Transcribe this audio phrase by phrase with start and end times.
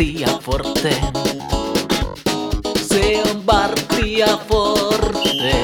[0.00, 0.96] Martti ja Forte.
[2.88, 5.54] Se on Martti ja Forte.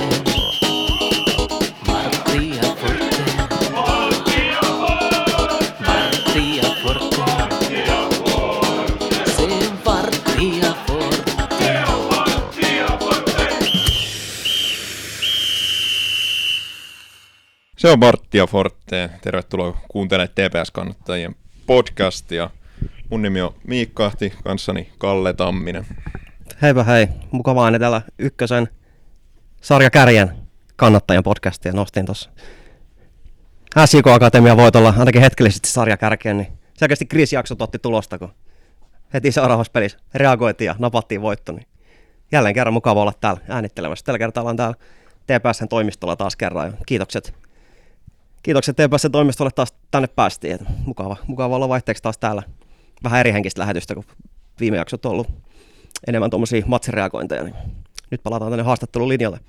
[1.87, 3.25] Martti ja Forte.
[3.73, 4.49] Martti
[6.57, 7.27] ja Forte.
[9.37, 11.33] Se on Martti ja Forte.
[17.77, 19.11] Se on Marttia Forte.
[19.23, 21.35] Tervetuloa kuuntelemaan TPS-kannattajien
[21.67, 22.51] podcastia.
[23.11, 25.87] Mun nimi on Miikka Ahti, kanssani Kalle Tamminen.
[26.63, 28.69] Heipä hei, mukavaa aina täällä ykkösen
[29.61, 30.33] sarjakärjen
[30.77, 32.31] kannattajan podcastia nostin tuossa.
[33.87, 38.35] SJK Akatemia voitolla ainakin hetkellisesti sarjakärkeen, niin selkeästi kriisijaksot otti tulosta, kun
[39.15, 41.53] heti seuraavassa pelissä reagoitiin ja napattiin voitto.
[41.53, 41.67] Niin
[42.33, 44.05] jälleen kerran mukava olla täällä äänittelemässä.
[44.05, 44.77] Tällä kertaa ollaan täällä
[45.27, 46.77] TPSn toimistolla taas kerran.
[46.87, 47.35] Kiitokset,
[48.43, 50.59] kiitokset TPSn toimistolle taas tänne päästiin.
[50.87, 52.43] Mukava, mukava olla vaihteeksi taas täällä.
[53.07, 54.05] Vähän eri henkistä lähetystä, kun
[54.61, 55.29] viime jaksot on ollut
[56.09, 57.43] enemmän tuommoisia matsireagointeja.
[57.43, 57.55] Niin
[58.11, 59.41] nyt palataan tänne haastattelulinjalle.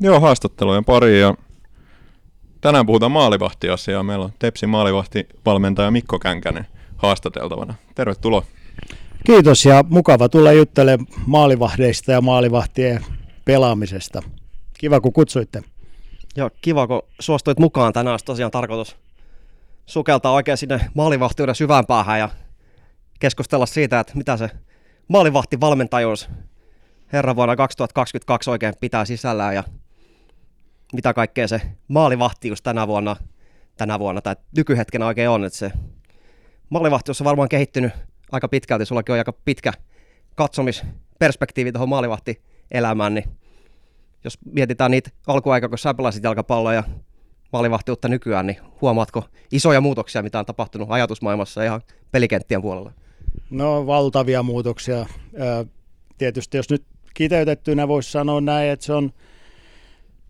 [0.00, 1.34] Joo, haastattelujen pari ja
[2.60, 4.02] tänään puhutaan maalivahtiasiaa.
[4.02, 7.74] Meillä on Tepsin maalivahtivalmentaja Mikko Känkänen haastateltavana.
[7.94, 8.42] Tervetuloa.
[9.26, 13.04] Kiitos ja mukava tulla juttelemaan maalivahdeista ja maalivahtien
[13.44, 14.22] pelaamisesta.
[14.78, 15.62] Kiva kun kutsuitte.
[16.36, 17.92] Joo, kiva kun suostuit mukaan.
[17.92, 18.96] Tänään olisi tosiaan tarkoitus
[19.86, 22.28] sukeltaa oikein sinne maalivahtiuden syvään päähän ja
[23.18, 24.50] keskustella siitä, että mitä se
[25.08, 26.28] maalivahtivalmentajuus
[27.12, 29.64] herran vuonna 2022 oikein pitää sisällään ja
[30.92, 33.16] mitä kaikkea se maalivahtius tänä vuonna,
[33.76, 35.44] tänä vuonna tai nykyhetkenä oikein on.
[35.44, 35.72] Että se
[36.70, 37.92] maalivahtius on varmaan kehittynyt
[38.32, 38.86] aika pitkälti.
[38.86, 39.72] Sullakin on aika pitkä
[40.34, 43.24] katsomisperspektiivi tuohon maalivahtielämään, niin
[44.24, 46.84] jos mietitään niitä alkuaikaa, kun sä pelasit jalkapalloa ja
[47.52, 51.80] maalivahtiutta nykyään, niin huomaatko isoja muutoksia, mitä on tapahtunut ajatusmaailmassa ja ihan
[52.12, 52.92] pelikenttien puolella?
[53.50, 55.06] No valtavia muutoksia.
[56.18, 56.84] Tietysti jos nyt
[57.14, 59.12] kiteytettynä voisi sanoa näin, että se on,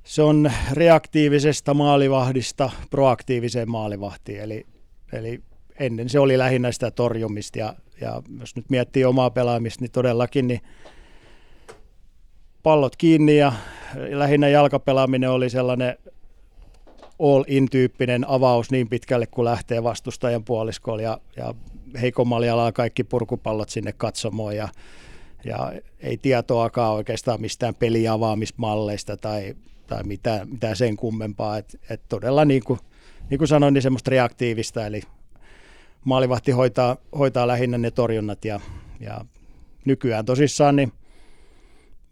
[0.05, 4.41] se on reaktiivisesta maalivahdista proaktiiviseen maalivahtiin.
[4.41, 4.67] Eli,
[5.13, 5.43] eli
[5.81, 10.49] ennen se oli lähinnä sitä torjumista ja, ja jos nyt miettii omaa pelaamista, niin todellakin
[10.49, 10.61] niin
[12.63, 13.53] pallot kiinni ja
[14.11, 15.97] lähinnä jalkapelaaminen oli sellainen
[17.19, 21.55] all-in-tyyppinen avaus niin pitkälle, kun lähtee vastustajan puoliskolla ja, ja
[22.01, 24.69] heikommalla jalalla kaikki purkupallot sinne katsomoon ja,
[25.45, 29.55] ja ei tietoakaan oikeastaan mistään peliavaamismalleista tai,
[29.87, 31.59] tai mitään, mitään sen kummempaa.
[31.59, 32.81] Et, et todella niin kuin,
[33.31, 35.03] niin kuin sanoin, niin semmoista reaktiivista, eli
[36.05, 38.61] maalivahti hoitaa, hoitaa lähinnä ne torjunnat ja,
[39.01, 39.25] ja
[39.85, 40.93] nykyään tosissaan niin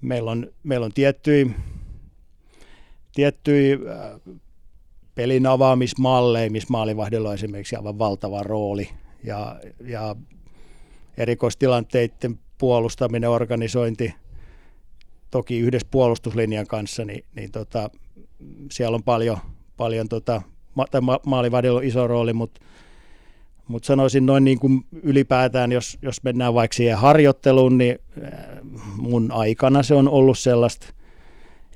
[0.00, 1.46] meillä on, meillä on tiettyjä,
[3.14, 4.36] tiettyjä äh,
[5.14, 8.88] pelin avaamismalleja, missä maalivahdilla on esimerkiksi aivan valtava rooli
[9.26, 10.16] ja, ja
[11.16, 14.14] erikoistilanteiden puolustaminen, organisointi,
[15.30, 17.90] toki yhdessä puolustuslinjan kanssa, niin, niin tota,
[18.70, 19.38] siellä on paljon,
[19.76, 20.42] paljon tota,
[20.74, 22.60] ma, tai ma, maalivahdilla on iso rooli, mutta
[23.68, 28.32] mut sanoisin noin niin kuin ylipäätään, jos, jos mennään vaikka siihen harjoitteluun, niin äh,
[28.96, 30.86] mun aikana se on ollut sellaista,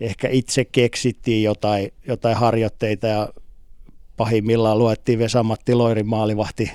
[0.00, 3.28] ehkä itse keksittiin jotain, jotain harjoitteita ja
[4.16, 6.70] pahimmillaan luettiin Vesa-Matti Loirin maalivahti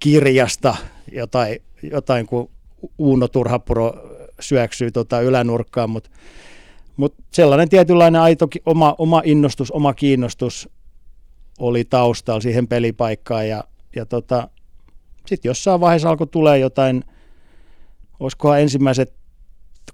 [0.00, 0.76] kirjasta
[1.12, 2.50] jotain, jotain kun
[2.98, 3.92] Uuno Turhapuro
[4.40, 6.10] syöksyy tota ylänurkkaan, mutta
[6.96, 10.68] mut sellainen tietynlainen aito oma, oma innostus, oma kiinnostus
[11.58, 13.64] oli taustalla siihen pelipaikkaan ja,
[13.96, 14.48] ja tota,
[15.26, 17.04] sitten jossain vaiheessa alkoi tulee jotain,
[18.20, 19.14] olisikohan ensimmäiset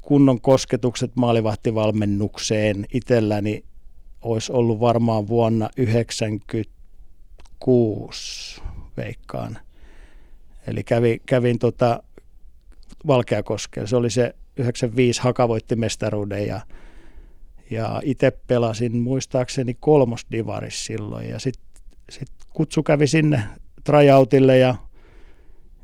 [0.01, 3.65] kunnon kosketukset maalivahtivalmennukseen itselläni
[4.23, 8.63] olisi ollut varmaan vuonna 1996
[8.97, 9.59] veikkaan.
[10.67, 12.03] Eli kävin, kävin tota
[13.07, 13.87] Valkeakoskella.
[13.87, 16.61] Se oli se 95 Haka voitti mestaruuden ja,
[17.71, 21.71] ja itse pelasin muistaakseni kolmosdivaris silloin ja sitten
[22.11, 23.43] sit kutsu kävi sinne
[23.85, 24.75] tryoutille ja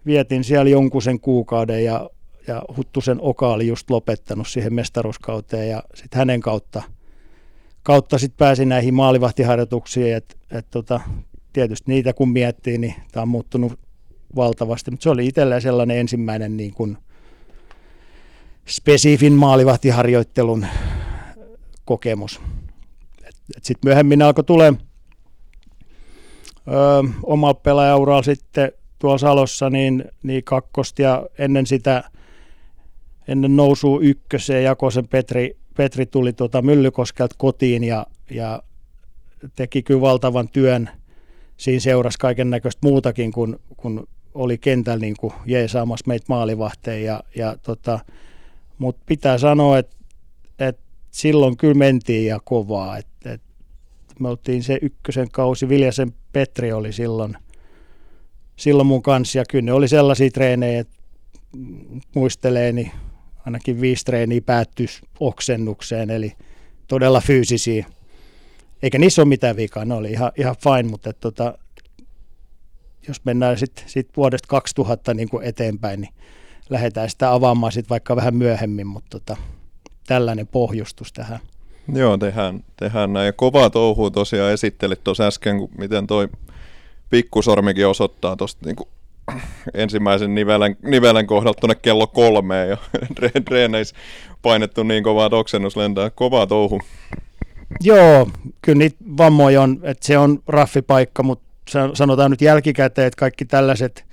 [0.06, 2.11] vietin siellä jonkun sen kuukauden ja,
[2.46, 6.82] ja Huttusen Oka oli just lopettanut siihen mestaruuskauteen ja sitten hänen kautta,
[7.82, 11.00] kautta sit pääsin näihin maalivahtiharjoituksiin, että et tota,
[11.52, 13.86] tietysti niitä kun miettii, niin tämä on muuttunut
[14.37, 16.99] valtavasti, mutta se oli itselleen sellainen ensimmäinen niin kuin
[18.67, 20.67] spesifin maalivahtiharjoittelun
[21.84, 22.40] kokemus.
[23.62, 24.73] Sitten myöhemmin alkoi tulee
[27.23, 32.05] oma pelaajauralla sitten tuolla Salossa niin, niin kakkosta ja ennen sitä
[33.29, 38.62] ennen nousua ykköseen Jakosen Petri, Petri tuli tuota Myllykoskelta kotiin ja, ja
[39.56, 40.90] teki kyllä valtavan työn.
[41.56, 44.06] Siinä seurasi kaiken näköistä muutakin kuin, kuin
[44.37, 47.05] oli kentällä niin kuin jeesaamassa meitä maalivahteen.
[47.05, 47.99] Ja, ja tota,
[48.79, 49.97] Mutta pitää sanoa, että,
[50.59, 52.99] että silloin kyllä mentiin ja kovaa.
[52.99, 53.47] Että, että
[54.21, 57.37] me oltiin se ykkösen kausi, Viljasen Petri oli silloin,
[58.56, 60.97] silloin mun kanssa ja kyllä ne oli sellaisia treenejä, että
[62.15, 62.91] muistelee, niin
[63.47, 66.32] ainakin viisi treeniä päättyisi oksennukseen, eli
[66.89, 67.87] todella fyysisiä.
[68.82, 71.59] Eikä niissä ole mitään vikaa, ne oli ihan, ihan fine, mutta että, tota,
[73.08, 76.14] jos mennään sitten sit vuodesta 2000 niin kuin eteenpäin, niin
[76.70, 79.37] lähdetään sitä avaamaan sitten vaikka vähän myöhemmin, mutta tota,
[80.06, 81.41] tällainen pohjustus tähän.
[81.94, 83.26] Joo, tehdään, tehdään näin.
[83.26, 86.29] Ja kovaa touhua tosiaan esittelit tuossa äsken, kun miten toi
[87.11, 88.76] pikkusormikin osoittaa tuosta niin
[89.75, 92.76] ensimmäisen nivelen, nivelen kohdalta tuonne kello kolmeen ja
[93.49, 93.97] treeneissä
[94.43, 96.11] painettu niin kovaa, että oksennus lentää.
[96.11, 96.81] Kovaa touhu.
[97.81, 98.29] Joo,
[98.62, 101.45] kyllä niitä vammoja on, että se on raffipaikka, mutta
[101.95, 104.05] sanotaan nyt jälkikäteen, että kaikki tällaiset,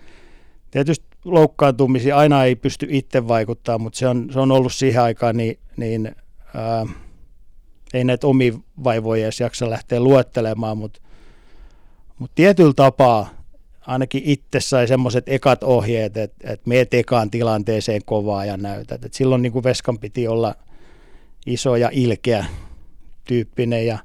[0.71, 5.37] tietysti loukkaantumisia aina ei pysty itse vaikuttaa, mutta se on, se on ollut siihen aikaan,
[5.37, 6.15] niin, niin
[6.55, 6.85] ää,
[7.93, 8.53] ei näitä omi
[8.83, 11.01] vaivoja edes jaksa lähteä luettelemaan, mutta,
[12.19, 13.29] mutta tietyllä tapaa
[13.87, 19.05] ainakin itse sai semmoiset ekat ohjeet, että, että meet ekaan tilanteeseen kovaa ja näytät.
[19.05, 20.55] Että silloin niin kuin Veskan piti olla
[21.45, 22.45] iso ja ilkeä
[23.23, 23.97] tyyppinen ja,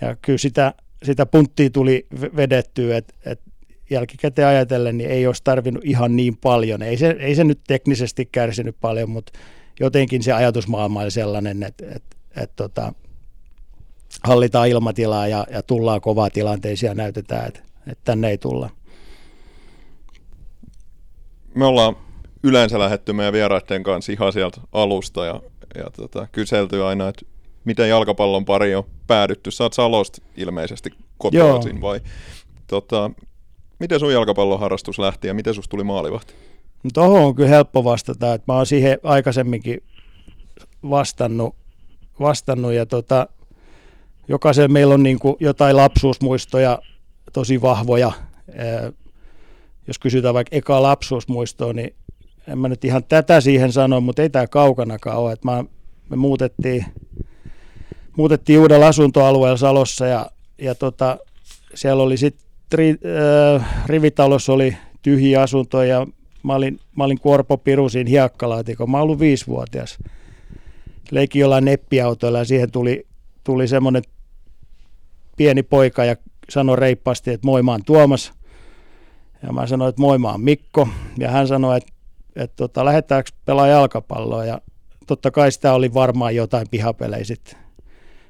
[0.00, 0.74] ja kyllä sitä,
[1.06, 2.06] sitä punttia tuli
[2.36, 3.50] vedettyä, että, että
[3.90, 6.82] jälkikäteen ajatellen niin ei olisi tarvinnut ihan niin paljon.
[6.82, 9.32] Ei se, ei se nyt teknisesti kärsinyt paljon, mutta
[9.80, 12.92] jotenkin se ajatusmaailma oli sellainen, että, että, että tota,
[14.24, 18.70] hallitaan ilmatilaa ja, ja tullaan kovaa tilanteisiin ja näytetään, että, että tänne ei tulla.
[21.54, 21.96] Me ollaan
[22.42, 25.40] yleensä lähetty meidän vieraiden kanssa ihan sieltä alusta ja,
[25.74, 27.26] ja tota, kyselty aina, että
[27.66, 29.50] miten jalkapallon pari on päädytty.
[29.60, 32.00] Oot Salosta ilmeisesti kotoisin vai?
[32.66, 33.10] Tota,
[33.78, 36.34] miten sun jalkapallon harrastus lähti ja miten susta tuli maalivahti?
[36.82, 39.82] No tohon on kyllä helppo vastata, että mä oon siihen aikaisemminkin
[40.90, 41.56] vastannut,
[42.20, 43.28] vastannut ja tota,
[44.28, 46.78] jokaisen meillä on niin jotain lapsuusmuistoja
[47.32, 48.12] tosi vahvoja.
[49.86, 51.94] Jos kysytään vaikka eka lapsuusmuistoa, niin
[52.48, 55.32] en mä nyt ihan tätä siihen sano, mutta ei tämä kaukanakaan ole.
[55.32, 55.64] Että mä,
[56.10, 56.84] me muutettiin,
[58.16, 61.18] muutettiin uudella asuntoalueella Salossa ja, ja tota,
[61.74, 62.90] siellä oli sitten ri,
[63.56, 66.06] äh, rivitalossa oli tyhjiä asuntoja ja
[66.42, 68.90] mä olin, mä olin Kuorpo Piru siinä hiekkalaatikolla.
[68.90, 69.98] Mä olin viisivuotias.
[71.10, 73.06] Leikin jollain neppiautoilla ja siihen tuli,
[73.44, 74.02] tuli semmoinen
[75.36, 76.16] pieni poika ja
[76.50, 78.32] sanoi reippaasti, että moi mä oon Tuomas.
[79.42, 80.88] Ja mä sanoin, että moi mä oon Mikko.
[81.18, 81.92] Ja hän sanoi, että,
[82.36, 84.44] että tota, lähdetäänkö pelaa jalkapalloa.
[84.44, 84.60] Ja
[85.06, 87.65] totta kai sitä oli varmaan jotain pihapelejä sitten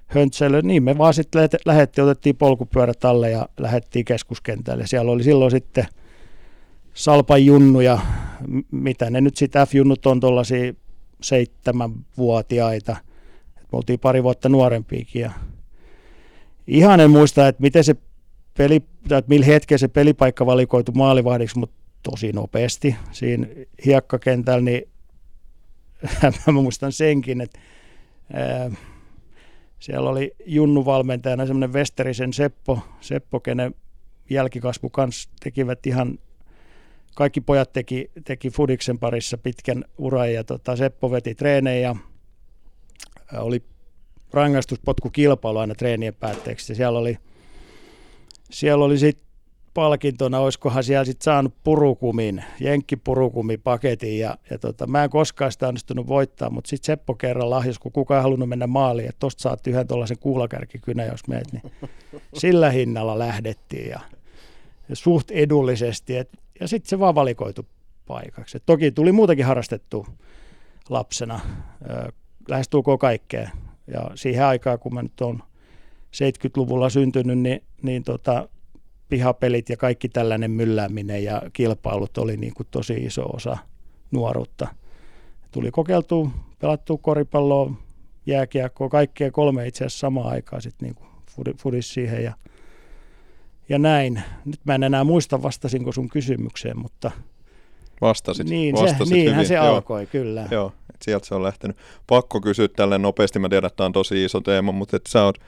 [0.06, 0.62] höntsäily.
[0.62, 4.86] Niin me vaan sitten lähettiin, otettiin polkupyörät alle ja lähdettiin keskuskentälle.
[4.86, 5.86] Siellä oli silloin sitten
[6.94, 7.98] Salpan junnuja,
[8.70, 10.72] mitä ne nyt sitten F-junnut on tuollaisia
[11.22, 12.96] seitsemänvuotiaita.
[13.56, 15.30] Me oltiin pari vuotta nuorempiakin ja
[16.66, 17.96] ihan en muista, että miten se
[18.56, 23.46] peli, että millä hetkellä se pelipaikka valikoitu maalivahdiksi, mutta tosi nopeasti siinä
[23.86, 24.88] hiekkakentällä, niin
[26.46, 27.58] mä muistan senkin, että
[28.32, 28.70] ää,
[29.78, 33.74] siellä oli Junnu valmentajana semmoinen Westerisen Seppo, Seppo, kenen
[34.30, 36.18] jälkikasvu kanssa tekivät ihan,
[37.14, 41.96] kaikki pojat teki, teki Fudiksen parissa pitkän uran ja tota, Seppo veti treenejä
[43.32, 43.62] ja oli
[44.32, 45.10] rangaistuspotku
[45.60, 46.74] aina treenien päätteeksi.
[46.74, 47.18] Siellä oli,
[48.50, 49.25] siellä oli sitten
[49.76, 56.08] palkintona, olisikohan siellä sitten saanut purukumin, jenkkipurukumipaketin ja, ja tota, mä en koskaan sitä onnistunut
[56.08, 59.66] voittaa, mutta sitten Seppo kerran lahjas, kun kukaan ei halunnut mennä maaliin, että tosta saat
[59.66, 61.62] yhden tuollaisen kuulakärkikynä, jos meet, niin
[62.34, 64.00] sillä hinnalla lähdettiin ja,
[64.88, 66.30] ja suht edullisesti et,
[66.60, 67.66] ja sitten se vaan valikoitu
[68.06, 68.56] paikaksi.
[68.56, 70.06] Et toki tuli muutakin harrastettu
[70.88, 71.40] lapsena,
[72.48, 73.50] lähestulkoon kaikkea
[73.86, 75.42] ja siihen aikaan, kun mä nyt olen
[76.12, 78.48] 70-luvulla syntynyt, niin, niin tota,
[79.08, 83.58] pihapelit ja kaikki tällainen myllääminen ja kilpailut oli niin kuin tosi iso osa
[84.10, 84.68] nuoruutta.
[85.50, 87.72] Tuli kokeiltua, pelattua koripalloa,
[88.26, 92.32] jääkiekkoa, kaikkea kolme itse asiassa samaan aikaan sitten niin fudis siihen ja,
[93.68, 94.22] ja näin.
[94.44, 97.10] Nyt mä en enää muista vastasinko sun kysymykseen, mutta
[98.00, 98.48] Vastasit.
[98.48, 99.48] Niin, vastasit se, niinhän hyvin.
[99.48, 99.66] se Joo.
[99.66, 100.48] alkoi, kyllä.
[100.50, 101.76] Joo, et sieltä se on lähtenyt.
[102.06, 105.24] Pakko kysyä tälle nopeasti, mä tiedän, että tämä on tosi iso teema, mutta että sä
[105.24, 105.38] oot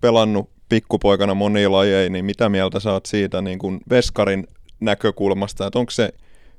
[0.00, 4.46] pelannut pikkupoikana monia lajeja, niin mitä mieltä saat siitä niin kuin veskarin
[4.80, 6.12] näkökulmasta, että onko se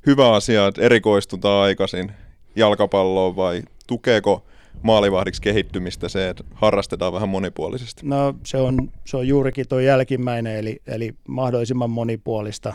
[0.05, 2.11] hyvä asia, että erikoistutaan aikaisin
[2.55, 4.45] jalkapalloon vai tukeeko
[4.81, 8.01] maalivahdiksi kehittymistä se, että harrastetaan vähän monipuolisesti?
[8.05, 12.73] No se on, se on juurikin tuo jälkimmäinen, eli, eli mahdollisimman monipuolista.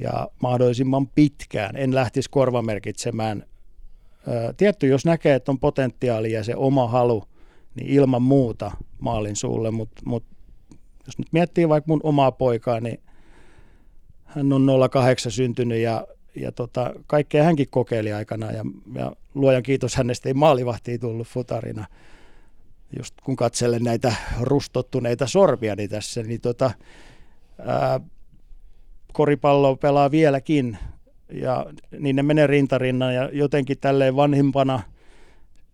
[0.00, 1.76] ja mahdollisimman pitkään.
[1.76, 3.44] En lähtisi korvamerkitsemään.
[4.56, 7.24] Tietty, jos näkee, että on potentiaalia ja se oma halu,
[7.74, 10.24] niin ilman muuta maalin suulle, mutta mut,
[11.06, 13.00] jos nyt miettii vaikka mun omaa poikaa, niin
[14.24, 18.64] hän on 08 syntynyt ja, ja tota, kaikkea hänkin kokeili aikana ja,
[18.94, 21.86] ja luojan kiitos hänestä ei maalivahtiin tullut futarina.
[22.98, 26.70] Just kun katselen näitä rustottuneita sormiani tässä, niin tota,
[27.66, 28.00] ää,
[29.12, 30.78] koripallo pelaa vieläkin
[31.32, 31.66] ja
[31.98, 34.82] niin ne menee rintarinnan ja jotenkin tälleen vanhimpana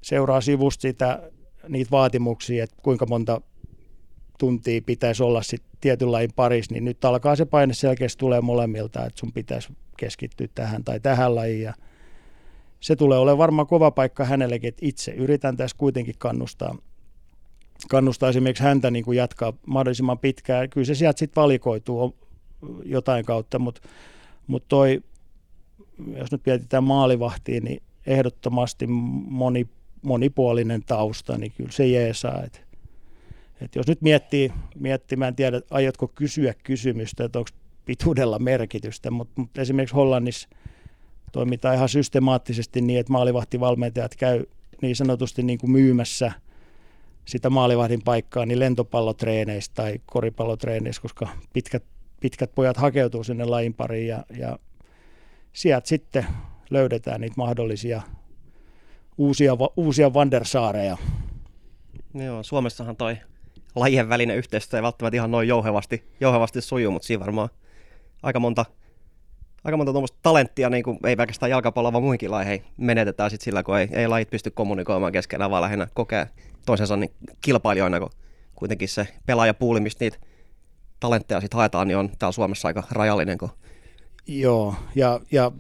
[0.03, 1.31] seuraa sivusta sitä,
[1.69, 3.41] niitä vaatimuksia, että kuinka monta
[4.39, 9.07] tuntia pitäisi olla sit tietyn lajin parissa, niin nyt alkaa se paine selkeästi tulee molemmilta,
[9.07, 11.75] että sun pitäisi keskittyä tähän tai tähän lajiin ja
[12.81, 16.77] se tulee olemaan varmaan kova paikka hänellekin, että itse yritän tässä kuitenkin kannustaa,
[17.89, 20.71] kannustaa esimerkiksi häntä niin kuin jatkaa mahdollisimman pitkään.
[20.71, 22.17] Kyllä se sieltä sitten valikoituu
[22.85, 23.81] jotain kautta, mutta
[24.47, 25.03] mut toi,
[26.17, 29.67] jos nyt mietitään maalivahtiin, niin ehdottomasti moni,
[30.03, 32.43] monipuolinen tausta, niin kyllä se jeesaa.
[32.43, 32.63] Et,
[33.61, 37.51] et jos nyt miettii, miettii, mä en tiedä, aiotko kysyä kysymystä, että onko
[37.85, 40.49] pituudella merkitystä, mutta mut esimerkiksi Hollannissa
[41.33, 44.45] toimitaan ihan systemaattisesti niin, että maalivahtivalmentajat käy
[44.83, 46.33] niin sanotusti niin kuin myymässä
[47.25, 51.85] sitä maalivahdin paikkaa niin lentopallotreeneissä tai koripallotreeneissä, koska pitkät
[52.21, 54.59] pitkät pojat hakeutuu sinne lajin pariin ja, ja
[55.53, 56.27] sieltä sitten
[56.71, 58.03] löydetään niitä mahdollisia
[59.19, 60.97] uusia, uusia Wandersaareja.
[62.15, 63.17] Joo, Suomessahan toi
[63.75, 67.49] lajien välinen yhteistyö ei välttämättä ihan noin jouhevasti, jouhevasti sujuu, mutta siinä varmaan
[68.23, 68.65] aika monta,
[69.65, 73.63] aika monta tuommoista talenttia, niin kuin ei pelkästään jalkapalloa, vaan muihinkin laiheihin menetetään sit sillä,
[73.63, 76.29] kun ei, ei lajit pysty kommunikoimaan keskenään, vaan lähinnä kokee
[76.67, 78.11] toisensa niin kilpailijoina, kun
[78.55, 80.19] kuitenkin se pelaajapuuli, mistä niitä
[81.01, 83.39] talentteja sitten haetaan, niin on täällä Suomessa aika rajallinen.
[83.39, 83.51] Kun...
[84.27, 85.53] Joo, ja, ja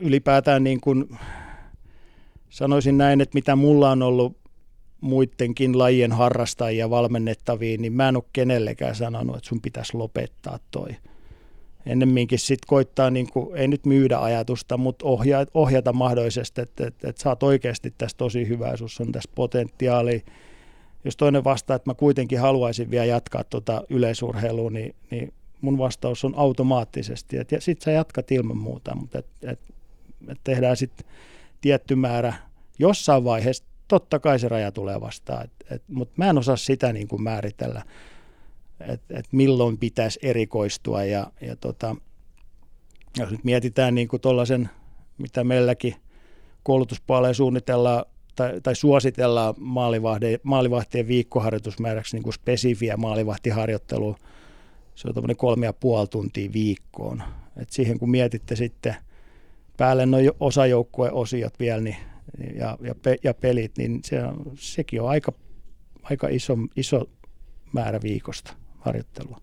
[0.00, 1.18] ylipäätään niin kuin
[2.52, 4.36] sanoisin näin, että mitä mulla on ollut
[5.00, 10.88] muidenkin lajien harrastajia valmennettaviin, niin mä en ole kenellekään sanonut, että sun pitäisi lopettaa toi.
[11.86, 17.08] Ennemminkin sitten koittaa, niin kuin, ei nyt myydä ajatusta, mutta ohjata, ohjata mahdollisesti, että, että,
[17.08, 20.20] että sä oot oikeasti tässä tosi hyvä ja on tässä potentiaalia
[21.04, 26.24] jos toinen vastaa, että mä kuitenkin haluaisin vielä jatkaa tuota yleisurheilua, niin, niin mun vastaus
[26.24, 29.60] on automaattisesti, että sitten sä jatkat ilman muuta, mutta et, et,
[30.28, 31.06] et tehdään sitten
[31.62, 32.34] tietty määrä
[32.78, 35.48] jossain vaiheessa, totta kai se raja tulee vastaan,
[35.88, 37.82] mutta mä en osaa sitä niin kuin määritellä,
[38.80, 41.96] että et milloin pitäisi erikoistua ja, ja tota,
[43.18, 44.20] jos nyt mietitään niin kuin
[45.18, 45.94] mitä meilläkin
[46.62, 48.04] koulutuspuoleen suunnitellaan
[48.36, 49.54] tai, tai suositellaan
[50.42, 54.18] maalivahtien, viikkoharjoitusmääräksi niin kuin spesifiä maalivahtiharjoittelua.
[54.94, 57.22] Se on tämmöinen kolme ja puoli tuntia viikkoon.
[57.56, 58.96] Et siihen kun mietitte sitten
[59.76, 61.96] päälle noin osajoukkueen osiot vielä niin,
[62.54, 65.32] ja, ja, pe, ja pelit, niin se on, sekin on aika,
[66.02, 67.08] aika iso, iso
[67.72, 69.40] määrä viikosta harjoittelua.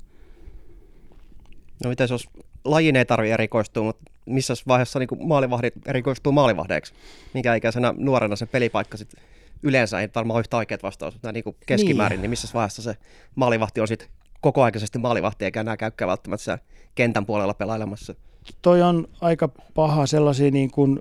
[1.83, 2.29] No miten jos
[2.65, 6.93] lajin ei tarvitse erikoistua, mutta missä vaiheessa niin maalivahdit erikoistuu maalivahdeiksi?
[7.33, 9.23] Minkä ikäisenä nuorena se pelipaikka sitten
[9.63, 12.21] yleensä, ei varmaan yhtä oikeat vastaus, mutta niin keskimäärin, niin.
[12.21, 12.97] niin missä vaiheessa se
[13.35, 14.07] maalivahti on sitten
[14.41, 16.63] kokoaikaisesti maalivahti, eikä enää käykään välttämättä siellä
[16.95, 18.15] kentän puolella pelailemassa?
[18.61, 20.99] Toi on aika paha sellaisia niin kuin,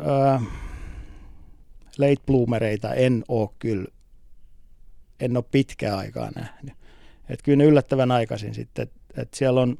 [0.00, 0.42] äh,
[1.98, 3.86] late bloomereita en ole kyllä,
[5.20, 6.74] en ole pitkään aikaa nähnyt.
[7.28, 9.78] Et kyllä ne yllättävän aikaisin sitten, että et siellä on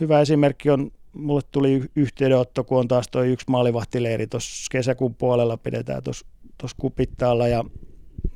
[0.00, 5.56] hyvä esimerkki on, mulle tuli yhteydenotto, kun on taas tuo yksi maalivahtileiri tuossa kesäkuun puolella
[5.56, 7.64] pidetään tuossa kupittaalla ja,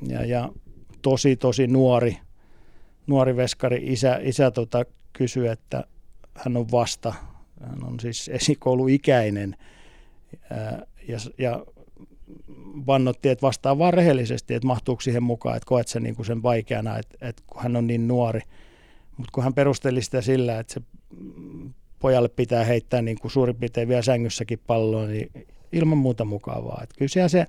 [0.07, 0.49] ja, ja,
[1.01, 2.17] tosi tosi nuori,
[3.07, 5.83] nuori veskari isä, isä tota, kysyi, että
[6.35, 7.13] hän on vasta,
[7.61, 9.55] hän on siis esikouluikäinen
[11.07, 11.65] ja, ja
[12.87, 16.43] vannotti, että vastaa vaan rehellisesti, että mahtuuko siihen mukaan, että koet sen, niin kuin sen
[16.43, 18.41] vaikeana, että, että kun hän on niin nuori.
[19.17, 20.81] Mutta kun hän perusteli sitä sillä, että se
[21.99, 25.31] pojalle pitää heittää niin kuin suurin piirtein vielä sängyssäkin palloa, niin
[25.71, 26.79] ilman muuta mukavaa.
[26.83, 27.47] Että kyllä siellä se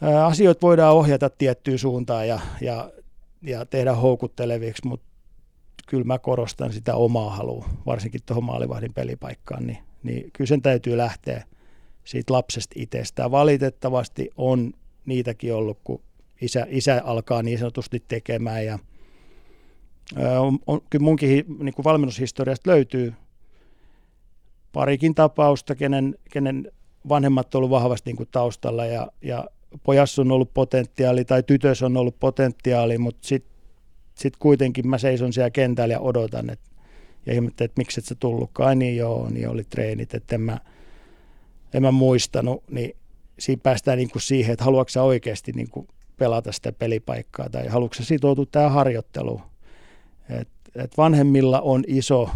[0.00, 2.90] ää, asioita voidaan ohjata tiettyyn suuntaan ja, ja,
[3.42, 5.06] ja tehdä houkutteleviksi, mutta
[5.86, 10.96] kyllä mä korostan sitä omaa halua, varsinkin tuohon maalivahdin pelipaikkaan, niin, niin kyllä sen täytyy
[10.96, 11.44] lähteä
[12.04, 13.30] siitä lapsesta itsestään.
[13.30, 14.72] Valitettavasti on
[15.06, 16.02] niitäkin ollut, kun
[16.40, 18.78] isä, isä alkaa niin sanotusti tekemään ja–
[20.38, 23.14] on, on, kyllä munkin niin kuin valmennushistoriasta löytyy
[24.72, 26.72] parikin tapausta, kenen, kenen
[27.08, 29.46] vanhemmat on ollut vahvasti niin kuin taustalla ja, ja
[29.82, 33.55] pojassa on ollut potentiaali tai tytössä on ollut potentiaali, mutta sitten
[34.16, 36.70] sit kuitenkin mä seison siellä kentällä ja odotan, että
[37.26, 40.58] ja ihmettelin, että miksi et sä tullutkaan, niin joo, niin oli treenit, että en mä,
[41.74, 42.96] en mä muistanut, niin
[43.38, 47.66] siinä päästään niin kuin siihen, että haluatko sä oikeasti niin kuin pelata sitä pelipaikkaa tai
[47.66, 49.42] haluatko sä sitoutua tähän harjoitteluun.
[50.40, 52.30] Et, et vanhemmilla on iso,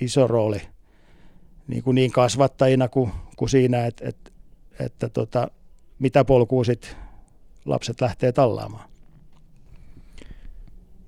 [0.00, 0.60] iso rooli
[1.68, 4.30] niin, kuin niin kasvattajina kuin, kuin siinä, että, että,
[4.80, 5.50] että tota,
[5.98, 6.96] mitä polkua sit
[7.64, 8.87] lapset lähtee tallaamaan.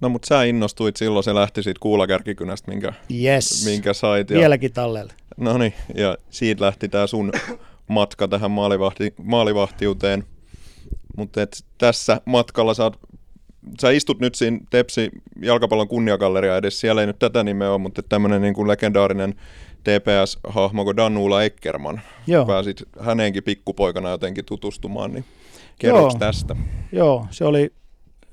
[0.00, 2.92] No mutta sä innostuit silloin, se lähti siitä kuulakärkikynästä, minkä,
[3.24, 3.64] yes.
[3.64, 4.30] minkä sait.
[4.30, 5.12] Ja, Vieläkin tallella.
[5.36, 7.32] no niin, ja siitä lähti tämä sun
[7.88, 10.24] matka tähän maalivahti, maalivahtiuteen.
[11.16, 11.40] Mutta
[11.78, 12.98] tässä matkalla sä, oot,
[13.80, 15.10] sä istut nyt siinä Tepsi
[15.42, 19.34] jalkapallon kunniagalleria edes, siellä ei nyt tätä nimeä ole, mutta tämmöinen niin kuin legendaarinen
[19.84, 22.00] TPS-hahmo kuin Danula Eckerman.
[22.26, 22.46] Joo.
[22.46, 25.24] Pääsit häneenkin pikkupoikana jotenkin tutustumaan, niin
[25.78, 26.56] kerroks tästä?
[26.92, 27.72] Joo, se oli,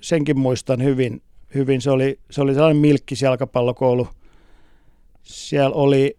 [0.02, 1.22] senkin muistan hyvin.
[1.58, 1.82] Hyvin.
[1.82, 4.08] Se, oli, se oli sellainen milkkis jalkapallokoulu.
[5.24, 6.18] Siellä oli,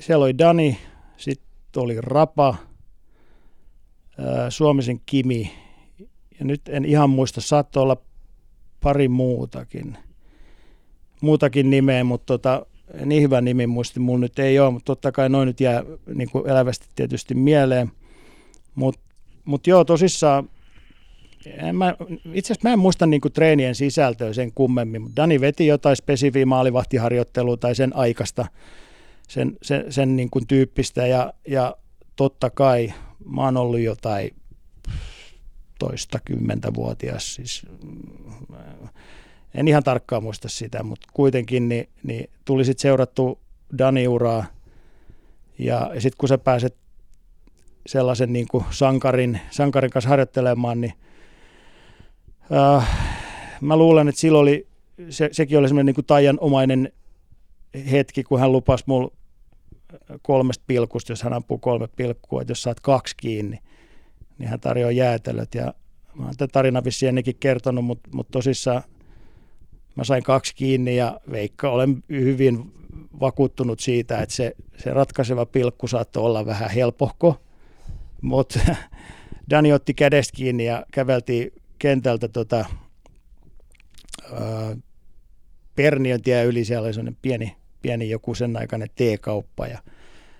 [0.00, 0.78] siellä oli Dani,
[1.16, 2.56] sitten oli Rapa,
[4.48, 5.52] Suomisen Kimi,
[6.38, 7.96] ja nyt en ihan muista, saattoi olla
[8.80, 9.98] pari muutakin,
[11.20, 12.66] muutakin nimeä, mutta tota,
[13.04, 15.84] niin hyvä nimi muisti mulla nyt ei ole, mutta totta kai noin nyt jää
[16.14, 17.92] niin elävästi tietysti mieleen.
[18.74, 19.00] Mutta
[19.44, 20.50] mut joo, tosissaan
[21.46, 21.94] en mä,
[22.32, 26.46] itse asiassa mä en muista niinku treenien sisältöä sen kummemmin, mutta Dani veti jotain spesifiä
[26.46, 28.46] maalivahtiharjoittelua tai sen aikaista,
[29.28, 31.76] sen, sen, sen niinku tyyppistä ja, ja
[32.16, 32.92] totta kai
[33.24, 34.30] mä oon ollut jotain
[35.78, 37.66] toista kymmentä vuotias, siis
[39.54, 43.38] en ihan tarkkaan muista sitä, mutta kuitenkin niin, niin tuli sitten seurattu
[43.78, 44.44] Dani-uraa
[45.58, 46.76] ja, ja sitten kun sä pääset
[47.86, 50.92] sellaisen niin kuin sankarin, sankarin kanssa harjoittelemaan, niin
[52.52, 52.88] äh,
[53.60, 54.66] mä luulen, että silloin oli,
[55.10, 56.92] se, sekin oli semmoinen niin kuin taianomainen
[57.90, 59.10] hetki, kun hän lupasi mulle
[60.22, 63.58] kolmesta pilkusta, jos hän ampuu kolme pilkkua, että jos saat kaksi kiinni,
[64.38, 65.54] niin hän tarjoaa jäätelöt.
[65.54, 65.74] Ja
[66.14, 68.82] mä oon tätä tarinaa vissiin ennenkin kertonut, mutta, mutta tosissaan
[69.94, 72.72] mä sain kaksi kiinni ja Veikka, olen hyvin
[73.20, 77.40] vakuuttunut siitä, että se, se ratkaiseva pilkku saattoi olla vähän helpohko,
[78.22, 78.60] mutta
[79.50, 82.64] Dani otti kädestä kiinni ja käveltiin kentältä tota,
[85.74, 89.78] Perniön tie yli, siellä oli sellainen pieni, pieni joku sen aikainen teekauppa ja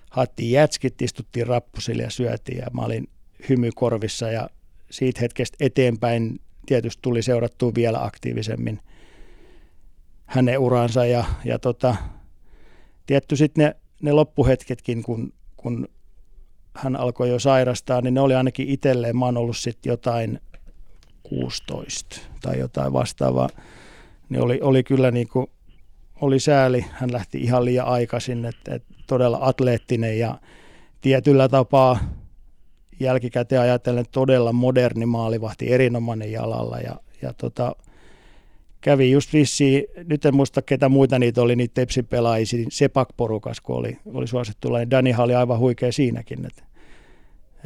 [0.09, 3.09] haettiin jätskit, istuttiin rappusille ja syötiin ja mä olin
[3.49, 4.49] hymy korvissa ja
[4.91, 8.79] siitä hetkestä eteenpäin tietysti tuli seurattua vielä aktiivisemmin
[10.25, 11.95] hänen uransa ja, ja tota,
[13.05, 15.87] tietty sitten ne, ne loppuhetketkin, kun, kun
[16.75, 20.39] hän alkoi jo sairastaa, niin ne oli ainakin itselleen, mä oon ollut sitten jotain
[21.23, 23.49] 16 tai jotain vastaavaa,
[24.29, 25.47] niin oli, oli kyllä niin kuin,
[26.21, 30.39] oli sääli, hän lähti ihan liian aikaisin, että, että todella atleettinen ja
[31.01, 31.99] tietyllä tapaa
[32.99, 37.75] jälkikäteen ajatellen todella moderni maalivahti, erinomainen jalalla ja, ja tota,
[38.81, 43.75] kävi just vissiin, nyt en muista ketä muita niitä oli, niitä Tepsin pelaajia, Sepak-porukas, kun
[43.75, 46.63] oli, oli suosittu, niin Dani oli aivan huikea siinäkin, että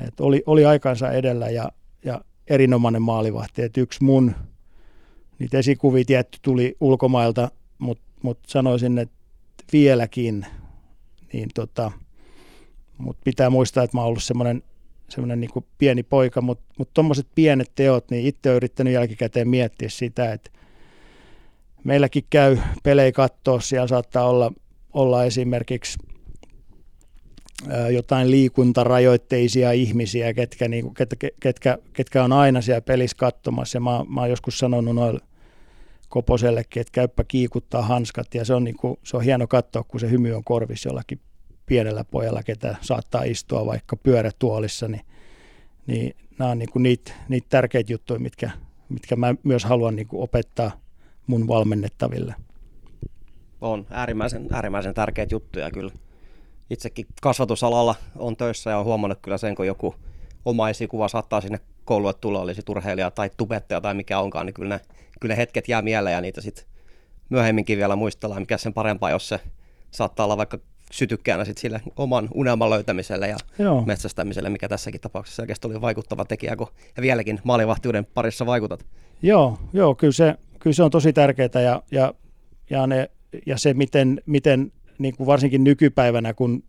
[0.08, 1.70] et oli, oli aikansa edellä ja,
[2.06, 4.36] ja erinomainen maalivahti, että yksi mun
[5.40, 9.16] niitä esikuvia tietty tuli ulkomailta, mutta mut sanoisin, että
[9.74, 10.46] vieläkin,
[11.34, 11.92] niin tota,
[12.98, 14.64] mut pitää muistaa, että mä oon ollut semmoinen
[15.10, 19.90] semmoinen niin pieni poika, mutta mut tuommoiset pienet teot, niin itse olen yrittänyt jälkikäteen miettiä
[19.90, 20.52] sitä, että
[21.84, 24.52] meilläkin käy pelejä katsoa, siellä saattaa olla,
[24.94, 26.00] olla esimerkiksi
[27.93, 33.76] jotain liikuntarajoitteisia ihmisiä, ketkä, niin kuin, ketkä, ketkä, ketkä on aina siellä pelissä katsomassa.
[33.76, 35.19] Ja mä, mä oon joskus sanonut noille
[36.10, 39.99] Koposellekin, että käyppä kiikuttaa hanskat ja se on, niin kuin, se on hieno katsoa, kun
[39.99, 41.19] se hymy on korvissa jollakin
[41.65, 45.02] pienellä pojalla, ketä saattaa istua vaikka pyörätuolissa, niin,
[45.88, 48.52] niin nämä on niin niitä, niitä tärkeitä juttuja, mitkä,
[48.89, 50.71] mitkä mä myös haluan niin opettaa
[51.28, 52.36] mun valmennettaville.
[53.62, 55.91] On äärimmäisen, äärimmäisen tärkeitä juttuja kyllä.
[56.74, 59.96] Itsekin kasvatusalalla on töissä ja on huomannut kyllä sen, kun joku
[60.46, 64.76] oma esikuva saattaa sinne koululle tulla, olisi turheilija tai tubettaja tai mikä onkaan, niin kyllä
[64.76, 64.82] ne,
[65.20, 66.66] kyllä ne hetket jää mieleen ja niitä sitten
[67.30, 69.40] myöhemminkin vielä muistellaan, mikä sen parempaa, jos se
[69.92, 70.58] saattaa olla vaikka
[70.92, 73.82] sytykkäänä sit sille oman unelman löytämiselle ja Joo.
[73.82, 78.86] metsästämiselle, mikä tässäkin tapauksessa selkeästi oli vaikuttava tekijä, kun ja vieläkin maalivahtiuden parissa vaikutat.
[79.22, 82.14] Joo, joo kyllä, se, kyllä se on tosi tärkeää ja, ja,
[82.70, 83.10] ja, ne,
[83.46, 86.64] ja se, miten, miten niin kuin varsinkin nykypäivänä, kun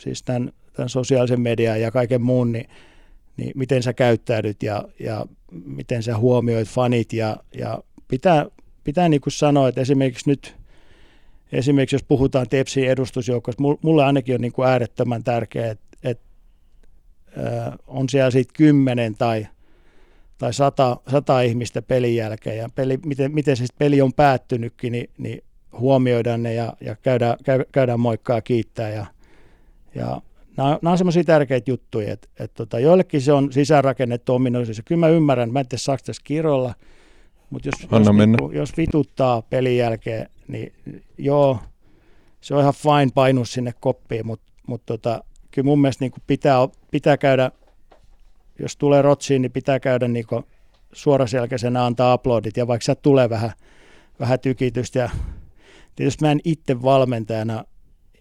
[0.00, 2.68] siis tämän, tämän sosiaalisen median ja kaiken muun, niin,
[3.36, 5.26] niin miten sä käyttäydyt ja, ja
[5.64, 8.46] miten sä huomioit fanit ja, ja pitää,
[8.84, 10.56] pitää niin kuin sanoa, että esimerkiksi nyt,
[11.52, 16.24] esimerkiksi jos puhutaan Tepsin edustusjoukosta, mulle ainakin on niin kuin äärettömän tärkeää, että, että
[17.86, 19.46] on siellä siitä kymmenen tai,
[20.38, 25.10] tai sata, sata ihmistä pelin jälkeen ja peli, miten, miten se peli on päättynytkin, niin,
[25.18, 25.44] niin
[25.78, 28.90] huomioidaan ne ja, ja käydään, käy, käydään moikkaa kiittää.
[28.90, 29.06] Ja,
[29.94, 30.20] ja
[30.56, 34.82] nämä, nämä on semmoisia tärkeitä juttuja, että, että tota, joillekin se on sisäänrakennettu ominaisuus.
[34.84, 36.74] Kyllä mä ymmärrän, mä en tiedä saako tässä kirolla,
[37.50, 40.72] mutta jos, jos, niinku, jos vituttaa pelin jälkeen, niin
[41.18, 41.58] joo,
[42.40, 46.56] se on ihan fine painu sinne koppiin, mutta mut tota, kyllä mun mielestä niinku pitää,
[46.90, 47.50] pitää käydä,
[48.58, 50.44] jos tulee rotsiin, niin pitää käydä niinku
[50.92, 53.52] suoraselkäisenä antaa uploadit, ja vaikka sieltä tulee vähän,
[54.20, 55.10] vähän tykitystä, ja
[55.96, 57.64] tietysti mä en itse valmentajana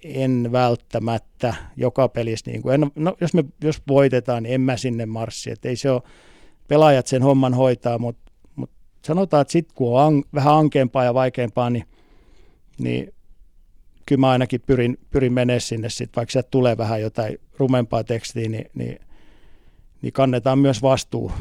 [0.03, 4.77] en välttämättä joka pelissä, niin kuin, en, no, jos, me, jos voitetaan, niin en mä
[4.77, 6.01] sinne marssi, että ei se ole,
[6.67, 11.13] pelaajat sen homman hoitaa, mutta, mutta sanotaan, että sitten kun on an, vähän ankeampaa ja
[11.13, 11.85] vaikeampaa, niin,
[12.79, 13.13] niin
[14.05, 18.49] kyllä mä ainakin pyrin, pyrin menemään sinne sitten, vaikka sieltä tulee vähän jotain rumempaa tekstiä,
[18.49, 18.99] niin, niin,
[20.01, 21.31] niin kannetaan myös vastuu,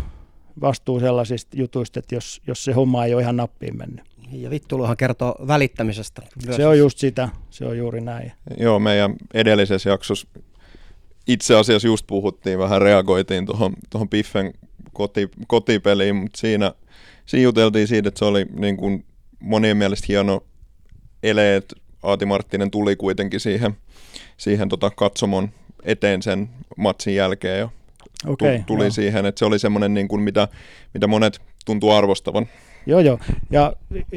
[0.60, 4.13] vastuu sellaisista jutuista, että jos, jos se homma ei ole ihan nappiin mennyt.
[4.32, 6.22] Ja Vittuluhan kertoo välittämisestä.
[6.46, 6.56] Myös.
[6.56, 8.32] Se on just sitä, se on juuri näin.
[8.58, 10.28] Joo, meidän edellisessä jaksossa
[11.26, 14.52] itse asiassa just puhuttiin, vähän reagoitiin tuohon, tuohon Piffen
[14.92, 16.72] koti, kotipeliin, mutta siinä,
[17.26, 19.04] siinä juteltiin siitä, että se oli niin kuin
[19.40, 20.44] monien mielestä hieno
[21.22, 23.76] ele, että Aati Marttinen tuli kuitenkin siihen,
[24.36, 25.48] siihen tota katsomon
[25.82, 27.68] eteen sen matsin jälkeen ja
[28.26, 28.90] okay, tuli joo.
[28.90, 30.48] siihen, että se oli semmoinen, niin kuin mitä,
[30.94, 32.46] mitä monet tuntuu arvostavan.
[32.86, 33.18] Joo, joo.
[33.50, 33.72] Ja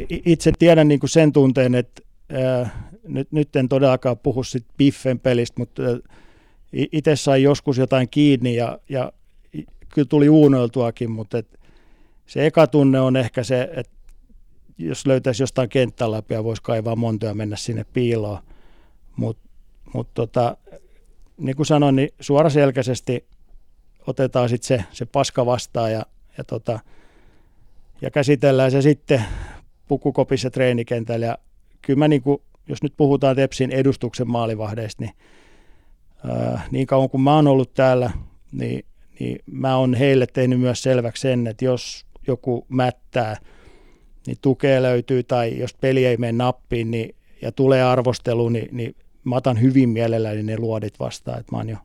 [0.09, 5.19] itse tiedän niin kuin sen tunteen, että ää, nyt, nyt en todellakaan puhu sit Biffen
[5.19, 5.83] pelistä, mutta
[6.71, 9.11] itse sai joskus jotain kiinni ja, ja
[9.93, 11.59] kyllä tuli uunoiltuakin, mutta et
[12.25, 13.97] se eka tunne on ehkä se, että
[14.77, 18.39] jos löytäisi jostain kenttäläpiä, voisi kaivaa montoja mennä sinne piiloon.
[19.15, 19.49] Mutta
[19.93, 20.57] mut tota,
[21.37, 23.25] niin kuin sanoin, niin suoraselkäisesti
[24.07, 26.05] otetaan sitten se, se paska vastaan ja,
[26.37, 26.79] ja tota,
[28.01, 29.23] ja käsitellään se sitten
[29.87, 31.25] pukukopissa treenikentällä.
[31.25, 31.37] Ja
[31.81, 35.13] kyllä mä niin kuin, jos nyt puhutaan Tepsin edustuksen maalivahdeista, niin
[36.29, 38.11] ää, niin kauan kuin mä oon ollut täällä,
[38.51, 38.85] niin,
[39.19, 43.37] niin mä oon heille tehnyt myös selväksi sen, että jos joku mättää,
[44.27, 48.95] niin tukea löytyy, tai jos peli ei mene nappiin niin, ja tulee arvostelu, niin, niin
[49.23, 51.77] mä otan hyvin mielelläni ne luodit vastaan, että mä oon jo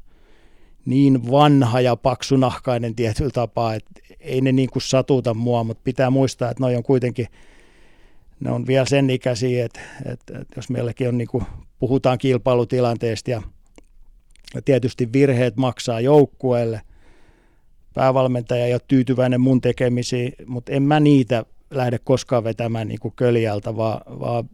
[0.87, 3.91] niin vanha ja paksunahkainen tietyllä tapaa, että
[4.21, 7.27] ei ne niin kuin satuta mua, mutta pitää muistaa, että noi on kuitenkin,
[8.41, 11.45] ne on vielä sen ikäisiä, että, että, että jos meilläkin on niin kuin,
[11.79, 13.43] puhutaan kilpailutilanteesta ja,
[14.55, 16.81] ja tietysti virheet maksaa joukkueelle,
[17.95, 23.15] päävalmentaja ei ole tyytyväinen mun tekemisiin, mutta en mä niitä lähde koskaan vetämään niin kuin
[23.17, 24.51] köljältä, vaan, vaan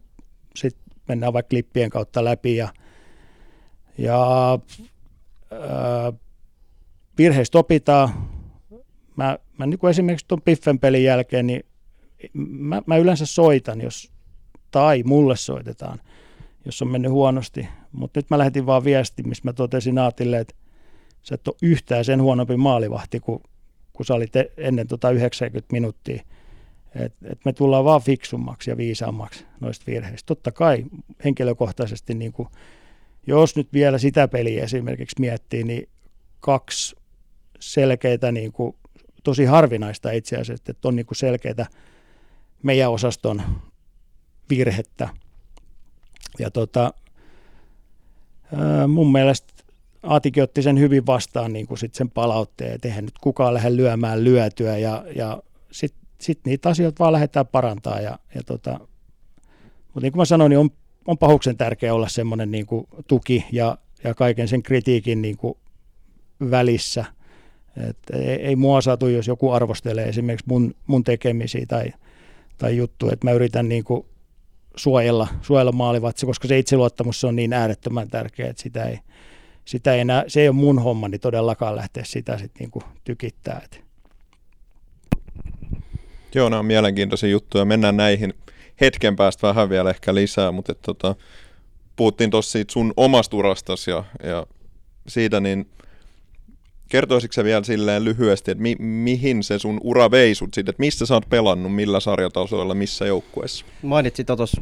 [0.57, 2.69] sitten mennään vaikka klippien kautta läpi ja,
[3.99, 4.59] ja
[7.19, 8.11] virheistä opitaan.
[9.17, 11.65] Mä, mä niin kuin esimerkiksi tuon Piffen pelin jälkeen, niin
[12.33, 14.13] mä, mä yleensä soitan, jos,
[14.71, 16.01] tai mulle soitetaan,
[16.65, 17.69] jos on mennyt huonosti.
[17.93, 20.55] Mutta nyt mä lähetin vaan viesti, missä mä totesin Aatille, että
[21.23, 23.43] sä et ole yhtään sen huonompi maalivahti, kun,
[23.93, 26.23] kun sä olit e-, ennen tota 90 minuuttia.
[26.95, 30.27] Et, et me tullaan vaan fiksummaksi ja viisaammaksi noista virheistä.
[30.27, 30.85] Totta kai
[31.25, 32.49] henkilökohtaisesti niin kuin
[33.29, 35.89] jos nyt vielä sitä peliä esimerkiksi miettii, niin
[36.41, 36.97] kaksi
[37.61, 38.77] selkeitä, niin kuin,
[39.25, 41.67] tosi harvinaista itse asiassa, että on niin kuin selkeitä
[42.63, 43.43] meidän osaston
[44.51, 45.09] virhettä.
[46.39, 46.93] Ja tota,
[48.89, 49.59] mun mielestä
[50.03, 53.77] Aatikin otti sen hyvin vastaan niin kuin sit sen palautteen, että eihän nyt kukaan lähde
[53.77, 58.01] lyömään lyötyä ja, ja sitten sit niitä asioita vaan lähdetään parantaa.
[58.01, 58.81] Ja, ja tota,
[59.85, 60.71] mutta niin kuin mä sanoin, niin on
[61.09, 65.55] on pahuksen tärkeää olla semmoinen niin kuin tuki ja, ja kaiken sen kritiikin niin kuin
[66.51, 67.05] välissä.
[67.89, 71.93] Et ei, ei mua saatu, jos joku arvostelee esimerkiksi mun, mun tekemisiä tai,
[72.59, 74.07] tai juttu, että mä yritän niin kuin
[74.77, 78.99] suojella, suojella maalivatsi, koska se itseluottamus on niin äärettömän tärkeä, että sitä ei,
[79.65, 83.61] sitä ei enää, se ei ole mun hommani todellakaan lähteä sitä sitten niin kuin tykittää.
[86.35, 87.65] Joo, nämä on mielenkiintoisia juttuja.
[87.65, 88.35] Mennään näihin
[88.81, 91.15] hetken päästä vähän vielä ehkä lisää, mutta et, tota,
[91.97, 94.47] puhuttiin tuossa siitä sun omasta urastasi ja, ja
[95.09, 95.69] siitä, niin
[96.89, 100.81] kertoisitko sä vielä silleen lyhyesti, että mi- mihin se sun ura vei sut siitä, että
[100.81, 103.65] missä sä oot pelannut, millä sarjatasoilla, missä joukkueessa?
[103.83, 104.61] Mainitsit tuossa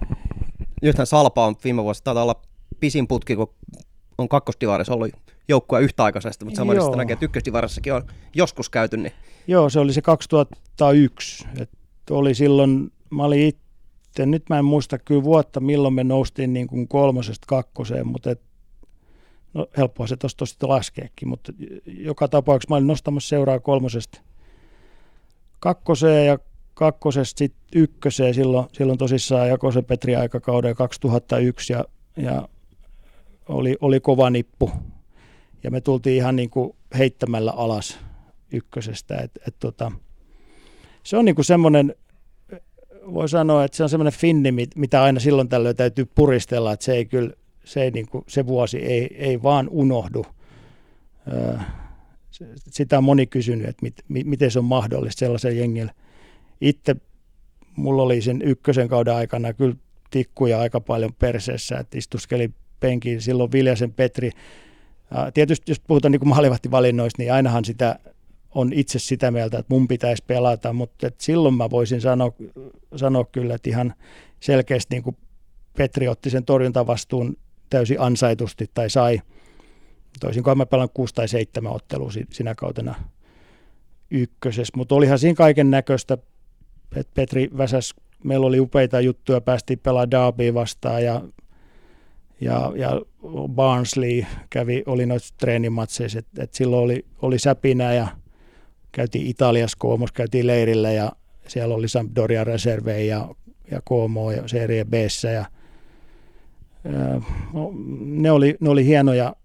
[0.83, 2.42] yhtään Salpa on viime vuosi, taitaa olla
[2.81, 3.55] pisin putki, kun
[4.18, 5.11] on kakkosdivarissa ollut
[5.48, 8.02] joukkue yhtäaikaisesti, mutta samalla sitten näkee, että ykkösdivarissakin on
[8.35, 8.96] joskus käyty.
[8.96, 9.12] Niin...
[9.46, 11.44] Joo, se oli se 2001.
[11.61, 11.70] Et
[12.11, 13.38] oli silloin, mä olin
[14.24, 18.40] nyt mä en muista kyllä vuotta, milloin me noustiin niin kuin kolmosesta kakkoseen, mutta et,
[19.55, 21.52] no helppoa se tuosta sitten laskeekin, mutta
[21.87, 24.20] joka tapauksessa mä olin nostamassa seuraa kolmosesta
[25.61, 26.38] kakkoseen ja
[26.74, 31.85] kakkosesta sitten ykköseen silloin, silloin tosissaan Jakosen Petri aikakauden 2001 ja,
[32.16, 32.48] ja
[33.48, 34.70] oli, oli kova nippu
[35.62, 37.98] ja me tultiin ihan niin kuin heittämällä alas
[38.52, 39.16] ykkösestä.
[39.16, 39.92] Et, et tota,
[41.02, 41.94] se on niin semmoinen,
[43.14, 46.92] voi sanoa, että se on semmoinen finni, mitä aina silloin tällöin täytyy puristella, että se
[46.92, 47.31] ei kyllä,
[47.64, 50.27] se, ei niin kuin, se vuosi ei, ei vaan unohdu.
[52.71, 55.92] Sitä on moni kysynyt, että mit, miten se on mahdollista sellaisen jengille.
[56.61, 56.97] Itse
[57.77, 59.77] mulla oli sen ykkösen kauden aikana kyllä
[60.11, 63.21] tikkuja aika paljon perseessä, että istuskeli penkiin.
[63.21, 64.31] Silloin Viljasen Petri,
[65.35, 67.99] tietysti jos puhutaan niin maalivahtivalinnoista, niin ainahan sitä
[68.57, 72.33] on itse sitä mieltä, että mun pitäisi pelata, mutta että silloin mä voisin sanoa,
[72.97, 73.95] sanoa kyllä, että ihan
[74.40, 75.16] selkeästi niin kuin
[75.77, 77.37] Petri otti sen torjuntavastuun
[77.71, 79.21] täysin ansaitusti tai sai.
[80.21, 82.95] Toisin kuin mä pelan 6 tai 7 ottelua sinä kautena
[84.11, 86.19] ykkösessä, mutta olihan siinä kaiken näköistä,
[86.97, 91.23] että Petri väsäs, meillä oli upeita juttuja, päästiin pelaamaan Derby vastaan ja
[92.40, 93.01] ja, ja
[93.49, 98.09] Barnsley kävi, oli noissa treenimatseissa, että et silloin oli, oli säpinä ja
[98.97, 101.13] käytiin Italiassa Koomos, käytiin leirillä ja
[101.47, 103.35] siellä oli Sampdoria reservejä ja,
[103.71, 104.95] ja Koomo ja Serie b
[105.35, 105.45] ja,
[107.53, 109.37] no, ne, oli, ne oli hienoja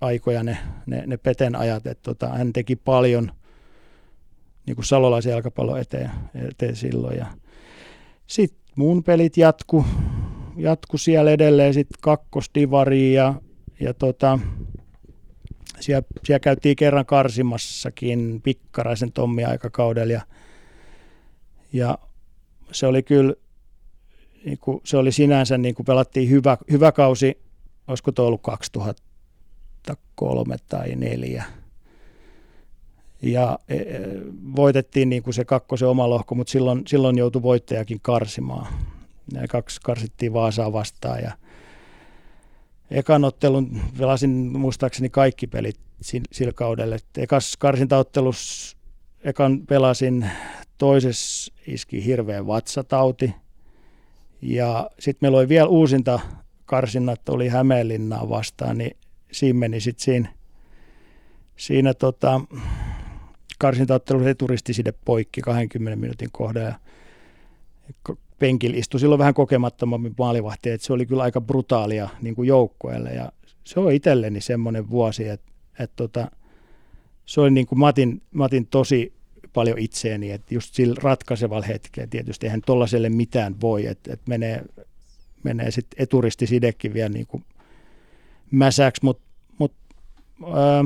[0.00, 3.32] aikoja ne, ne, ne Peten ajat, että tota, hän teki paljon
[4.66, 7.26] niin kuin salolaisen jalkapallon eteen, eteen silloin ja
[8.26, 9.84] sitten mun pelit jatku,
[10.56, 13.34] jatku siellä edelleen sitten kakkosdivariin ja,
[13.80, 14.38] ja tota,
[15.82, 20.20] siellä, siellä käytiin kerran karsimassakin Pikkaraisen Tommi aikakaudella ja,
[21.72, 21.98] ja
[22.72, 23.34] se oli kyllä,
[24.44, 27.38] niin kuin, se oli sinänsä niin kuin pelattiin hyvä, hyvä kausi,
[27.88, 31.44] olisiko tuo ollut 2003 tai 2004.
[33.22, 34.00] Ja e, e,
[34.56, 38.66] voitettiin niin kuin se kakkosen oma lohko, mutta silloin, silloin joutui voittajakin karsimaan.
[39.32, 41.32] Ja kaksi karsittiin Vaasaa vastaan ja
[42.92, 45.80] ekan ottelun pelasin muistaakseni kaikki pelit
[46.32, 46.96] sillä kaudella.
[47.16, 48.76] ekas karsintaottelus
[49.24, 50.30] ekan pelasin,
[50.78, 53.34] toisessa iski hirveä vatsatauti.
[54.42, 56.20] Ja sitten meillä oli vielä uusinta
[56.64, 58.96] karsinnat, oli Hämeenlinnaa vastaan, niin
[59.32, 60.28] siinä meni sitten siinä,
[61.56, 62.40] siinä tota,
[63.58, 66.74] karsintaottelussa eturistiside poikki 20 minuutin kohdalla
[68.42, 73.10] penkillä istui silloin vähän kokemattomammin maalivahti, että se oli kyllä aika brutaalia niin kuin joukkueelle.
[73.10, 73.32] Ja
[73.64, 76.30] se on itselleni semmoinen vuosi, että, että tota,
[77.24, 79.12] se oli niin kuin Matin, Matin tosi
[79.52, 84.64] paljon itseeni, että just sillä ratkaisevalla hetkellä tietysti eihän tuollaiselle mitään voi, että, että menee,
[85.42, 87.44] menee sitten eturistisidekin vielä niin kuin
[88.50, 89.24] mäsäksi, mutta
[89.58, 89.72] mut,
[90.54, 90.84] ää,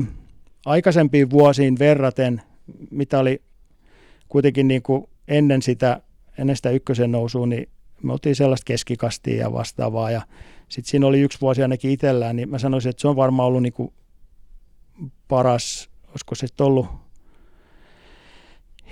[0.65, 2.41] aikaisempiin vuosiin verraten,
[2.91, 3.41] mitä oli
[4.29, 6.01] kuitenkin niin kuin ennen sitä
[6.37, 7.69] ennen sitä ykkösen nousua, niin
[8.03, 10.11] me oltiin sellaista keskikastia ja vastaavaa.
[10.11, 10.21] Ja
[10.69, 13.61] sitten siinä oli yksi vuosi ainakin itsellään, niin mä sanoisin, että se on varmaan ollut
[13.61, 13.93] niinku
[15.27, 16.87] paras, olisiko se ollut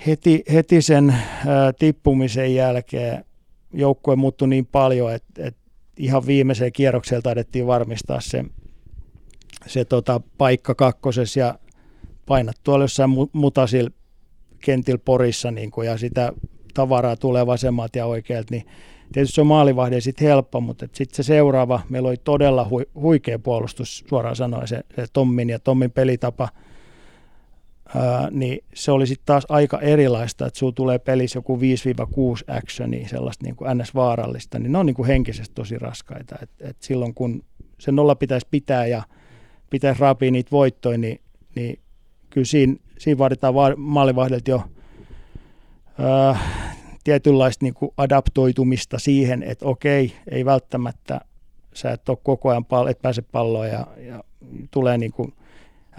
[0.06, 3.24] heti, heti sen ää, tippumisen jälkeen
[3.72, 5.60] joukkue muuttui niin paljon, että, että
[5.96, 8.44] ihan viimeiseen kierrokseen taidettiin varmistaa se,
[9.66, 11.58] se tota, paikka kakkosessa ja
[12.26, 13.90] painat tuolla jossain mutasil
[14.60, 16.32] kentillä Porissa niin kuin, ja sitä
[16.76, 18.66] tavaraa tulee vasemmalta ja oikealta, niin
[19.12, 23.38] tietysti se on maalivahdin sitten helppo, mutta sitten se seuraava, meillä oli todella hu, huikea
[23.38, 26.48] puolustus, suoraan sanoen se, se Tommin ja Tommin pelitapa,
[27.96, 31.60] ää, niin se oli sitten taas aika erilaista, että sinulla tulee pelissä joku 5-6
[32.56, 36.76] actionia, sellaista niin kuin NS-vaarallista, niin ne on niin kuin henkisesti tosi raskaita, et, et
[36.80, 37.42] silloin kun
[37.78, 39.02] se nolla pitäisi pitää ja
[39.70, 41.20] pitäisi raapia niitä voittoja, niin,
[41.54, 41.78] niin
[42.30, 44.62] kyllä siinä, siinä vaaditaan maalivahdelta jo
[46.00, 46.42] äh,
[47.04, 51.20] tietynlaista niin kuin adaptoitumista siihen, että okei, ei välttämättä
[51.76, 54.24] sä et ole koko ajan, pal- et pääse palloon ja, ja
[54.70, 55.34] tulee niin kuin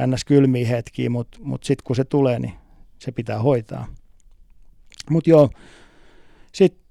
[0.07, 0.25] ns.
[0.25, 2.53] kylmiä hetkiä, mutta mut, mut sitten kun se tulee, niin
[2.99, 3.87] se pitää hoitaa.
[5.09, 5.49] Mutta joo,
[6.51, 6.81] sitten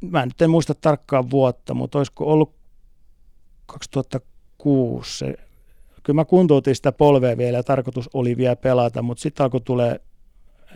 [0.00, 2.54] mä nyt en muista tarkkaan vuotta, mutta olisiko ollut
[3.66, 5.34] 2006 se,
[6.02, 10.00] kyllä mä kuntoutin sitä polvea vielä ja tarkoitus oli vielä pelata, mutta sitten alkoi tulee,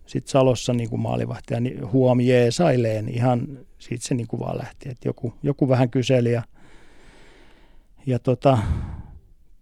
[0.10, 3.48] sitten Salossa niin kuin maalivahtaja, niin huom jeesailee, niin ihan
[3.80, 6.44] siitä se niin kuin vaan lähti, että joku, joku vähän kyseli ja,
[8.06, 8.58] ja tota,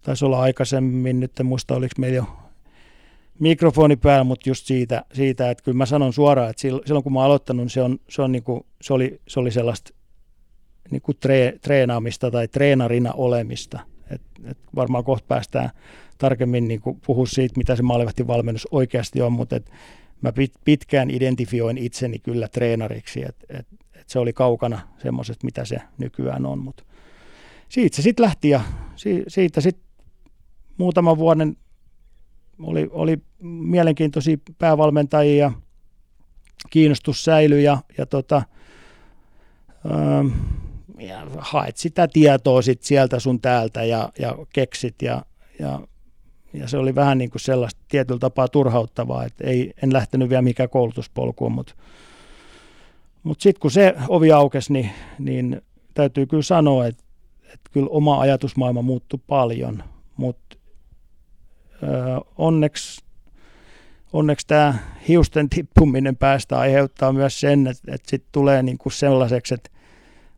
[0.02, 2.26] taisi olla aikaisemmin, nyt en muista oliko meillä jo
[3.38, 7.24] mikrofoni päällä, mutta just siitä, siitä, että kyllä mä sanon suoraan, että silloin kun mä
[7.24, 9.94] aloittanut, niin se, on, se, on niin kuin, se, oli, se oli sellaista
[10.90, 13.80] niin kuin tre, treenaamista tai treenarina olemista.
[14.10, 15.70] Et, et varmaan kohta päästään
[16.18, 19.70] tarkemmin niin puhua siitä, mitä se maalivahtin valmennus oikeasti on, mutta et
[20.22, 25.64] mä pit, pitkään identifioin itseni kyllä treenariksi, että et, et se oli kaukana semmoisesta, mitä
[25.64, 26.58] se nykyään on.
[26.58, 26.84] Mutta
[27.68, 28.60] siitä se sitten lähti ja
[28.96, 29.88] si, siitä sitten
[30.78, 31.56] muutaman vuoden
[32.62, 35.52] oli, oli mielenkiintoisia päävalmentajia ja
[36.70, 38.42] kiinnostus säilyi ja, ja tota,
[39.92, 40.28] ähm,
[40.98, 45.24] ja haet sitä tietoa sit sieltä sun täältä ja, ja keksit ja,
[45.58, 45.80] ja,
[46.52, 50.42] ja se oli vähän niin kuin sellaista tietyllä tapaa turhauttavaa, että ei, en lähtenyt vielä
[50.42, 51.74] mikään koulutuspolkuun, mutta
[53.22, 55.62] mut sitten kun se ovi aukesi, niin, niin
[55.94, 57.04] täytyy kyllä sanoa, että,
[57.42, 59.82] että kyllä oma ajatusmaailma muuttui paljon,
[60.16, 60.56] mutta
[62.38, 63.08] onneksi
[64.12, 64.74] onneksi tämä
[65.08, 69.70] hiusten tippuminen päästä aiheuttaa myös sen, että, että sitten tulee niin kuin sellaiseksi, että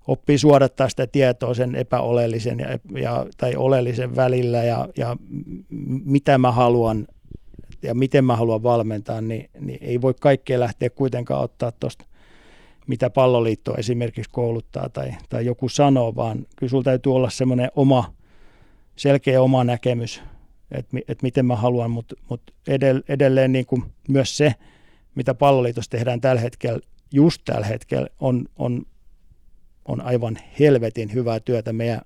[0.07, 5.17] oppii suodattaa sitä tietoa sen epäoleellisen ja, ja, tai oleellisen välillä ja, ja
[6.05, 7.07] mitä mä haluan
[7.83, 12.05] ja miten mä haluan valmentaa, niin, niin ei voi kaikkea lähteä kuitenkaan ottaa tuosta,
[12.87, 18.15] mitä palloliitto esimerkiksi kouluttaa tai, tai joku sanoo, vaan kyllä sulla täytyy olla semmoinen oma,
[18.97, 20.23] selkeä oma näkemys,
[20.71, 22.43] että et miten mä haluan, mutta mut
[23.09, 24.55] edelleen niin kuin myös se,
[25.15, 26.81] mitä palloliitossa tehdään tällä hetkellä,
[27.13, 28.87] just tällä hetkellä, on, on
[29.85, 31.73] on aivan helvetin hyvää työtä.
[31.73, 32.01] Meidän,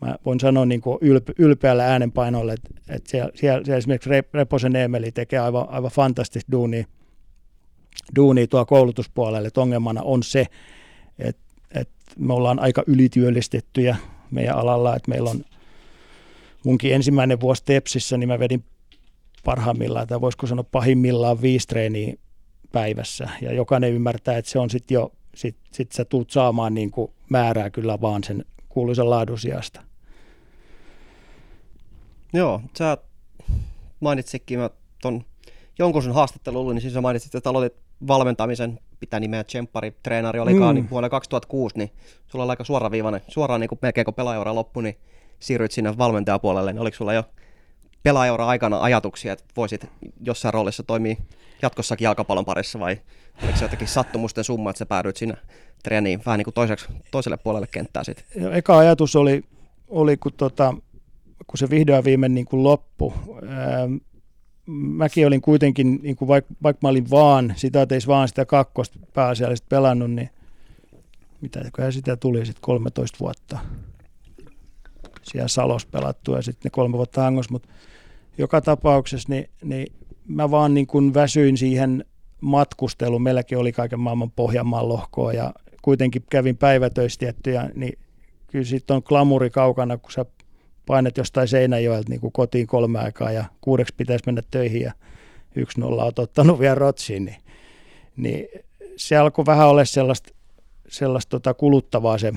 [0.00, 4.76] mä voin sanoa niin kuin ylpe, ylpeällä äänenpainolla, että, että siellä, siellä, siellä esimerkiksi Reposen
[4.76, 6.84] Emeli tekee aivan, aivan fantastista duunia,
[8.16, 9.48] duunia tuo koulutuspuolelle.
[9.48, 10.46] Että ongelmana on se,
[11.18, 11.42] että,
[11.74, 13.96] että me ollaan aika ylityöllistettyjä
[14.30, 15.44] meidän alalla, että meillä on
[16.64, 18.64] munkin ensimmäinen vuosi Tepsissä, niin mä vedin
[19.44, 22.14] parhaimmillaan, tai voisiko sanoa pahimmillaan viisi treeniä
[22.72, 23.28] päivässä.
[23.40, 27.10] Ja jokainen ymmärtää, että se on sitten jo sitten sit sä tulet saamaan niin kuin
[27.30, 29.82] määrää kyllä vaan sen kuuluisen laadun sijasta.
[32.32, 32.98] Joo, sä
[34.00, 34.70] mainitsikin mä
[35.02, 35.24] ton
[35.78, 40.74] jonkun sun haastattelulla, niin siis sä mainitsit, että aloitit valmentamisen, pitää nimeä tsemppari, treenari olikaan,
[40.76, 40.80] mm.
[40.80, 41.90] niin vuonna 2006, niin
[42.26, 44.96] sulla oli aika suoraviivainen, suoraan niin kuin melkein kun pelaajaura loppui, niin
[45.40, 47.24] siirryit sinne valmentajapuolelle, niin oliko sulla jo
[48.02, 49.86] pelaajaura aikana ajatuksia, että voisit
[50.20, 51.16] jossain roolissa toimia
[51.62, 53.00] jatkossakin jalkapallon parissa vai
[53.42, 55.36] oliko se jotenkin sattumusten summa, että sä päädyit siinä
[55.82, 58.54] treeniin vähän niin kuin toiseksi, toiselle puolelle kenttää sitten?
[58.54, 59.44] Eka ajatus oli,
[59.88, 60.74] oli kun, tota,
[61.46, 63.14] kun se vihdoin viimein niin kuin loppu.
[63.48, 63.88] Ää,
[64.66, 68.98] mäkin olin kuitenkin, niin kuin vaikka, vaikka mä olin vaan, sitä teisi vaan sitä kakkosta
[69.14, 70.30] pääasiallisesti pelannut, niin
[71.40, 71.60] mitä
[71.90, 73.58] sitä tuli sitten 13 vuotta
[75.22, 77.68] siellä Salos pelattu ja sitten ne kolme vuotta Hangos, mutta
[78.38, 79.86] joka tapauksessa niin, niin
[80.28, 82.04] mä vaan niin kuin väsyin siihen
[82.40, 83.22] matkusteluun.
[83.22, 87.98] Meilläkin oli kaiken maailman Pohjanmaan lohkoa ja kuitenkin kävin päivätöistä tiettyjä, niin
[88.46, 90.24] kyllä sitten on klamuri kaukana, kun sä
[90.86, 94.92] painet jostain Seinäjoelta niin kuin kotiin kolme aikaa ja kuudeksi pitäisi mennä töihin ja
[95.54, 97.36] yksi nolla on ottanut vielä rotsiin, niin,
[98.16, 98.48] niin
[98.96, 100.34] se alkoi vähän olla sellaista,
[100.88, 102.32] sellaista tota kuluttavaa se,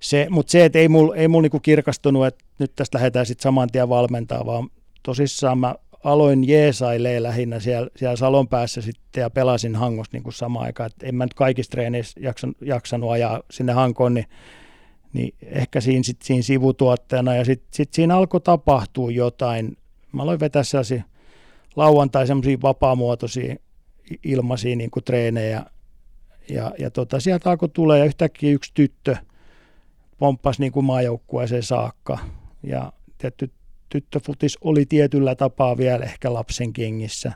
[0.00, 3.42] se mutta se, että ei mulla ei mul niinku kirkastunut, että nyt tästä lähdetään sitten
[3.42, 4.68] saman tien valmentaa, vaan
[5.02, 10.66] tosissaan mä aloin jeesailee lähinnä siellä, siellä salon päässä sitten ja pelasin hangossa niin samaan
[10.66, 10.90] aikaan.
[10.90, 14.26] Et en mä nyt kaikissa treeneissä jaksan, jaksanut ajaa sinne hankoon, niin,
[15.12, 19.76] niin ehkä siinä, sit, siinä sivutuotteena ja sitten sit siinä alkoi tapahtua jotain.
[20.12, 21.02] Mä aloin vetää sellaisia
[21.76, 23.56] lauantai semmoisia vapaamuotoisia
[24.24, 25.64] ilmaisia niin kuin treenejä
[26.48, 29.16] ja, ja tota, sieltä alkoi tulla ja yhtäkkiä yksi tyttö
[30.18, 32.18] pomppasi niin kuin maajoukkueeseen saakka
[32.62, 33.50] ja tietty
[33.88, 37.32] tyttöfutis oli tietyllä tapaa vielä ehkä lapsen kengissä.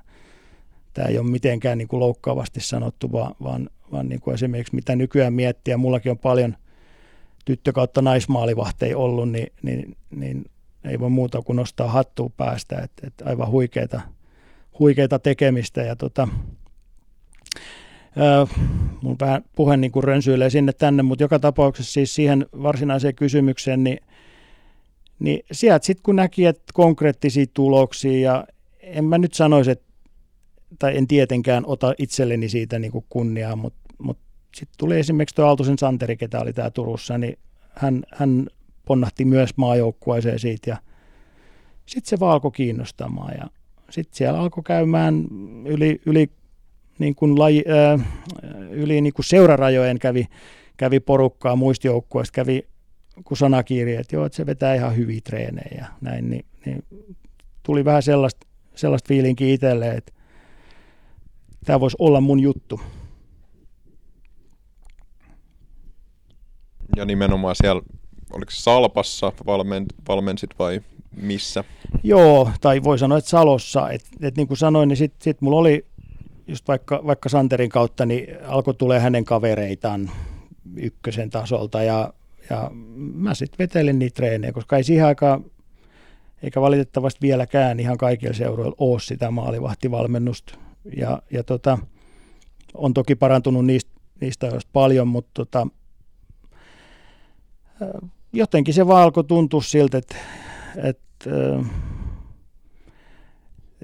[0.94, 4.96] Tämä ei ole mitenkään niin kuin loukkaavasti sanottu, vaan, vaan, vaan niin kuin esimerkiksi mitä
[4.96, 5.76] nykyään miettiä.
[5.76, 6.56] Mullakin on paljon,
[7.44, 10.44] tyttö kautta naismaalivahteja ollut, niin, niin, niin
[10.84, 14.00] ei voi muuta kuin nostaa hattua päästä, että et aivan huikeita,
[14.78, 16.28] huikeita tekemistä ja tota,
[18.20, 18.46] Öö,
[19.02, 23.84] mun vähän puhe niin kuin rönsyilee sinne tänne, mutta joka tapauksessa siis siihen varsinaiseen kysymykseen,
[23.84, 23.98] niin,
[25.22, 28.44] niin sieltä sitten kun näki, että konkreettisia tuloksia ja
[28.80, 29.84] en mä nyt sanoisi, että,
[30.78, 34.22] tai en tietenkään ota itselleni siitä niin kuin kunniaa, mutta, mutta
[34.56, 37.38] sitten tuli esimerkiksi tuo Aaltosen Santeri, ketä oli täällä Turussa, niin
[37.70, 38.46] hän, hän
[38.84, 40.76] ponnahti myös maajoukkueeseen siitä ja
[41.86, 43.46] sitten se vaan alkoi kiinnostamaan ja
[43.90, 45.24] sitten siellä alkoi käymään
[45.66, 46.30] yli, yli,
[46.98, 47.64] niin kuin laji,
[47.94, 48.06] äh,
[48.70, 50.26] yli niin kuin seurarajojen kävi,
[50.76, 52.71] kävi porukkaa muista joukkueista, kävi
[53.24, 56.84] kun sanakirja, että joo, että se vetää ihan hyviä treenejä ja näin, niin, niin
[57.62, 60.12] tuli vähän sellaista, sellaista fiilinkiä itselle, että
[61.64, 62.80] tämä voisi olla mun juttu.
[66.96, 67.82] Ja nimenomaan siellä,
[68.32, 70.80] oliko se Salpassa valmen, valmensit vai
[71.16, 71.64] missä?
[72.02, 73.90] Joo, tai voi sanoa, että Salossa.
[73.90, 75.86] Et, et niin kuin sanoin, niin sitten sit mulla oli
[76.46, 80.10] just vaikka, vaikka Santerin kautta, niin alkoi tulee hänen kavereitaan
[80.76, 82.12] ykkösen tasolta ja,
[82.51, 82.70] ja
[83.14, 85.45] mä sitten vetelin niitä treenejä, koska ei siihen aikaan,
[86.43, 90.59] eikä valitettavasti vieläkään ihan kaikilla seuroilla ole sitä maalivahtivalmennusta.
[90.97, 91.78] Ja, ja tota,
[92.74, 93.90] on toki parantunut niistä,
[94.20, 95.66] niistä ajoista paljon, mutta tota,
[98.32, 100.16] jotenkin se vaan alkoi tuntua siltä, että,
[100.84, 101.30] että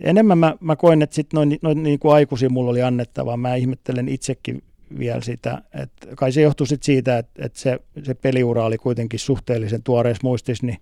[0.00, 3.36] enemmän mä, mä koen, että sitten noin, noin niin kuin aikuisia mulla oli annettavaa.
[3.36, 4.62] Mä ihmettelen itsekin
[4.98, 9.20] vielä sitä, että kai se johtui sit siitä, että, että se, se peliura oli kuitenkin
[9.20, 10.78] suhteellisen tuoreessa muistissa, niin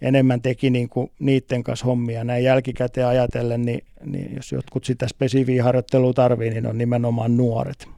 [0.00, 2.24] enemmän teki niin kuin niiden kanssa hommia.
[2.24, 7.88] Näin jälkikäteen ajatellen, niin, niin jos jotkut sitä spesifiä harjoittelua tarvii, niin on nimenomaan nuoret.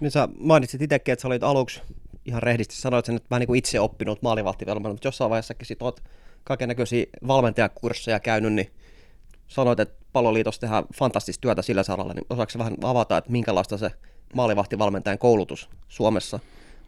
[0.00, 1.82] Niin sä mainitsit itsekin, että sä olit aluksi
[2.24, 6.00] ihan rehdisti sanoit sen, että mä niin itse oppinut maalivahtivalmennus, mutta jossain vaiheessakin sit oot
[6.44, 8.70] kaiken näköisiä valmentajakursseja käynyt, niin
[9.48, 13.90] sanoit, että palloliitossa tehdään fantastista työtä sillä saralla, niin osaako vähän avata, että minkälaista se
[14.34, 16.40] maalivahtivalmentajan koulutus Suomessa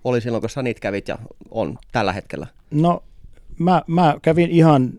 [0.04, 1.18] oli silloin, kun sä niitä kävit ja
[1.50, 2.46] on tällä hetkellä?
[2.70, 3.02] No
[3.58, 4.92] mä, mä kävin ihan,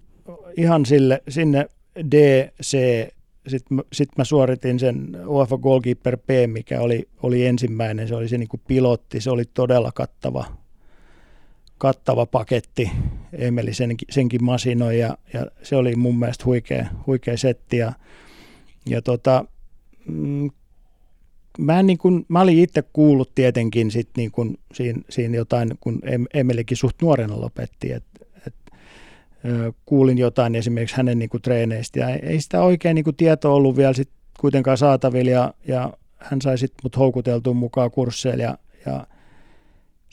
[0.57, 1.69] ihan sille, sinne
[2.11, 2.77] DC
[3.47, 8.37] sitten sit mä suoritin sen UEFA Goalkeeper P, mikä oli, oli ensimmäinen, se oli se
[8.37, 10.45] niin kuin pilotti, se oli todella kattava,
[11.83, 12.91] kattava paketti,
[13.33, 17.93] Emeli senkin, senkin masinoi ja, ja, se oli mun mielestä huikea, huikea setti ja,
[18.85, 19.45] ja tota,
[20.05, 20.51] mm,
[21.57, 25.99] mä, niin kuin, mä olin itse kuullut tietenkin sit niin kuin siinä, siinä jotain, kun
[26.33, 28.25] Emelikin suht nuorena lopetti, että
[29.85, 34.09] kuulin jotain esimerkiksi hänen niin treeneistä ja ei sitä oikein niin tietoa ollut vielä sit
[34.39, 39.07] kuitenkaan saatavilla ja, ja hän sai sitten mut houkuteltua mukaan kursseille ja, ja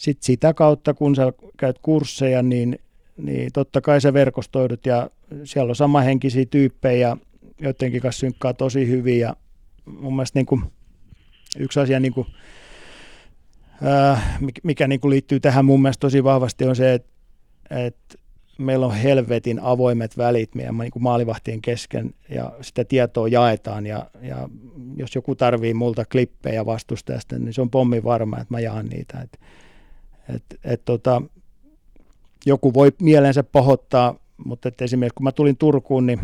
[0.01, 2.79] sitten sitä kautta, kun sä käyt kursseja, niin,
[3.17, 5.11] niin totta kai sä verkostoidut ja
[5.45, 7.17] siellä on samahenkisiä tyyppejä,
[7.59, 9.37] joidenkin kanssa synkkaa tosi hyvin ja
[9.87, 10.63] mun mielestä niin kuin,
[11.59, 12.27] yksi asia, niin kuin,
[13.83, 17.11] ää, mikä niin kuin liittyy tähän mun mielestä tosi vahvasti on se, että,
[17.71, 18.19] että
[18.59, 24.11] meillä on helvetin avoimet välit meidän niin kuin maalivahtien kesken ja sitä tietoa jaetaan ja,
[24.23, 24.49] ja
[24.97, 29.21] jos joku tarvii multa klippejä vastustajasta, niin se on pommi varma, että mä jaan niitä.
[29.21, 29.41] Et,
[30.35, 31.23] et, et, tota,
[32.47, 34.15] joku voi mielensä pahoittaa,
[34.45, 36.21] mutta et esimerkiksi kun mä tulin Turkuun, niin,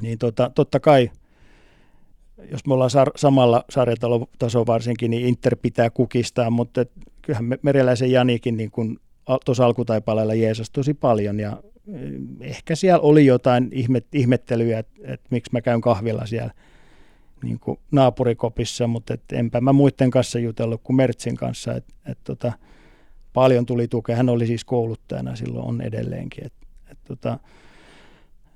[0.00, 1.10] niin tota, totta kai
[2.50, 6.90] jos me ollaan sar- samalla sarjatasolla varsinkin, niin Inter pitää kukistaa, mutta et,
[7.22, 9.00] kyllähän me, Mereläisen Janikin niin kun
[9.44, 11.62] tuossa alkutaipaleella Jeesus tosi paljon ja
[11.94, 12.10] eh,
[12.40, 16.52] ehkä siellä oli jotain ihmet, ihmettelyä, että, että miksi mä käyn kahvilla siellä
[17.42, 22.18] niin kuin naapurikopissa, mutta et enpä mä muiden kanssa jutellut kuin Mertsin kanssa, että et
[22.24, 22.52] tota,
[23.32, 24.16] paljon tuli tukea.
[24.16, 26.46] Hän oli siis kouluttajana silloin, on edelleenkin.
[26.46, 26.52] Et,
[26.90, 27.38] et tota,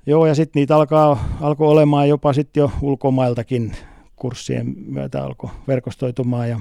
[0.07, 3.77] joo, ja sitten niitä alkaa, alkoi olemaan jopa sitten jo ulkomailtakin
[4.17, 6.61] kurssien myötä alkoi verkostoitumaan ja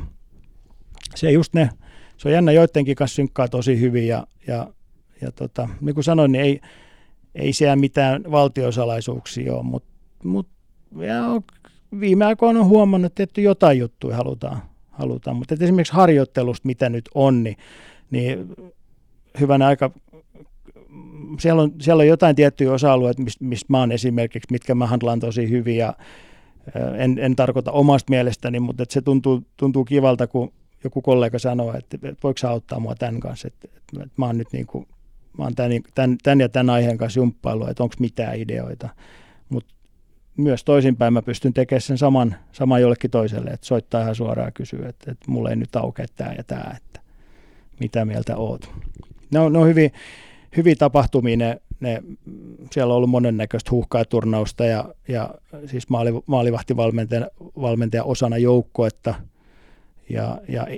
[1.15, 1.69] se just ne
[2.17, 4.67] se on jännä, joidenkin kanssa synkkaa tosi hyvin ja, ja,
[5.21, 6.61] ja tota, niin kuin sanoin, niin ei,
[7.35, 9.89] ei siellä mitään valtiosalaisuuksia ole, mutta
[10.23, 10.47] mut,
[11.99, 14.61] viime aikoina on huomannut, että jotain juttuja halutaan,
[14.91, 15.37] halutaan.
[15.37, 17.57] mutta esimerkiksi harjoittelusta, mitä nyt on, niin,
[18.11, 18.55] niin
[19.39, 19.91] hyvänä aika
[21.39, 25.19] siellä on, siellä on jotain tiettyjä osa-alueita, mistä mist mä oon esimerkiksi, mitkä mä handlaan
[25.19, 25.93] tosi hyvin ja
[26.97, 31.97] en, en tarkoita omasta mielestäni, mutta se tuntuu, tuntuu kivalta, kun joku kollega sanoo, että,
[32.03, 34.87] että voiko sä auttaa mua tämän kanssa, että, että, että mä oon nyt niin kuin,
[35.37, 38.89] mä oon tämän, tämän, tämän ja tämän aiheen kanssa jumppailu, että onko mitään ideoita.
[39.49, 39.75] Mutta
[40.37, 44.51] myös toisinpäin mä pystyn tekemään sen saman, saman jollekin toiselle, että soittaa ihan suoraan ja
[44.51, 46.75] kysyy, että, että mulle ei nyt aukea tämä ja tämä.
[46.77, 46.99] Että,
[47.79, 48.71] mitä mieltä oot.
[49.31, 49.91] Ne on, ne on hyvin,
[50.57, 52.03] hyvin tapahtumia, ne, ne,
[52.71, 54.03] siellä on ollut monennäköistä huuhkaa
[54.59, 55.33] ja ja, ja
[55.65, 59.15] siis maali, maalivahtivalmentajan valmentajan osana joukkuetta.
[60.09, 60.77] Ja, ja e,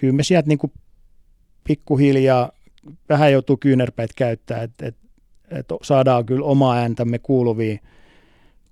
[0.00, 0.72] kyllä me sieltä niin kuin
[1.64, 2.52] pikkuhiljaa
[3.08, 4.96] vähän joutuu kyynärpäät käyttää, että et,
[5.50, 7.80] et saadaan kyllä omaa ääntämme kuuluviin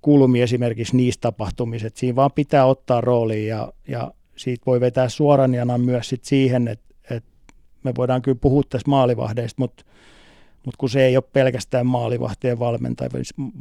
[0.01, 1.89] kuulumia esimerkiksi niistä tapahtumista.
[1.93, 4.11] Siinä vaan pitää ottaa rooliin ja, ja
[4.41, 7.29] siitä voi vetää suoranjana myös sit siihen, että, että
[7.83, 9.83] me voidaan kyllä puhua tässä maalivahdeista, mutta
[10.65, 12.59] mutta kun se ei ole pelkästään maalivahtien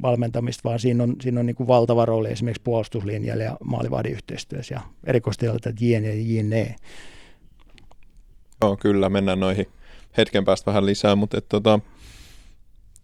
[0.02, 4.74] valmentamista, vaan siinä on, siinä on niin kuin valtava rooli esimerkiksi puolustuslinjalla ja maalivahdin yhteistyössä
[4.74, 4.80] ja
[5.56, 6.76] että jien ja jne.
[8.62, 9.66] Joo, kyllä, mennään noihin
[10.16, 11.80] hetken päästä vähän lisää, mutta et, tota,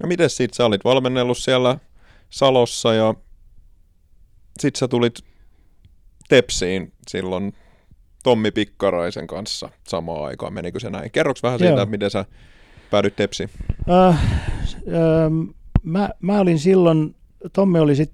[0.03, 1.79] no miten siitä sä olit valmennellut siellä
[2.31, 3.15] Salossa ja
[4.59, 5.19] sit sä tulit
[6.29, 7.53] Tepsiin silloin
[8.27, 11.11] Tommi Pikkaraisen kanssa samaan aikaan, menikö se näin?
[11.11, 12.25] Kerroks vähän siitä, että miten sä
[12.91, 13.51] päädyit Tepsiin?
[13.91, 14.21] Äh, äh,
[15.83, 17.15] mä, mä olin silloin,
[17.53, 18.13] Tommi oli sit,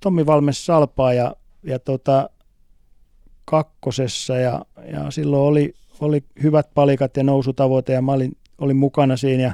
[0.00, 2.30] Tommi valmes Salpaa ja, ja tota,
[3.44, 9.16] kakkosessa ja, ja silloin oli, oli hyvät palikat ja nousutavoite ja mä olin, olin mukana
[9.16, 9.52] siinä ja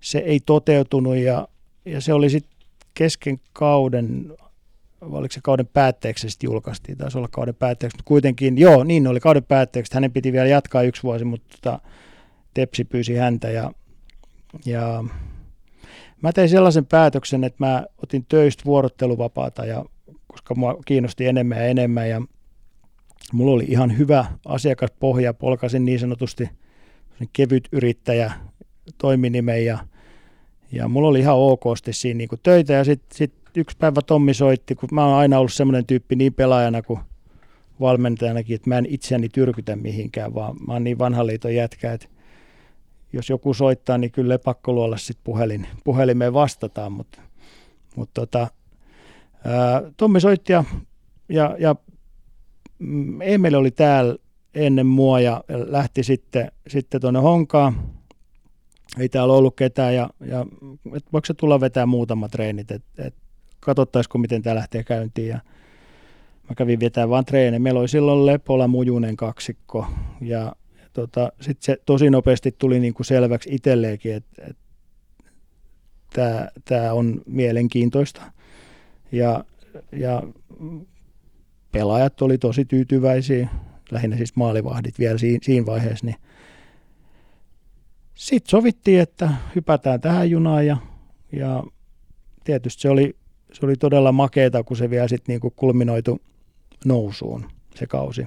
[0.00, 1.48] se ei toteutunut ja,
[1.84, 2.56] ja se oli sitten
[2.94, 4.32] kesken kauden,
[5.00, 9.20] oliko se kauden päätteeksi sitten julkaistiin, taisi olla kauden päätteeksi, mutta kuitenkin, joo, niin oli
[9.20, 11.80] kauden päätteeksi, hänen piti vielä jatkaa yksi vuosi, mutta tota,
[12.54, 13.72] Tepsi pyysi häntä ja,
[14.64, 15.04] ja
[16.22, 19.84] mä tein sellaisen päätöksen, että mä otin töistä vuorotteluvapaata ja
[20.26, 22.22] koska mua kiinnosti enemmän ja enemmän ja
[23.32, 26.50] mulla oli ihan hyvä asiakaspohja, polkasin niin sanotusti
[27.32, 28.32] kevyt yrittäjä
[28.98, 29.78] toiminimen ja,
[30.72, 34.74] ja mulla oli ihan okosti siinä niin töitä ja sitten sit yksi päivä Tommi soitti,
[34.74, 37.00] kun mä oon aina ollut semmoinen tyyppi niin pelaajana kuin
[37.80, 42.08] valmentajanakin, että mä en itseäni tyrkytä mihinkään, vaan mä oon niin vanhan liiton jätkä, että
[43.12, 47.20] jos joku soittaa, niin kyllä pakko luolla sitten puhelin, puhelimeen vastataan, mutta,
[47.96, 48.48] mutta tota,
[49.44, 50.64] ää, Tommi soitti ja,
[51.28, 51.76] ja, ja
[52.78, 54.16] mm, Emeli oli täällä
[54.54, 57.96] ennen mua ja lähti sitten, sitten tuonne Honkaan.
[58.98, 60.46] Ei täällä ollut ketään ja, ja
[60.94, 63.14] et voiko se tulla vetää muutamat treenit, että et,
[63.66, 65.28] katsottaisiko miten tämä lähtee käyntiin.
[65.28, 65.40] Ja
[66.48, 67.58] mä kävin vetämään vaan treeni.
[67.58, 69.86] Meillä oli silloin Lepola Mujunen kaksikko
[70.20, 70.52] ja
[70.92, 74.62] tota, sitten se tosi nopeasti tuli niin kuin selväksi itselleenkin, että, että
[76.12, 78.22] tämä, tämä on mielenkiintoista.
[79.12, 79.44] Ja,
[79.92, 80.22] ja
[81.72, 83.48] pelaajat oli tosi tyytyväisiä,
[83.90, 86.16] lähinnä siis maalivahdit vielä siinä, siinä vaiheessa, niin
[88.14, 90.76] sitten sovittiin, että hypätään tähän junaan ja,
[91.32, 91.64] ja
[92.44, 93.16] tietysti se oli,
[93.60, 96.20] se oli todella makeeta, kun se vielä sitten niin kulminoitu
[96.84, 98.26] nousuun se kausi.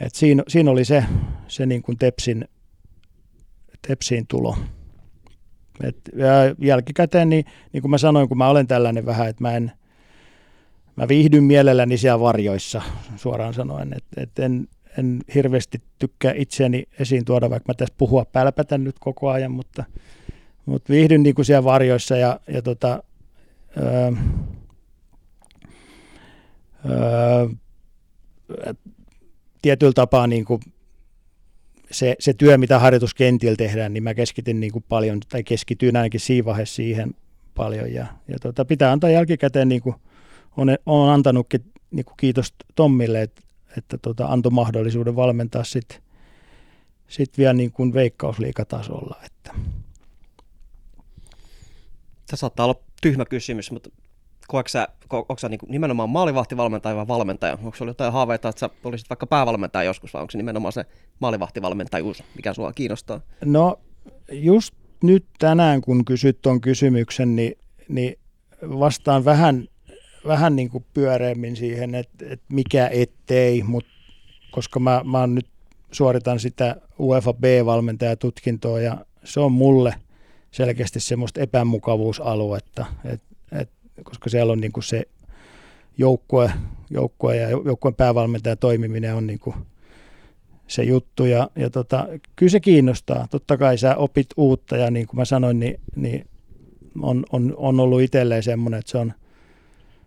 [0.00, 1.04] Et siinä, siinä oli se,
[1.48, 2.48] se niin kuin tepsin,
[3.88, 4.56] tepsiin tulo.
[5.84, 6.26] Et, ja
[6.58, 9.72] jälkikäteen, niin, niin kuin mä sanoin, kun mä olen tällainen vähän, että mä en,
[10.96, 12.82] mä viihdyn mielelläni siellä varjoissa,
[13.16, 14.68] suoraan sanoen, että et en,
[14.98, 19.84] en hirveästi tykkää itseäni esiin tuoda, vaikka mä tässä puhua pälpätän nyt koko ajan, mutta,
[20.68, 23.02] mutta viihdyn niin kuin siellä varjoissa ja, ja tota,
[23.76, 24.12] öö,
[26.90, 27.48] öö,
[29.62, 30.60] tietyllä tapaa niin kuin
[31.90, 36.20] se, se työ, mitä harjoituskentillä tehdään, niin mä keskityn niin kuin paljon, tai keskityin ainakin
[36.20, 37.14] siinä vaiheessa siihen
[37.54, 37.92] paljon.
[37.92, 39.94] Ja, ja tota, pitää antaa jälkikäteen, niin kuin
[40.56, 43.42] on, on antanutkin niin kuin kiitos Tommille, että,
[43.76, 45.98] että tota, antoi mahdollisuuden valmentaa sitten
[47.08, 49.16] sit vielä niin kuin veikkausliikatasolla.
[49.24, 49.54] Että.
[52.28, 53.90] Tämä saattaa olla tyhmä kysymys, mutta
[54.48, 57.52] koetko sä, ko, onko sä niin nimenomaan maalivahtivalmentaja vai valmentaja?
[57.52, 60.84] Onko sulla jotain haaveita, että sä olisit vaikka päävalmentaja joskus, vai onko se nimenomaan se
[61.20, 63.20] maalivahtivalmentajuus, mikä sua kiinnostaa?
[63.44, 63.80] No
[64.32, 67.58] just nyt tänään, kun kysyt tuon kysymyksen, niin,
[67.88, 68.18] niin
[68.62, 69.68] vastaan vähän,
[70.26, 73.90] vähän niin kuin pyöreämmin siihen, että, että mikä ettei, mutta
[74.50, 75.46] koska mä, mä nyt
[75.92, 79.94] suoritan sitä UEFA B-valmentajatutkintoa ja se on mulle
[80.50, 85.02] selkeästi semmoista epämukavuusaluetta, että koska siellä on niin kuin se
[85.98, 86.52] joukkue,
[86.90, 89.56] joukkue ja joukkueen päävalmentaja toimiminen on niin kuin
[90.66, 91.24] se juttu.
[91.24, 93.26] Ja, ja tota, kyllä se kiinnostaa.
[93.30, 96.26] Totta kai sä opit uutta ja niin kuin mä sanoin, niin, niin
[97.02, 99.12] on, on, on ollut itselleen semmoinen, että se on,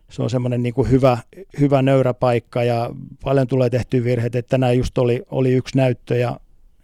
[0.10, 1.18] se on semmoinen niin hyvä,
[1.60, 2.90] hyvä nöyrä paikka ja
[3.24, 4.40] paljon tulee tehtyä virheitä.
[4.40, 6.40] Että tänään just oli, oli yksi näyttö ja,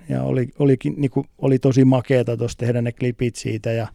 [0.09, 3.87] ja oli, oli, niin kuin, oli tosi makeata tuossa tehdä ne klipit siitä ja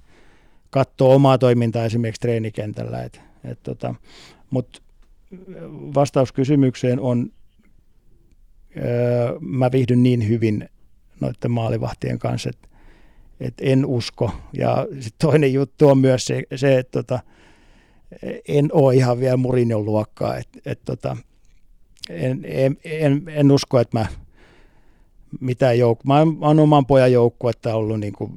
[0.71, 3.03] katsoa omaa toimintaa esimerkiksi treenikentällä.
[3.03, 3.95] Et, et tota,
[4.51, 4.83] Mutta
[5.95, 7.33] vastaus kysymykseen on
[8.77, 10.69] öö, mä viihdyn niin hyvin
[11.21, 12.69] noiden maalivahtien kanssa, että
[13.41, 14.31] et en usko.
[14.53, 17.21] Ja sit toinen juttu on myös se, se että tota,
[18.49, 20.37] en ole ihan vielä Murinon luokkaa.
[20.37, 21.17] Et, et tota,
[22.11, 24.07] en, en, en, en usko, että mä
[25.41, 26.05] mitään joukko.
[26.07, 28.33] Mä oon oman pojan joukkuetta ollut niin kuin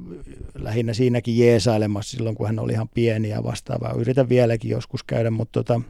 [0.54, 3.94] lähinnä siinäkin jeesailemassa silloin, kun hän oli ihan pieni ja vastaavaa.
[3.96, 5.80] Yritän vieläkin joskus käydä, mutta tota,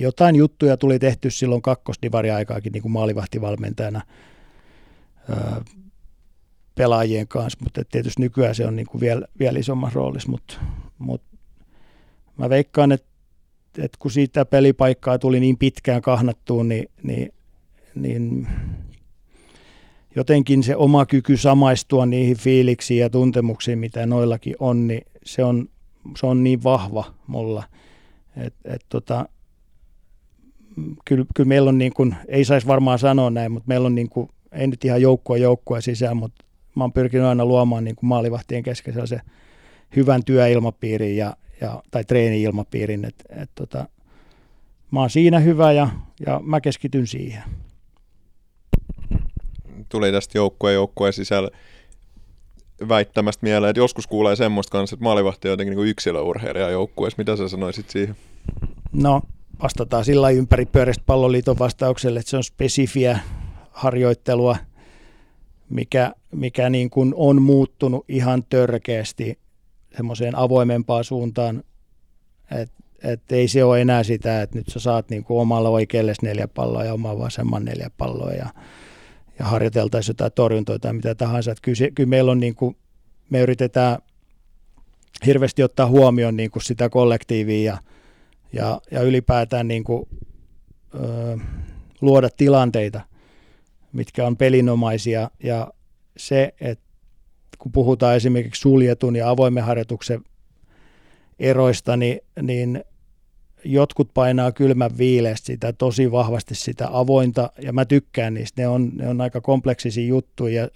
[0.00, 4.00] jotain juttuja tuli tehty silloin kakkosdivari-aikaakin niin kuin maalivahtivalmentajana
[5.30, 5.36] öö,
[6.74, 10.54] pelaajien kanssa, mutta tietysti nykyään se on niin kuin vielä, vielä isommassa roolissa, mutta,
[10.98, 11.36] mutta
[12.36, 13.08] mä veikkaan, että,
[13.78, 17.32] että kun siitä pelipaikkaa tuli niin pitkään kahnattuun, niin, niin,
[17.94, 18.48] niin
[20.16, 25.68] jotenkin se oma kyky samaistua niihin fiiliksiin ja tuntemuksiin, mitä noillakin on, niin se on,
[26.16, 27.64] se on niin vahva mulla.
[28.36, 29.28] Et, et tota,
[31.04, 34.08] kyllä, kyllä meillä on niin kuin, ei saisi varmaan sanoa näin, mutta meillä on niin
[34.08, 36.44] kuin, ei nyt ihan joukkua joukkua sisään, mutta
[36.76, 39.20] mä oon pyrkinyt aina luomaan niin kuin maalivahtien kesken se
[39.96, 43.88] hyvän työilmapiirin ja, ja, tai treeni-ilmapiirin, että et tota,
[44.90, 45.88] mä oon siinä hyvä ja,
[46.26, 47.42] ja mä keskityn siihen
[49.94, 51.50] tuli tästä joukkueen joukkueen sisällä
[52.88, 57.18] väittämästä mieleen, että joskus kuulee semmoista kanssa, että maalivahti on jotenkin niin yksilöurheilija joukkueessa.
[57.18, 58.16] Mitä sä sanoisit siihen?
[58.92, 59.22] No,
[59.62, 63.18] vastataan sillä ympäri pyöreistä palloliiton vastaukselle, että se on spesifiä
[63.70, 64.56] harjoittelua,
[65.70, 69.38] mikä, mikä niin kuin on muuttunut ihan törkeästi
[69.96, 71.62] semmoiseen avoimempaan suuntaan,
[72.50, 76.14] että et ei se ole enää sitä, että nyt sä saat niin kuin omalla oikealle
[76.22, 78.46] neljä palloa ja oman vasemman neljä palloa ja
[79.38, 81.50] ja harjoiteltaisiin jotain torjuntoja tai mitä tahansa.
[81.50, 82.76] Että kyllä, se, kyllä meillä on niin kuin,
[83.30, 83.98] me yritetään
[85.26, 87.78] hirveästi ottaa huomioon niin kuin sitä kollektiivia ja,
[88.52, 90.08] ja, ja ylipäätään niin kuin,
[90.94, 91.38] ö,
[92.00, 93.00] luoda tilanteita,
[93.92, 95.72] mitkä on pelinomaisia ja
[96.16, 96.84] se, että
[97.58, 100.24] kun puhutaan esimerkiksi suljetun ja avoimen harjoituksen
[101.38, 102.84] eroista, niin, niin
[103.64, 108.92] jotkut painaa kylmän viileästi sitä tosi vahvasti sitä avointa, ja mä tykkään niistä, ne on,
[108.94, 110.68] ne on aika kompleksisia juttuja, ja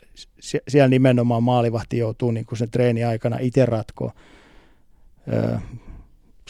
[0.69, 4.13] siellä nimenomaan maalivahti joutuu niin kuin sen treeni aikana itse ratkoa.
[5.33, 5.57] Öö,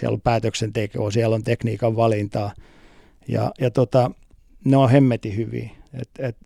[0.01, 2.53] siellä on päätöksentekoa, siellä on tekniikan valintaa,
[3.29, 4.11] ja, ja tota,
[4.65, 5.71] ne on hemmeti hyviä.
[5.95, 6.37] Et, et,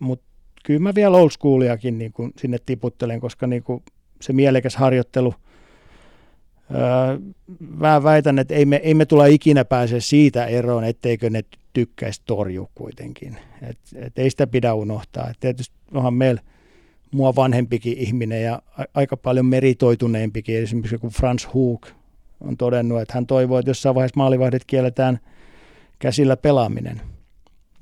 [0.00, 0.26] Mutta
[0.64, 3.82] kyllä mä vielä old schooliakin niin kuin sinne tiputtelen, koska niin kuin
[4.20, 5.34] se mielekäs harjoittelu–
[7.78, 12.22] mä väitän, että ei me, ei me tulla ikinä pääse siitä eroon, etteikö ne tykkäisi
[12.24, 13.36] torjua kuitenkin.
[13.62, 15.30] Et, et ei sitä pidä unohtaa.
[15.30, 16.40] Et tietysti onhan meillä
[17.10, 18.62] mua vanhempikin ihminen ja
[18.94, 20.62] aika paljon meritoituneempikin.
[20.62, 21.88] Esimerkiksi kun Franz Hook
[22.40, 25.18] on todennut, että hän toivoo, että jossain vaiheessa maalivahdit kielletään
[25.98, 27.00] käsillä pelaaminen.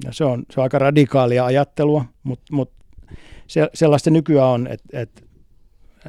[0.04, 2.72] Ja se on, se on aika radikaalia ajattelua, mutta mut
[3.46, 5.25] se, sellaista nykyään on, että et,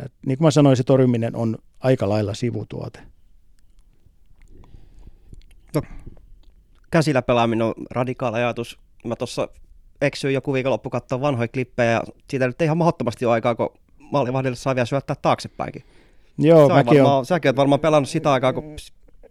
[0.05, 2.99] et, niin kuin mä sanoin, se torjuminen on aika lailla sivutuote.
[5.75, 5.81] No,
[6.91, 8.79] käsillä pelaaminen on radikaali ajatus.
[9.05, 9.49] Mä tuossa
[10.01, 13.69] eksyin joku viikonloppu katsoa vanhoja klippejä ja siitä nyt ei ihan mahdottomasti ole aikaa, kun
[13.99, 15.83] maalivahdille saa vielä syöttää taaksepäinkin.
[16.37, 17.25] Joo, mäkin varmaan, on.
[17.25, 18.75] Säkin oot varmaan pelannut sitä aikaa, kun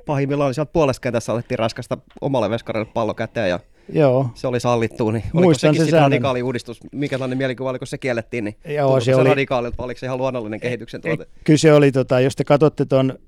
[0.07, 4.31] pahimmillaan sieltä puolesta kentässä alettiin raskasta omalle veskarille pallo käteen ja Joo.
[4.35, 7.99] se oli sallittu, niin oliko Muistan sekin se radikaali uudistus, minkälainen mielikuva oli, kun se
[7.99, 11.27] kiellettiin, niin Joo, se, se oli radikaalilta, oliko se ihan luonnollinen kehityksen tuote?
[11.45, 13.19] Kyllä se oli, tota, jos te katsotte tuon,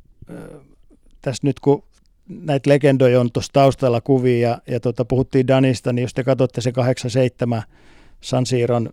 [1.20, 1.82] tässä nyt kun
[2.28, 6.60] näitä legendoja on tuossa taustalla kuvia ja, ja tota, puhuttiin Danista, niin jos te katsotte
[6.60, 7.62] se 87
[8.20, 8.90] San Siiron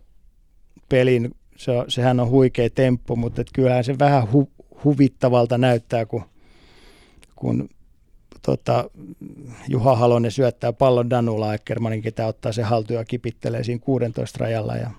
[0.88, 4.50] pelin, se, sehän on huikea temppu, mutta et kyllähän se vähän hu,
[4.84, 6.22] huvittavalta näyttää, kun,
[7.36, 7.68] kun
[8.42, 8.90] tota,
[9.68, 14.76] Juha Halonen syöttää pallon Danula Ackermanin, ketä ottaa se haltuun ja kipittelee siinä 16 rajalla
[14.76, 14.90] ja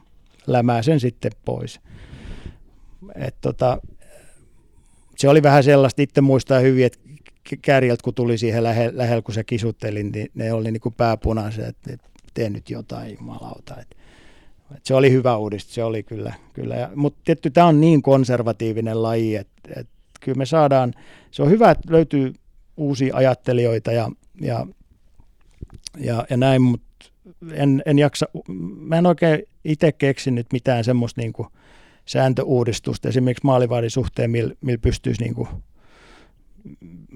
[0.48, 1.80] lämää sen sitten pois.
[3.16, 3.82] Et tota,
[5.18, 7.00] se oli vähän sellaista, itse muistaa hyvin, että
[7.62, 11.66] kärjeltä kun tuli siihen lähellä, lähellä kun se kisutteli, niin ne oli niin kuin pääpunaiset,
[11.68, 13.76] että, tee nyt jotain jumalauta.
[13.82, 13.98] Et,
[14.76, 16.34] et se oli hyvä uudistus, se oli kyllä.
[16.54, 16.90] kyllä.
[16.96, 20.94] Mutta tietty tämä on niin konservatiivinen laji, että, että kyllä me saadaan,
[21.32, 22.34] se on hyvä, että löytyy
[22.78, 24.12] uusia ajattelijoita ja,
[24.42, 24.68] ja,
[25.98, 26.88] ja, ja näin, mutta
[27.52, 28.26] en, en jaksa,
[28.80, 31.48] mä en oikein itse keksinyt mitään semmoista niin kuin
[32.06, 35.48] sääntöuudistusta esimerkiksi maalivahdin suhteen, millä mil pystyisi niin kuin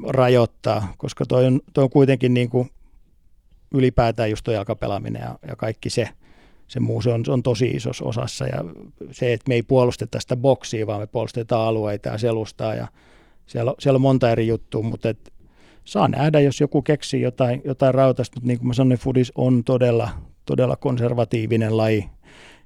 [0.07, 2.70] rajoittaa, koska toi on, toi on kuitenkin niin kuin
[3.74, 6.09] ylipäätään just tuo jalkapelaaminen ja, ja kaikki se,
[6.68, 8.64] se muu, se on, se on tosi isossa osassa ja
[9.12, 12.88] se, että me ei puolusteta sitä boksia, vaan me puolustetaan alueita ja selustaa ja
[13.45, 15.31] siellä, siellä on monta eri juttua, mutta et
[15.84, 19.64] saa nähdä, jos joku keksii jotain, jotain rautasta, mutta niin kuin mä sanoin, Fudis on
[19.64, 20.10] todella
[20.46, 22.10] todella konservatiivinen laji.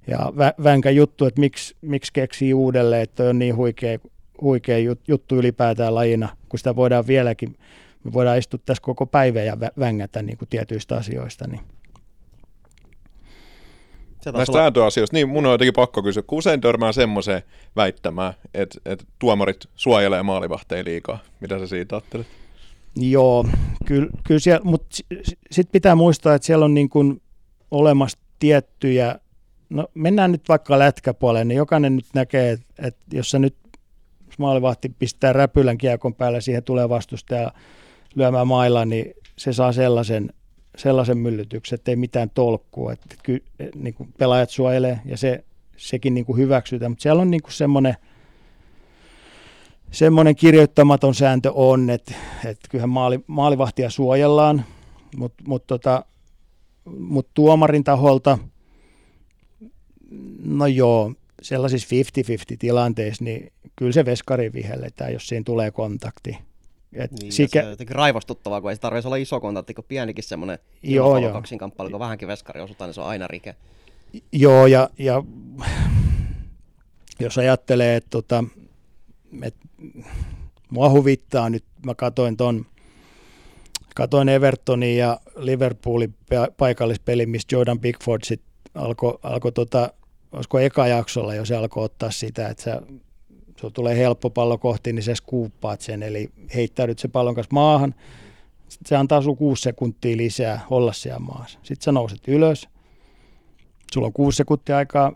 [0.07, 3.99] Ja vä- vänkä juttu, että miksi, miksi keksii uudelleen, että on niin huikea,
[4.41, 7.57] huikea jut- juttu ylipäätään lajina, kun sitä voidaan vieläkin,
[8.03, 11.47] me voidaan istua tässä koko päivä ja vä- vängätä niin kuin tietyistä asioista.
[11.47, 11.61] Niin.
[14.25, 17.41] Näistä olla- sääntöasioista, niin mun on jotenkin pakko kysyä, kun usein törmää semmoiseen
[17.75, 21.19] väittämään, että, että tuomarit suojelee maalivahteja liikaa.
[21.39, 22.27] Mitä sä siitä ajattelet?
[22.95, 23.45] Joo,
[23.85, 24.97] kyllä, kyllä siellä, mutta
[25.51, 27.21] sitten pitää muistaa, että siellä on niin kuin
[27.71, 29.19] olemassa tiettyjä,
[29.69, 33.55] no mennään nyt vaikka lätkäpuoleen, niin jokainen nyt näkee, että, jos sä nyt
[34.37, 37.51] maalivahti pistää räpylän kiekon päälle, siihen tulee vastustaja
[38.15, 40.33] lyömään mailla, niin se saa sellaisen,
[40.77, 43.43] sellaisen myllytyksen, että ei mitään tolkkua, että ky,
[43.75, 45.43] niin kuin pelaajat suojelee ja se,
[45.77, 47.95] sekin niin kuin hyväksytään, mutta siellä on niin kuin semmoinen,
[49.95, 52.13] semmoinen kirjoittamaton sääntö on, että,
[52.45, 54.65] että kyllähän maali, maalivahtia suojellaan,
[55.17, 56.05] mutta mut tota,
[56.99, 58.37] mut tuomarin taholta,
[60.43, 61.95] no joo, sellaisissa
[62.53, 66.37] 50-50 tilanteissa, niin kyllä se veskari vihelletään, jos siinä tulee kontakti.
[66.93, 69.85] Et Niin, sikä, se on jotenkin raivostuttavaa, kun ei se tarvitsisi olla iso kontakti, kun
[69.87, 71.33] pienikin semmoinen Joo, joo.
[71.33, 73.55] kaksinkamppailu, kun vähänkin veskari osutaan, niin se on aina rike.
[74.31, 75.23] Joo, ja, ja
[77.19, 78.43] jos ajattelee, että tota,
[79.41, 79.55] et,
[80.69, 82.65] mua huvittaa nyt, mä katoin ton,
[83.95, 88.41] katoin Evertonin ja Liverpoolin pa- paikallispeli, missä Jordan Pickford sit
[88.75, 89.93] alkoi, alko tota,
[90.31, 92.81] olisiko eka jaksolla jo se alkoi ottaa sitä, että sä,
[93.73, 97.95] tulee helppo pallo kohti, niin sä skuuppaat sen, eli heittäydyt se pallon kanssa maahan,
[98.69, 101.59] sitten se antaa sulla kuusi sekuntia lisää olla siellä maassa.
[101.63, 102.67] Sitten sä nouset ylös,
[103.93, 105.11] sulla on kuusi sekuntia aikaa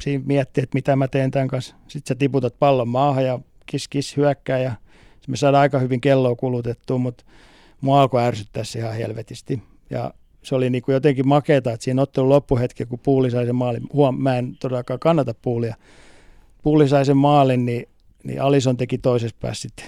[0.00, 1.74] siinä miettiä, että mitä mä teen tämän kanssa.
[1.88, 3.40] Sitten sä tiputat pallon maahan ja
[3.70, 4.72] kis kis hyökkää ja
[5.28, 7.24] me saadaan aika hyvin kelloa kulutettua, mutta
[7.80, 9.62] mua alkoi ärsyttää se ihan helvetisti.
[9.90, 13.54] Ja se oli niin kuin jotenkin makeeta, että siinä ottelun loppuhetki, kun Puuli sai sen
[13.54, 15.74] maalin, huom, mä en todellakaan kannata Puulia,
[16.62, 17.88] Puuli sai sen maalin, niin,
[18.24, 19.86] niin Alison teki toisessa päässä sitten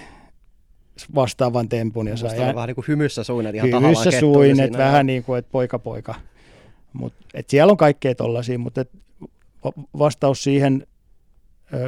[1.15, 4.55] vastaavan tempun ja sai vähän niin kuin hymyssä suin, että ihan Hyvissä tahallaan kettuili suin,
[4.55, 4.65] siinä.
[4.65, 6.15] että vähän niin kuin, että poika poika.
[6.93, 8.91] Mut, et siellä on kaikkea tollaisia, mutta et
[9.63, 10.87] va- vastaus siihen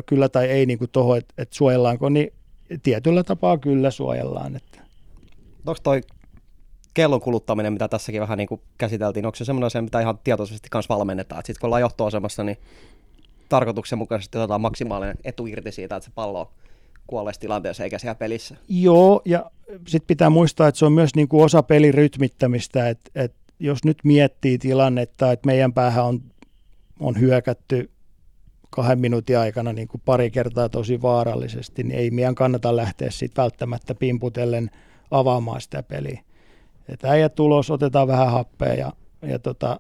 [0.06, 2.34] kyllä tai ei niin tuohon, että et suojellaanko, niin
[2.84, 4.56] tietyllä tapaa kyllä suojellaan.
[4.56, 4.80] Että.
[5.66, 6.02] Onko toi
[6.94, 10.68] kellon kuluttaminen, mitä tässäkin vähän niin kuin käsiteltiin, onko se semmoinen asia, mitä ihan tietoisesti
[10.72, 11.44] kanssa valmennetaan?
[11.46, 12.58] Sitten kun ollaan johtoasemassa, niin
[13.50, 16.48] tarkoituksenmukaisesti otetaan maksimaalinen etu irti siitä, että se pallo on
[17.08, 18.56] kuolleessa tilanteessa eikä siellä pelissä.
[18.70, 19.52] Joo, ja
[19.88, 23.84] sitten pitää muistaa, että se on myös niin kuin osa pelin rytmittämistä, että, että jos
[23.86, 26.22] nyt miettii tilannetta, että meidän päähän on,
[27.00, 27.93] on hyökätty
[28.74, 33.42] kahden minuutin aikana niin kuin pari kertaa tosi vaarallisesti, niin ei meidän kannata lähteä siitä
[33.42, 34.70] välttämättä pimputellen
[35.12, 36.22] avaamaan sitä peliä.
[36.90, 39.80] Että äijät tulos, otetaan vähän happea ja, ja tota,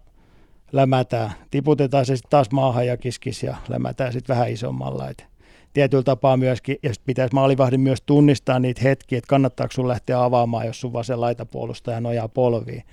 [0.71, 1.31] lämätään.
[1.51, 5.09] Tiputetaan se sitten taas maahan ja kiskis ja lämätään sitten vähän isommalla.
[5.09, 5.25] Et
[5.73, 10.23] tietyllä tapaa myöskin, ja sit pitäisi maalivahdin myös tunnistaa niitä hetkiä, että kannattaako sun lähteä
[10.23, 12.83] avaamaan, jos sun vasen laitapuolustaja nojaa polviin.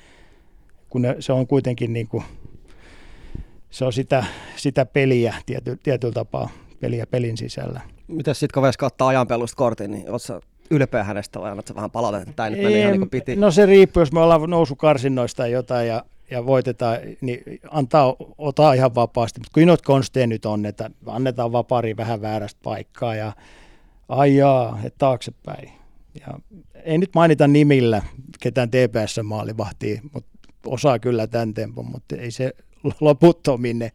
[0.88, 2.24] Kun ne, se on kuitenkin niin kuin,
[3.70, 4.24] sitä,
[4.56, 6.48] sitä peliä tiety, tietyllä tapaa,
[6.80, 7.80] peliä pelin sisällä.
[8.08, 10.40] Mitäs sitten kun Veska ottaa ajanpelusta kortin, niin sä
[10.70, 13.36] ylpeä hänestä vai annat sä vähän palautetta, että tämä nyt meni ihan niin kuin piti?
[13.36, 18.72] No se riippuu, jos me ollaan nousukarsinnoista tai jotain ja, ja voitetaan, niin antaa, ota
[18.72, 19.40] ihan vapaasti.
[19.40, 23.32] Mutta kyllä konsteja nyt on, että annetaan vapari vähän väärästä paikkaa ja
[24.08, 25.72] ai jaa, että taaksepäin.
[26.20, 26.38] Ja
[26.84, 28.02] ei nyt mainita nimillä
[28.40, 30.30] ketään TPS-maalivahtia, mutta
[30.66, 32.52] osaa kyllä tämän tempon, mutta ei se
[33.01, 33.93] loputtomiin ne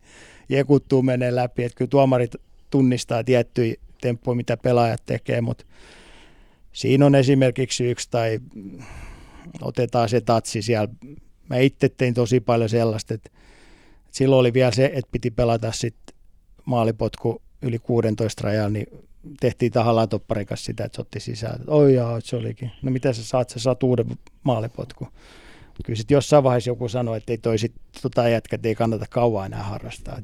[0.50, 1.64] jekuttuu menee läpi.
[1.64, 2.36] Että kyllä tuomarit
[2.70, 5.66] tunnistaa tiettyjä temppuja, mitä pelaajat tekee, mutta
[6.72, 8.40] siinä on esimerkiksi yksi tai
[9.62, 10.94] otetaan se tatsi siellä.
[11.50, 13.30] Mä itse tein tosi paljon sellaista, että
[14.12, 16.16] silloin oli vielä se, että piti pelata sitten
[16.66, 18.88] maalipotku yli 16 rajalla, niin
[19.40, 21.60] tehtiin tahallaan topparikas sitä, että se otti sisään.
[21.68, 22.72] Oi jaa, se olikin.
[22.82, 24.06] No mitä sä saat, sä saat uuden
[24.44, 25.08] maalipotku.
[25.84, 29.46] Kyllä sitten jossain vaiheessa joku sanoi, että ei toi sit, tota jätkät ei kannata kauan
[29.46, 30.20] enää harrastaa.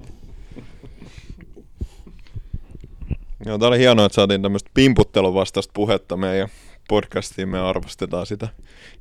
[3.45, 6.49] Joo, tää oli hienoa, että saatiin tämmöistä pimputtelun vastaista puhetta meidän
[6.87, 7.49] podcastiin.
[7.49, 8.47] Me arvostetaan sitä,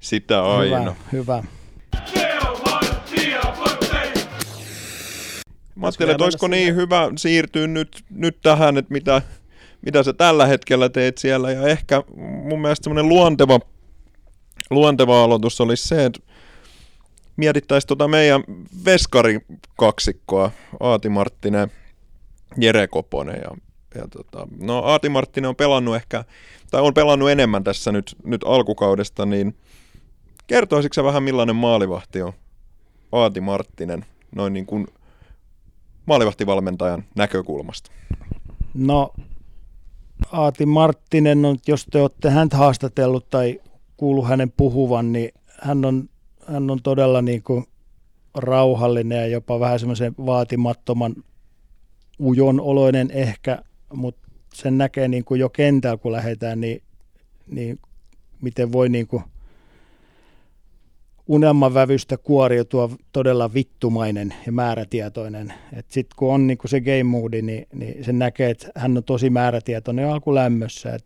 [0.01, 0.79] sitä aina.
[1.13, 1.43] Hyvä, hyvä.
[5.75, 9.23] Mä ajattelin, että olisiko niin hyvä siirtyä nyt, nyt tähän, että mitä,
[9.83, 11.53] mitä sä tällä hetkellä teet siellä.
[11.53, 13.61] Ja ehkä mun mielestä semmoinen luonteva,
[14.71, 16.21] luonteva aloitus olisi se, että
[17.41, 18.45] mietittäisiin tota meidän
[18.85, 21.71] veskarikaksikkoa, Aati Marttinen,
[22.57, 23.41] Jere Koponen.
[23.45, 23.57] Ja,
[23.95, 26.25] ja tota, no Aati Marttinen on pelannut ehkä,
[26.71, 29.57] tai on pelannut enemmän tässä nyt, nyt alkukaudesta, niin
[30.47, 32.33] kertoisitko sä vähän millainen maalivahti on?
[33.13, 34.05] Aati Marttinen
[34.37, 34.87] noin niin kuin
[36.07, 37.91] maalivahtivalmentajan näkökulmasta?
[38.75, 39.13] No
[40.33, 43.61] Aati Marttinen, on, jos te olette häntä haastatellut tai
[43.97, 45.31] kuullut hänen puhuvan, niin
[45.61, 46.09] hän on,
[46.53, 47.65] hän on todella niin kuin
[48.35, 51.15] rauhallinen ja jopa vähän semmoisen vaatimattoman
[52.19, 56.83] ujon oloinen ehkä, mutta sen näkee niin kuin jo kentällä, kun lähdetään, niin,
[57.47, 57.79] niin
[58.43, 59.23] miten voi niin kuin
[61.27, 65.53] unelmavävystä kuoriutua todella vittumainen ja määrätietoinen.
[65.89, 69.05] Sitten kun on niin kuin se game moodi, niin, niin sen näkee, että hän on
[69.05, 70.95] tosi määrätietoinen alkulämmössä.
[70.95, 71.05] Et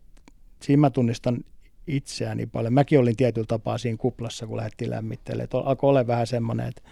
[0.62, 1.38] siinä mä tunnistan
[1.86, 2.72] itseäni paljon.
[2.72, 5.64] Mäkin olin tietyllä tapaa siinä kuplassa, kun lähdettiin lämmittelemään.
[5.64, 6.82] Alkoi olla vähän semmoinen, että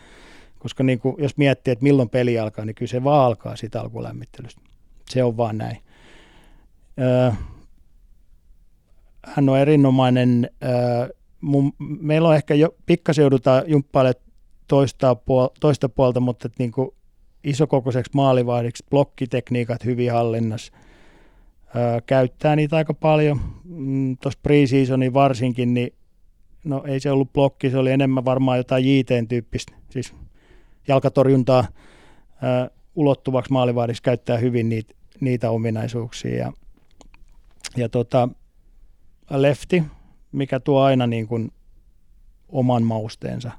[0.58, 3.80] koska niin kuin, jos miettii, että milloin peli alkaa, niin kyllä se vaan alkaa siitä
[3.80, 4.60] alkulämmittelystä.
[5.10, 5.78] Se on vaan näin.
[7.00, 7.32] Öö,
[9.26, 10.50] hän on erinomainen.
[10.64, 11.08] Öö,
[11.40, 14.14] mun, meillä on ehkä jo pikkasen joudutaan jumppaille
[14.68, 16.90] toista, puol- toista puolta, mutta että niin kuin
[17.44, 20.72] isokokoiseksi maalivahdiksi blokkitekniikat hyvin hallinnassa.
[21.76, 23.40] Öö, käyttää niitä aika paljon.
[23.64, 25.94] Mm, Tuossa preseasonin varsinkin, niin
[26.64, 30.14] no ei se ollut blokki, se oli enemmän varmaan jotain JT-tyyppistä, siis
[30.88, 31.64] jalkatorjuntaa
[32.42, 36.36] öö, ulottuvaksi maalivahdiksi käyttää hyvin niitä, niitä ominaisuuksia.
[36.36, 36.52] Ja,
[37.76, 38.28] ja tota,
[39.30, 39.82] lefti,
[40.32, 41.52] mikä tuo aina niin kuin
[42.48, 43.50] oman mausteensa,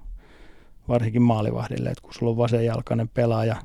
[0.88, 3.56] varsinkin maalivahdille, että kun sulla on vasenjalkainen pelaaja.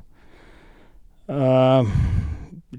[1.29, 1.91] Öö,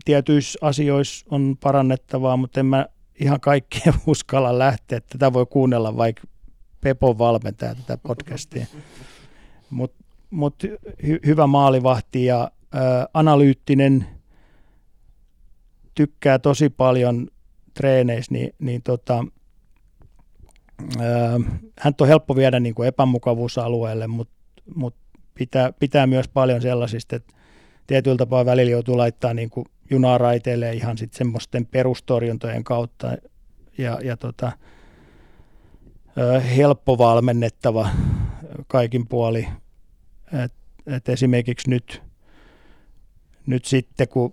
[0.05, 2.87] tietyissä asioissa on parannettavaa, mutta en mä
[3.21, 5.01] ihan kaikkea uskalla lähteä.
[5.01, 6.23] Tätä voi kuunnella vaikka
[6.81, 8.67] Pepo valmentaa tätä podcastia.
[9.71, 10.65] Mutta mut
[11.03, 12.79] hy- hyvä maalivahti ja ö,
[13.15, 14.07] analyyttinen,
[15.95, 17.29] tykkää tosi paljon
[17.75, 19.25] treeneissä, niin, niin tota,
[20.97, 21.01] ö,
[21.79, 24.35] hän on helppo viedä niin kuin epämukavuusalueelle, mutta
[24.75, 24.95] mut
[25.35, 27.35] pitää, pitää myös paljon sellaisista, että
[27.87, 33.17] tietyllä tapaa välillä joutuu laittaa niin kuin junaa raiteille ihan sitten semmoisten perustorjuntojen kautta
[33.79, 34.53] ja, ja tota,
[36.57, 37.89] helppo valmennettava
[38.67, 39.49] kaikin puoli.
[40.45, 40.53] Et,
[40.87, 42.03] et esimerkiksi nyt,
[43.47, 44.33] nyt sitten, kun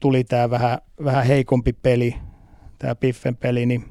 [0.00, 2.14] tuli tämä vähän, vähän heikompi peli,
[2.78, 3.84] tämä Piffen peli, niin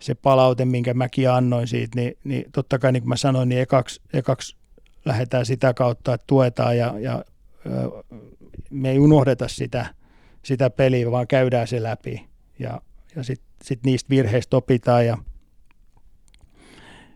[0.00, 3.60] se palaute, minkä mäkin annoin siitä, niin, niin totta kai niin kuin mä sanoin, niin
[3.60, 4.56] ekaksi, ekaksi
[5.04, 7.24] lähdetään sitä kautta, että tuetaan ja, ja
[8.72, 9.86] me ei unohdeta sitä,
[10.42, 12.26] sitä peliä, vaan käydään se läpi
[12.58, 12.80] ja,
[13.16, 15.18] ja sitten sit niistä virheistä opitaan ja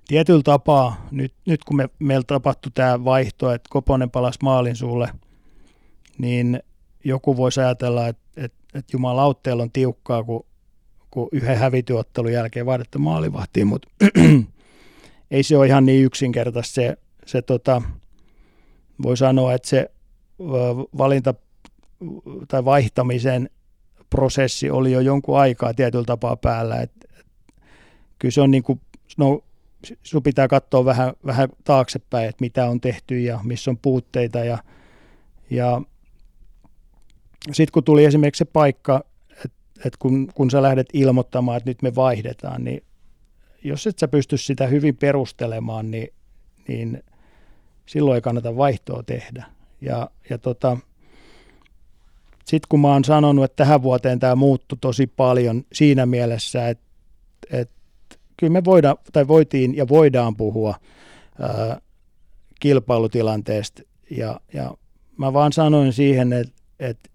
[0.09, 5.09] tietyllä tapaa, nyt, nyt kun me, meillä tapahtui tämä vaihto, että Koponen palasi maalin sulle,
[6.19, 6.61] niin
[7.05, 10.47] joku voisi ajatella, että, että, että jumalautteella on tiukkaa, kun,
[11.11, 13.89] kun yhden hävityottelun jälkeen vaadetta maalivahtiin, mutta
[15.31, 16.75] ei se ole ihan niin yksinkertaista.
[16.75, 16.97] Se,
[17.27, 17.83] se tota,
[19.03, 19.91] voi sanoa, että se
[20.99, 21.35] valinta
[22.49, 23.51] tai vaihtamisen
[24.11, 26.81] prosessi oli jo jonkun aikaa tietyllä tapaa päällä.
[26.81, 27.27] Et, et,
[28.19, 28.81] kyllä se on niin kuin,
[29.17, 29.45] no,
[30.03, 34.39] sun pitää katsoa vähän, vähän taaksepäin, että mitä on tehty ja missä on puutteita.
[34.39, 34.59] Ja,
[35.51, 35.83] ja
[37.53, 41.83] sitten kun tuli esimerkiksi se paikka, että et kun, kun sä lähdet ilmoittamaan, että nyt
[41.83, 42.85] me vaihdetaan, niin
[43.65, 46.09] jos et sä pysty sitä hyvin perustelemaan, niin,
[46.69, 47.03] niin
[47.87, 49.47] silloin ei kannata vaihtoa tehdä.
[49.81, 50.77] Ja, ja tota,
[52.47, 56.87] sitten kun mä oon sanonut, että tähän vuoteen tämä muuttui tosi paljon siinä mielessä, että,
[57.51, 57.75] että
[58.37, 60.75] kyllä me voidaan, tai voitiin ja voidaan puhua
[61.41, 61.81] ää,
[62.61, 63.83] kilpailutilanteesta.
[64.11, 64.75] Ja, ja
[65.17, 67.11] mä vaan sanoin siihen, että, että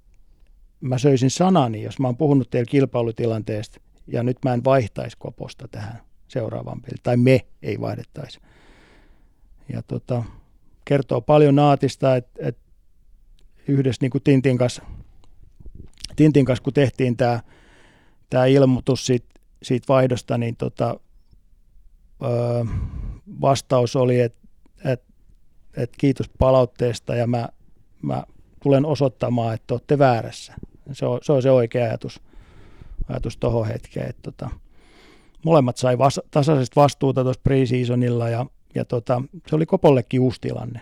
[0.82, 5.68] mä söisin sanani, jos mä oon puhunut teille kilpailutilanteesta, ja nyt mä en vaihtaisi koposta
[5.68, 8.40] tähän seuraavaan peliin, tai me ei vaihdettaisi.
[9.74, 10.24] Ja tota,
[10.86, 12.62] kertoo paljon Naatista, että, että
[13.68, 14.84] yhdessä niin kuin Tintin kanssa,
[16.16, 17.40] Tintin kanssa, kun tehtiin tämä,
[18.30, 19.28] tämä ilmoitus siitä,
[19.64, 21.00] siitä vaihdosta, niin tota,
[22.24, 22.64] öö,
[23.42, 24.40] vastaus oli, että,
[24.86, 25.14] että,
[25.78, 27.50] että kiitos palautteesta ja mä,
[28.02, 28.24] mä
[28.64, 30.54] tulen osoittamaan, että olette väärässä.
[30.92, 32.22] Se on se, on se oikea ajatus,
[33.10, 34.10] ajatus tuohon hetkeen.
[34.10, 34.50] Että tota,
[35.46, 38.46] molemmat sai vas, tasaisesti vastuuta tuossa preseasonilla ja
[38.76, 40.82] ja tota, se oli Kopollekin uusi tilanne.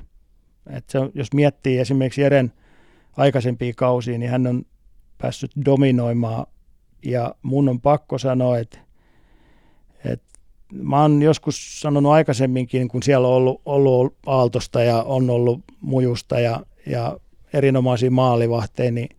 [0.69, 2.53] Et se, jos miettii esimerkiksi Jeren
[3.17, 4.65] aikaisempia kausia, niin hän on
[5.21, 6.45] päässyt dominoimaan
[7.05, 8.79] ja mun on pakko sanoa, että,
[10.05, 10.39] että
[10.73, 16.39] mä oon joskus sanonut aikaisemminkin, kun siellä on ollut, ollut Aaltosta ja on ollut Mujusta
[16.39, 17.17] ja, ja
[17.53, 19.09] erinomaisia maalivahteja, niin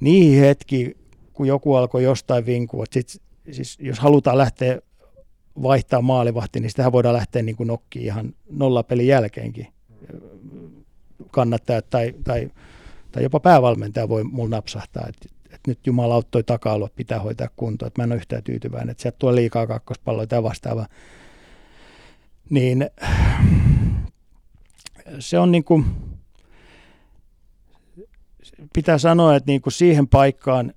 [0.00, 0.96] niihin hetki,
[1.32, 4.78] kun joku alkoi jostain vinkua, että sit, siis jos halutaan lähteä
[5.62, 9.66] vaihtaa maalivahti, niin sitähän voidaan lähteä niin kuin nokkiin ihan nollapelin jälkeenkin.
[11.30, 12.50] Kannattajat tai, tai,
[13.12, 17.86] tai jopa päävalmentaja voi mulla napsahtaa, että, että nyt Jumala auttoi taka pitää hoitaa kuntoon,
[17.86, 20.86] että mä en ole yhtään tyytyväinen, että sieltä tulee liikaa kakkospalloja tai vastaava.
[22.50, 22.90] Niin
[25.18, 25.84] se on niin kuin,
[28.72, 30.72] pitää sanoa, että niin kuin siihen paikkaan,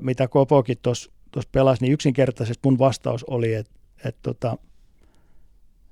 [0.00, 1.10] mitä Kopokin tuossa
[1.52, 3.72] pelasi, niin yksinkertaisesti mun vastaus oli, että,
[4.04, 4.56] että tota,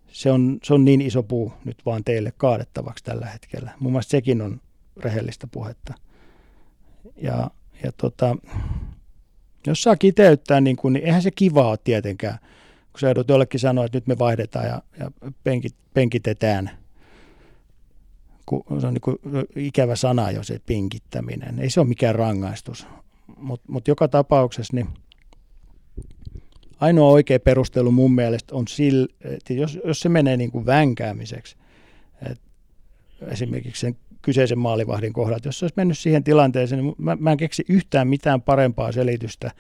[0.09, 3.70] se, on, se on niin iso puu nyt vaan teille kaadettavaksi tällä hetkellä.
[3.80, 4.61] Mun mielestä sekin on
[5.01, 5.94] rehellistä puhetta.
[7.16, 7.51] Ja,
[7.84, 8.36] ja tota,
[9.66, 12.38] jos saa kiteyttää, niin, kun, niin eihän se kivaa ole tietenkään,
[12.92, 15.11] kun sä joudut jollekin sanoa, että nyt me vaihdetaan ja, ja
[15.44, 16.70] penkit, penkitetään–
[18.51, 19.18] kun se on niin kuin
[19.57, 21.59] ikävä sana jo se pinkittäminen.
[21.59, 22.86] Ei se ole mikään rangaistus.
[23.36, 24.88] Mutta mut joka tapauksessa niin
[26.80, 31.57] ainoa oikea perustelu mun mielestä on sillä, että jos, jos se menee niin kuin vänkäämiseksi,
[32.30, 32.44] että
[33.26, 37.37] esimerkiksi sen kyseisen maalivahdin kohdalla, jos se olisi mennyt siihen tilanteeseen, niin mä, mä en
[37.37, 39.51] keksi yhtään mitään parempaa selitystä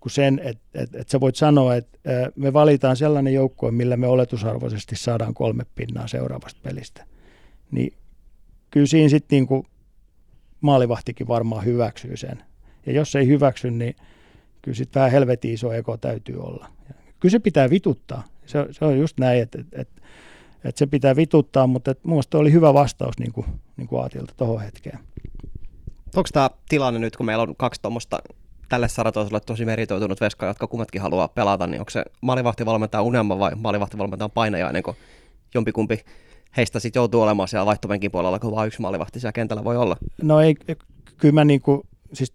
[0.00, 1.98] kuin sen, että, että, että sä voit sanoa, että
[2.36, 7.06] me valitaan sellainen joukkue, millä me oletusarvoisesti saadaan kolme pinnaa seuraavasta pelistä.
[7.70, 7.92] Niin
[8.70, 9.66] kyllä siinä sitten niin kuin
[10.60, 12.42] maalivahtikin varmaan hyväksyy sen.
[12.86, 13.96] Ja jos ei hyväksy, niin
[14.62, 16.68] kyllä sitten vähän helvetin iso eko täytyy olla.
[17.20, 18.24] Kyllä se pitää vituttaa.
[18.46, 20.02] Se, se on just näin, että, että, että,
[20.64, 23.46] että se pitää vituttaa, mutta mielestä oli hyvä vastaus niin kuin,
[23.76, 24.98] niin kuin Aatilta tuohon hetkeen.
[26.16, 28.18] Onko tämä tilanne nyt, kun meillä on kaksi tuommoista
[28.68, 33.52] tälle saratoiselle tosi meritoitunut veska, jotka kummatkin haluaa pelata, niin onko se maalivahtivalmentaja unelma vai
[33.56, 34.94] maalivahtivalmentaja painajainen, kun
[35.54, 36.04] jompikumpi
[36.56, 39.96] heistä sitten joutuu olemaan siellä vaihtopenkin puolella, kun vain yksi maalivahti siellä kentällä voi olla?
[40.22, 40.54] No ei,
[41.16, 42.32] kyllä mä niinku, siis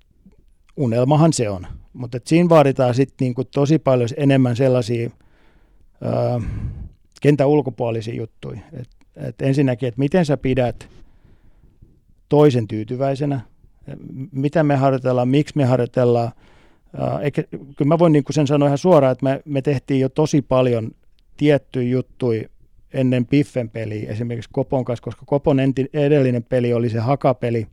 [0.77, 5.09] unelmahan se on, mutta siinä vaaditaan sitten niinku tosi paljon enemmän sellaisia
[6.01, 6.41] ää,
[7.25, 8.59] kentän ulkopuolisia juttuja.
[8.73, 10.89] Et, et ensinnäkin, että miten sä pidät
[12.29, 13.41] toisen tyytyväisenä,
[14.31, 16.31] mitä me harjoitellaan, miksi me harjoitellaan.
[17.21, 20.41] Eikä, kyllä mä voin niinku sen sanoa ihan suoraan, että me, me tehtiin jo tosi
[20.41, 20.91] paljon
[21.37, 22.49] tiettyjä juttuja
[22.93, 27.67] ennen Piffen peliä esimerkiksi Kopon kanssa, koska Kopon enti, edellinen peli oli se hakapeli.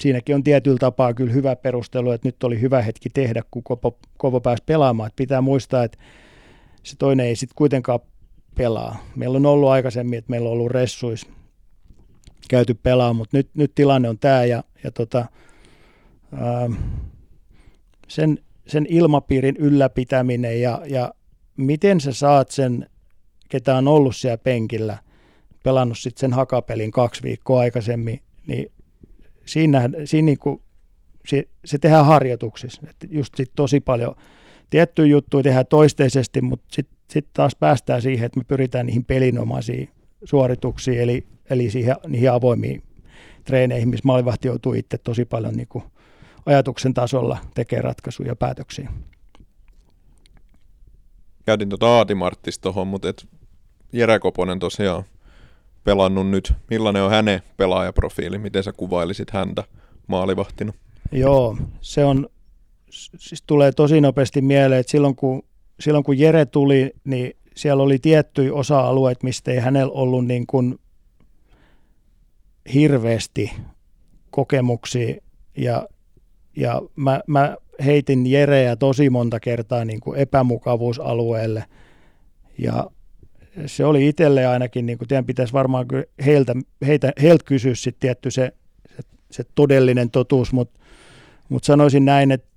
[0.00, 3.98] Siinäkin on tietyllä tapaa kyllä hyvä perustelu, että nyt oli hyvä hetki tehdä, kun Kopo,
[4.16, 5.06] Kopo pääsi pelaamaan.
[5.06, 5.98] Että pitää muistaa, että
[6.82, 8.00] se toinen ei sitten kuitenkaan
[8.60, 9.06] pelaa.
[9.16, 11.26] Meillä on ollut aikaisemmin, että meillä on ollut ressuis
[12.48, 15.26] käyty pelaamaan, mutta nyt, nyt tilanne on tämä ja, ja tota,
[16.32, 16.70] ää,
[18.08, 21.14] sen, sen ilmapiirin ylläpitäminen ja, ja
[21.56, 22.86] miten sä saat sen
[23.48, 24.98] ketä on ollut siellä penkillä,
[25.62, 28.72] pelannut sitten sen hakapelin kaksi viikkoa aikaisemmin, niin
[29.46, 30.62] siinä, siinä niin kuin,
[31.26, 32.82] se, se tehdään harjoituksissa.
[32.90, 34.14] Että just sit tosi paljon
[34.70, 39.88] tiettyjä juttuja tehdään toisteisesti, mutta sitten sit taas päästään siihen, että me pyritään niihin pelinomaisiin
[40.24, 42.82] suorituksiin, eli, eli siihen, niihin avoimiin
[43.44, 45.84] treeneihin, missä maalivahti joutuu itse tosi paljon niin kuin
[46.46, 48.90] ajatuksen tasolla tekemään ratkaisuja ja päätöksiä.
[51.46, 53.26] Käytin tuota Aati Marttis tuohon, mutta et
[53.92, 55.04] Jere Koponen tosiaan
[55.84, 56.52] pelannut nyt.
[56.70, 58.38] Millainen on hänen pelaajaprofiili?
[58.38, 59.64] Miten sä kuvailisit häntä
[60.06, 60.72] maalivahtina?
[61.12, 62.28] Joo, se on,
[63.18, 65.42] siis tulee tosi nopeasti mieleen, että silloin kun,
[65.80, 70.78] silloin kun Jere tuli, niin siellä oli tiettyjä osa-alueita, mistä ei hänellä ollut niin kuin
[72.74, 73.52] hirveästi
[74.30, 75.16] kokemuksia.
[75.56, 75.88] Ja,
[76.56, 81.64] ja mä, mä heitin Jereä tosi monta kertaa niin kuin epämukavuusalueelle.
[82.58, 82.90] Ja
[83.66, 85.86] se oli itselle ainakin, niin kuin teidän pitäisi varmaan
[86.26, 86.54] heiltä,
[86.86, 88.52] heitä, heiltä kysyä sitten tietty se,
[88.96, 90.80] se, se todellinen totuus, mutta
[91.48, 92.49] mut sanoisin näin, että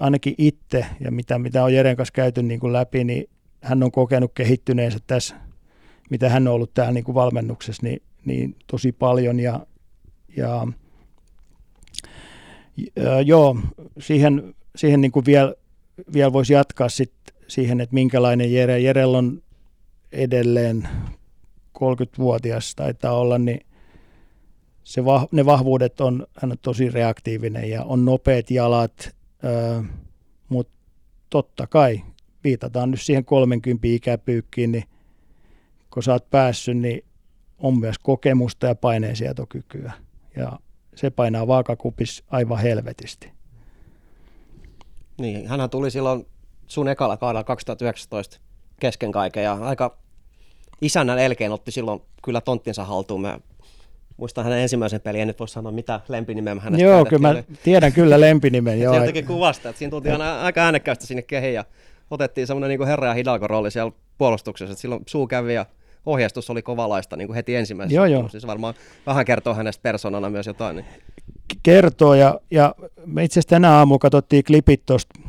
[0.00, 3.28] ainakin itse ja mitä, mitä on Jeren kanssa käyty niin kuin läpi, niin
[3.62, 5.36] hän on kokenut kehittyneensä tässä,
[6.10, 9.66] mitä hän on ollut täällä niin kuin valmennuksessa, niin, niin tosi paljon ja,
[10.36, 10.66] ja,
[13.24, 13.58] joo,
[13.98, 15.54] siihen, siihen niin kuin vielä,
[16.12, 17.12] vielä voisi jatkaa sit
[17.48, 18.80] siihen, että minkälainen Jere.
[18.80, 19.42] Jerellä on
[20.12, 20.88] edelleen
[21.78, 23.60] 30-vuotias taitaa olla, niin
[24.84, 29.15] se vah, ne vahvuudet on, hän on tosi reaktiivinen ja on nopeat jalat,
[30.48, 30.72] mutta
[31.30, 32.02] totta kai
[32.44, 34.84] viitataan nyt siihen 30 ikäpyykkiin, niin
[35.90, 37.04] kun sä oot päässyt, niin
[37.58, 39.92] on myös kokemusta ja paineensietokykyä.
[40.36, 40.58] Ja
[40.94, 43.32] se painaa vaakakupis aivan helvetisti.
[45.20, 46.26] Niin, hänhän tuli silloin
[46.66, 48.40] sun ekalla kaudella 2019
[48.80, 49.98] kesken kaiken ja aika
[50.80, 53.20] isännän elkeen otti silloin kyllä tonttinsa haltuun.
[53.20, 53.38] Mä
[54.16, 57.92] muistan hänen ensimmäisen pelin, en nyt voi sanoa mitä lempinimeä hänestä Joo, kyllä mä tiedän
[57.92, 58.80] kyllä lempinimen.
[58.82, 58.94] joo.
[58.94, 61.64] Se jotenkin kuvasta, että siinä tultiin aina aika äänekkäästi sinne kehiin ja
[62.10, 65.66] otettiin semmoinen niin herra ja hidalko rooli siellä puolustuksessa, että silloin suu kävi ja
[66.06, 67.96] ohjeistus oli kovalaista niin kuin heti ensimmäisessä.
[67.96, 68.28] Joo, joo.
[68.28, 68.74] Siis varmaan
[69.06, 70.76] vähän kertoo hänestä persoonana myös jotain.
[70.76, 70.86] Niin.
[71.62, 72.14] kertoo.
[72.14, 72.74] Ja, ja
[73.06, 75.20] me itse asiassa tänä aamulla katsottiin klipit tuosta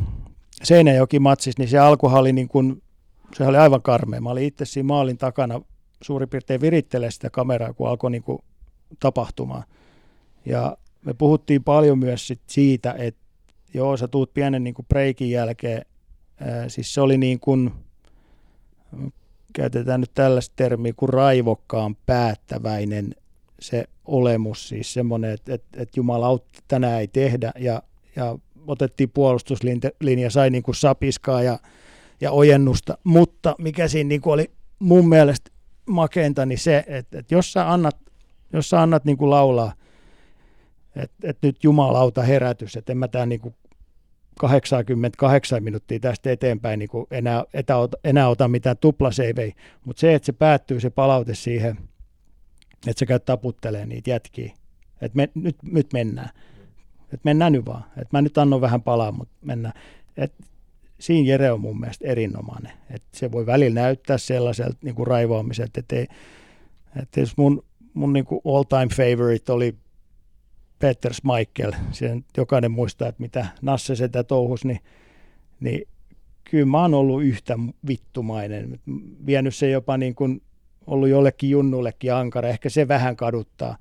[0.63, 2.81] Seinäjoki-matsista, niin se alkuhan oli niin kuin,
[3.35, 4.21] se oli aivan karmea.
[4.21, 5.61] Mä olin itse siinä maalin takana
[6.01, 8.39] suurin piirtein virittelee sitä kameraa, kun alkoi niin kuin
[8.99, 9.63] tapahtumaan.
[10.45, 13.21] Ja me puhuttiin paljon myös sit siitä, että
[13.73, 15.85] joo, sä tuut pienen niin kuin breikin jälkeen.
[16.39, 17.71] Ää, siis se oli niin kuin,
[19.53, 23.15] käytetään nyt tällaista termiä kuin raivokkaan päättäväinen
[23.59, 27.83] se olemus, siis semmoinen, että, että, että Jumala tänään ei tehdä ja,
[28.15, 31.59] ja otettiin puolustuslinja, sai niin kuin sapiskaa ja,
[32.21, 35.51] ja ojennusta, mutta mikä siinä niin kuin oli mun mielestä
[35.85, 37.97] makeinta, niin se, että, että jos sä annat,
[38.53, 39.73] jos sä annat niin kuin laulaa,
[40.95, 43.55] että, että nyt jumalauta herätys, että en mä tää niin kuin
[44.39, 50.25] 88 minuuttia tästä eteenpäin niin kuin enää, etäota, enää ota mitään tuplaseivejä, mutta se, että
[50.25, 51.77] se päättyy se palaute siihen,
[52.87, 54.53] että sä käyt taputtelee niitä jätkiä,
[55.01, 56.29] että me, nyt, nyt mennään,
[57.03, 59.73] että mennään nyt vaan, että mä nyt annan vähän palaa, mutta mennään.
[60.17, 60.33] Et
[60.99, 65.95] siinä Jere on mun mielestä erinomainen, että se voi välillä näyttää sellaiselta niin raivoamiselta, että,
[65.95, 66.07] ei,
[67.01, 67.63] että jos mun,
[67.97, 69.75] mun niin kuin all time favorite oli
[70.79, 74.79] Peter Schmeichel, sen jokainen muistaa, että mitä Nasse sitä touhus, niin,
[75.59, 75.87] niin
[76.43, 78.79] kyllä mä oon ollut yhtä vittumainen.
[79.25, 80.41] Vienyt se jopa niin kuin
[80.87, 83.77] ollut jollekin junnullekin ankara, ehkä se vähän kaduttaa.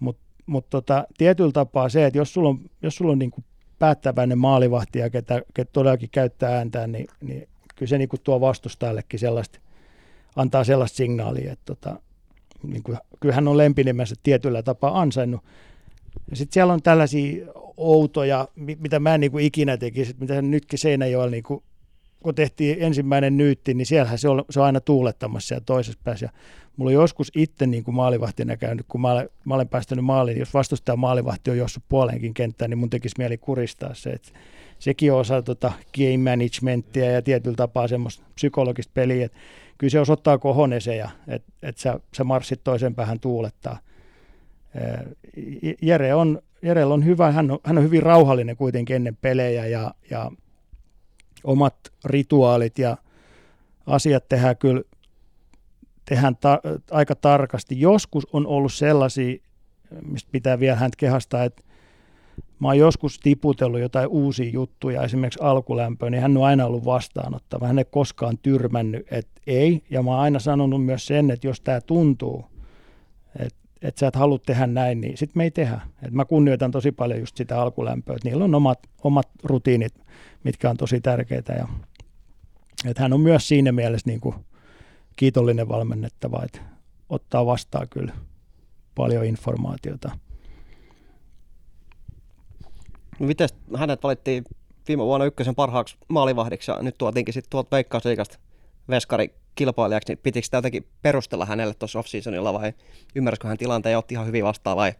[0.00, 3.44] Mutta mut tota, tietyllä tapaa se, että jos sulla on, jos sulla on niin kuin
[3.78, 8.40] päättäväinen maalivahti ja ketä, ketä todellakin käyttää ääntään, niin, niin kyllä se niin kuin tuo
[8.40, 9.58] vastustajallekin sellaista,
[10.36, 12.00] antaa sellaista signaalia, että tota,
[12.70, 15.40] niin kuin, kyllähän on lempinimensä tietyllä tapaa ansainnut.
[16.30, 17.46] Ja sitten siellä on tällaisia
[17.76, 21.62] outoja, mitä mä en niin kuin ikinä tekisi, mitä nytkin Seinäjoella, niin kuin,
[22.22, 26.26] kun tehtiin ensimmäinen nyytti, niin siellähän se on, se on aina tuulettamassa siellä toisessa päässä.
[26.26, 26.32] Ja
[26.76, 30.38] mulla on joskus itse niin kuin maalivahtina käynyt, kun mä olen, mä olen päästänyt maaliin,
[30.38, 34.28] jos vastustaja maalivahti on jossut puoleenkin kenttään, niin mun tekisi mieli kuristaa se, että
[34.78, 39.38] sekin on osa tota game managementtia ja tietyllä tapaa semmoista psykologista peliä, että
[39.78, 43.78] kyllä se osoittaa kohoneseen, että, että sä, sä marssit toisen päähän tuulettaa.
[45.82, 49.94] Jere on, Jerellä on hyvä, hän on, hän on hyvin rauhallinen kuitenkin ennen pelejä ja,
[50.10, 50.30] ja
[51.44, 51.74] omat
[52.04, 52.96] rituaalit ja
[53.86, 54.82] asiat tehdään kyllä
[56.04, 56.60] tehdään ta-
[56.90, 57.80] aika tarkasti.
[57.80, 59.36] Joskus on ollut sellaisia,
[60.06, 61.62] mistä pitää vielä häntä kehastaa, että
[62.58, 67.66] mä oon joskus tiputellut jotain uusia juttuja, esimerkiksi alkulämpöä, niin hän on aina ollut vastaanottava.
[67.66, 69.82] Hän ei koskaan tyrmännyt, että ei.
[69.90, 72.44] Ja mä oon aina sanonut myös sen, että jos tämä tuntuu,
[73.38, 75.80] että että sä et halua tehdä näin, niin sitten me ei tehdä.
[76.02, 79.94] Et mä kunnioitan tosi paljon just sitä alkulämpöä, että niillä on omat, omat rutiinit,
[80.44, 81.52] mitkä on tosi tärkeitä.
[81.52, 81.68] Ja,
[82.86, 84.20] että hän on myös siinä mielessä niin
[85.16, 86.60] kiitollinen valmennettava, että
[87.08, 88.12] ottaa vastaan kyllä
[88.94, 90.18] paljon informaatiota.
[93.18, 94.44] Miten hänet valittiin
[94.88, 98.38] viime vuonna ykkösen parhaaksi maalivahdiksi ja nyt tuotiinkin sitten tuolta Veikkausliikasta
[98.88, 102.72] veskari kilpailijaksi, niin pitikö sitä jotenkin perustella hänelle tuossa off-seasonilla vai
[103.14, 104.92] ymmärräskö hän tilanteen ja otti ihan hyvin vastaan vai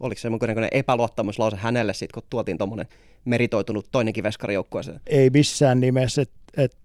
[0.00, 2.86] oliko se jonkinlainen epäluottamuslause hänelle sitten, kun tuotiin tuommoinen
[3.24, 5.00] meritoitunut toinenkin veskari joukkueeseen?
[5.06, 6.76] Ei missään nimessä, että et,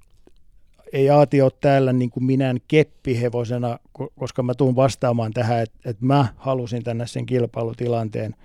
[0.93, 3.79] ei Aati ole täällä niin kuin minään keppihevosena,
[4.19, 8.35] koska mä tuun vastaamaan tähän, että et mä halusin tänne sen kilpailutilanteen.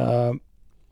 [0.00, 0.06] Öö,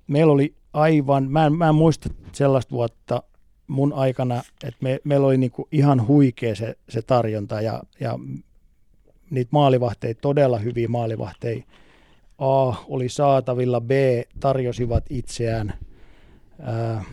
[0.06, 3.22] meillä oli aivan, mä en, mä en muista sellaista vuotta,
[3.66, 8.18] mun aikana, että me, meillä oli niinku ihan huikea se, se tarjonta ja, ja
[9.30, 11.64] niitä maalivahteja, todella hyviä maalivahteja.
[12.38, 13.90] A oli saatavilla, B
[14.40, 15.72] tarjosivat itseään.
[16.60, 17.04] Ää,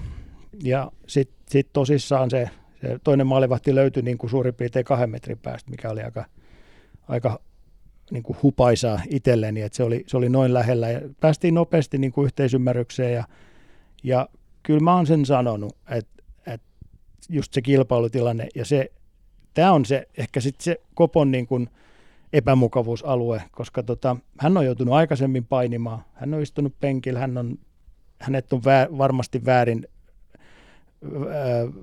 [0.64, 2.50] ja sitten sit tosissaan se,
[2.82, 6.26] se toinen maalivahti löytyi niin kuin suurin piirtein kahden metrin päästä, mikä oli aika,
[7.08, 7.40] aika
[8.12, 10.90] niin kuin hupaisaa itselleni, että se oli, se oli noin lähellä.
[10.90, 13.24] Ja päästiin nopeasti niin kuin yhteisymmärrykseen ja,
[14.04, 14.30] ja
[14.64, 16.22] kyllä mä oon sen sanonut, että
[17.30, 18.92] just se kilpailutilanne ja se,
[19.54, 21.70] tämä on se ehkä sitten se Kopon niin kuin
[22.34, 27.58] epämukavuusalue, koska tota, hän on joutunut aikaisemmin painimaan, hän on istunut penkillä, hän on,
[28.20, 29.88] hänet on vää, varmasti väärin,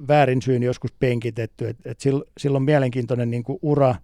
[0.08, 3.94] väärin syyn joskus penkitetty, että et sillä, on mielenkiintoinen niin kuin ura,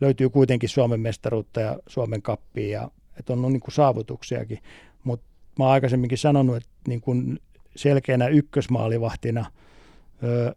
[0.00, 4.58] löytyy kuitenkin Suomen mestaruutta ja Suomen kappia että on niin kuin saavutuksiakin,
[5.04, 5.26] mutta
[5.58, 7.40] mä oon aikaisemminkin sanonut, että niin kuin
[7.76, 9.46] selkeänä ykkösmaalivahtina–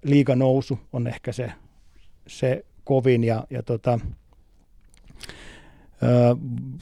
[0.03, 1.51] liiga nousu on ehkä se,
[2.27, 3.99] se kovin ja, ja tota,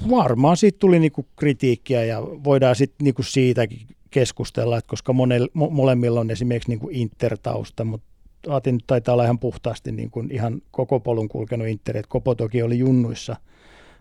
[0.10, 5.70] varmaan siitä tuli niinku kritiikkiä ja voidaan sitten niinku siitäkin keskustella, että koska monel, mo,
[5.70, 8.08] molemmilla on esimerkiksi niinku intertausta, mutta
[8.50, 12.36] Aati nyt taitaa olla ihan puhtaasti niin kuin ihan koko polun kulkenut Interi, että Kopo
[12.36, 13.36] toki oli junnuissa,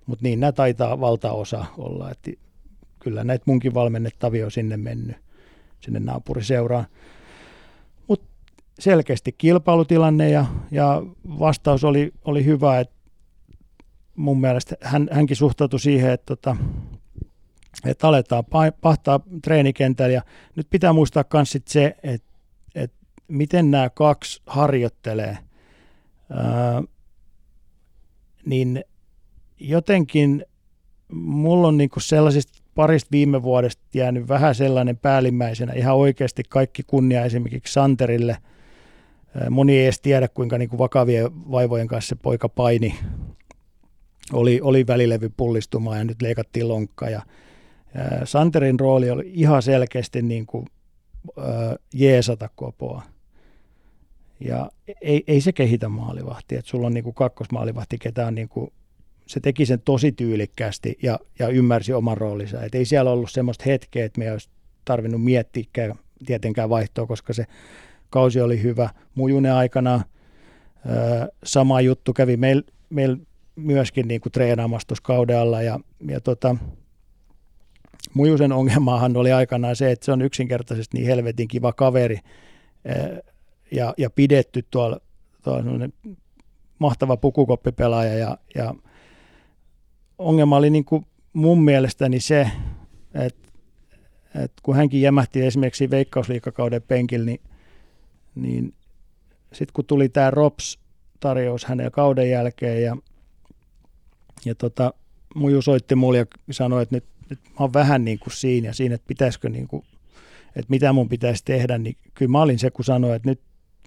[0.06, 2.30] mutta niin nämä taitaa valtaosa olla, että
[3.00, 5.16] kyllä näitä munkin valmennettavia on sinne mennyt,
[5.84, 6.86] sinne naapuriseuraan.
[8.08, 8.26] Mutta
[8.78, 11.02] selkeästi kilpailutilanne ja, ja
[11.38, 12.94] vastaus oli, oli hyvä, että
[14.16, 16.56] mun mielestä hän, hänkin suhtautui siihen, että, tota,
[17.84, 18.44] että aletaan
[18.80, 20.22] pahtaa treenikentällä ja
[20.56, 22.38] nyt pitää muistaa myös se, että,
[22.74, 22.96] että
[23.28, 25.38] miten nämä kaksi harjoittelee,
[26.30, 26.82] ää,
[28.46, 28.84] niin
[29.60, 30.44] jotenkin
[31.12, 35.72] mulla on niinku sellaisista parista viime vuodesta jäänyt vähän sellainen päällimmäisenä.
[35.72, 38.36] Ihan oikeasti kaikki kunnia esimerkiksi Santerille.
[39.50, 42.94] Moni ei edes tiedä, kuinka niin kuin vakavien vaivojen kanssa se poika paini.
[44.32, 47.08] Oli, oli välilevy pullistumaan ja nyt leikattiin lonkka.
[47.08, 47.22] Ja,
[47.94, 50.66] ää, Santerin rooli oli ihan selkeästi niin kuin,
[51.38, 53.02] ää, jeesata kopoa.
[54.40, 54.70] Ja
[55.02, 58.72] ei, ei se kehitä maalivahtia, sulla on niin kuin kakkosmaalivahti, ketä on niin kuin
[59.26, 62.62] se teki sen tosi tyylikkäästi ja, ja ymmärsi oman roolinsa.
[62.62, 64.48] Et ei siellä ollut semmoista hetkeä, että me olisi
[64.84, 65.64] tarvinnut miettiä
[66.26, 67.46] tietenkään vaihtoa, koska se
[68.10, 68.90] kausi oli hyvä.
[69.14, 73.16] Mujunen aikana ö, sama juttu kävi meillä meil
[73.56, 76.56] myöskin niin kuin treenaamassa tuossa kauden alla ja, ja tota,
[78.14, 82.18] Mujusen ongelmahan oli aikanaan se, että se on yksinkertaisesti niin helvetin kiva kaveri
[83.70, 85.00] ja, ja pidetty tuolla,
[85.44, 85.62] tuolla
[86.78, 88.74] mahtava pukukoppipelaaja ja, ja
[90.18, 92.50] ongelma oli niin kuin mun mielestäni se,
[93.14, 93.48] että,
[94.34, 97.40] että kun hänkin jämähti esimerkiksi veikkausliikakauden penkillä, niin,
[98.34, 98.74] niin
[99.52, 102.96] sitten kun tuli tämä ROPS-tarjous hänen kauden jälkeen ja,
[104.44, 104.94] ja tota,
[105.34, 108.74] Muju soitti mulle ja sanoi, että nyt, nyt mä oon vähän niin kuin siinä ja
[108.74, 109.84] siinä, että pitäisikö niin kuin,
[110.46, 113.40] että mitä mun pitäisi tehdä, niin kyllä mä olin se, kun sanoi, että nyt,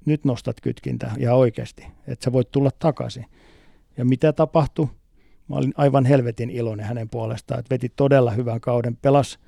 [0.06, 3.26] nyt nostat kytkintä ja oikeasti, että sä voit tulla takaisin.
[3.98, 4.88] Ja mitä tapahtui?
[5.48, 9.40] Mä olin aivan helvetin iloinen hänen puolestaan, että veti todella hyvän kauden, pelas,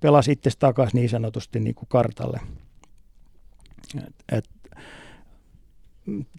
[0.00, 2.40] pelas itse takaisin niin sanotusti niin kuin kartalle.
[4.06, 4.48] Et, et,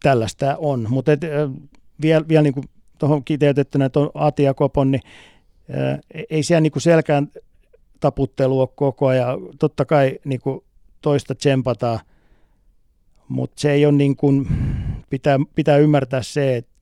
[0.02, 1.12] tällaista on, mutta
[2.02, 5.02] vielä, vielä niin tuohon kiteytettynä tuon Ati ja Kopon, niin
[6.30, 7.28] ei siellä niin kuin selkään
[8.00, 9.40] taputtelu ole koko ajan.
[9.60, 10.64] Totta kai niin kuin
[11.02, 12.00] toista tsempataan,
[13.28, 14.48] mutta se ei ole niin kuin,
[15.10, 16.73] pitää, pitää ymmärtää se, että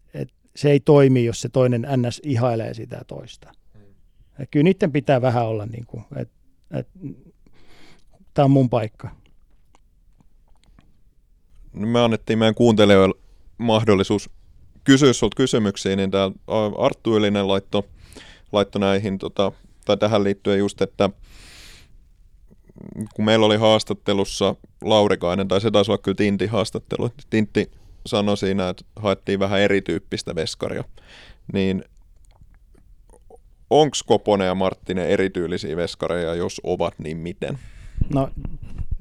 [0.55, 3.51] se ei toimi, jos se toinen NS ihailee sitä toista.
[4.39, 6.33] Ja kyllä niiden pitää vähän olla niin kuin, että,
[6.71, 6.99] että
[8.33, 9.09] tämä on mun paikka.
[11.73, 13.15] No me annettiin meidän kuuntelijoille
[13.57, 14.29] mahdollisuus
[14.83, 16.31] kysyä sinulta kysymyksiä, niin tämä
[16.77, 17.85] Arttu Ylinen laitto,
[18.51, 19.51] laitto näihin, tota,
[19.85, 21.09] tai tähän liittyen just, että
[23.13, 27.71] kun meillä oli haastattelussa Laurikainen, tai se taisi olla kyllä Tinti haastattelu, Tintti
[28.05, 30.83] sanoi siinä, että haettiin vähän erityyppistä veskaria,
[31.53, 31.83] niin
[33.69, 37.59] onko Koponen ja Marttinen erityylisiä veskareja, jos ovat, niin miten?
[38.13, 38.29] No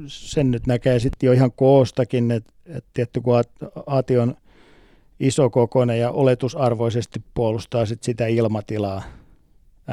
[0.07, 3.35] sen nyt näkee sitten jo ihan koostakin, että et tietty kun
[3.87, 4.37] Aati on
[5.21, 9.03] iso kokoinen ja oletusarvoisesti puolustaa sit sitä ilmatilaa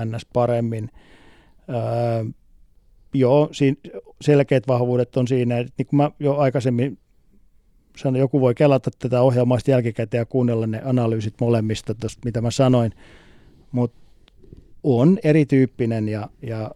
[0.06, 0.26] ns.
[0.34, 0.90] paremmin.
[1.70, 2.26] Öö,
[3.14, 3.78] joo, siinä
[4.22, 6.98] selkeät vahvuudet on siinä, että niin kuin mä jo aikaisemmin
[7.98, 12.52] sanon, joku voi kelata tätä ohjelmaa jälkikäteen ja kuunnella ne analyysit molemmista, tosta, mitä mä
[12.52, 12.92] sanoin,
[13.72, 14.08] mutta
[14.84, 16.72] on erityyppinen ja, ja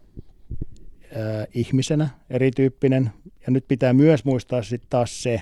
[1.16, 3.10] äh, ihmisenä erityyppinen.
[3.46, 5.40] Ja nyt pitää myös muistaa sitten taas se,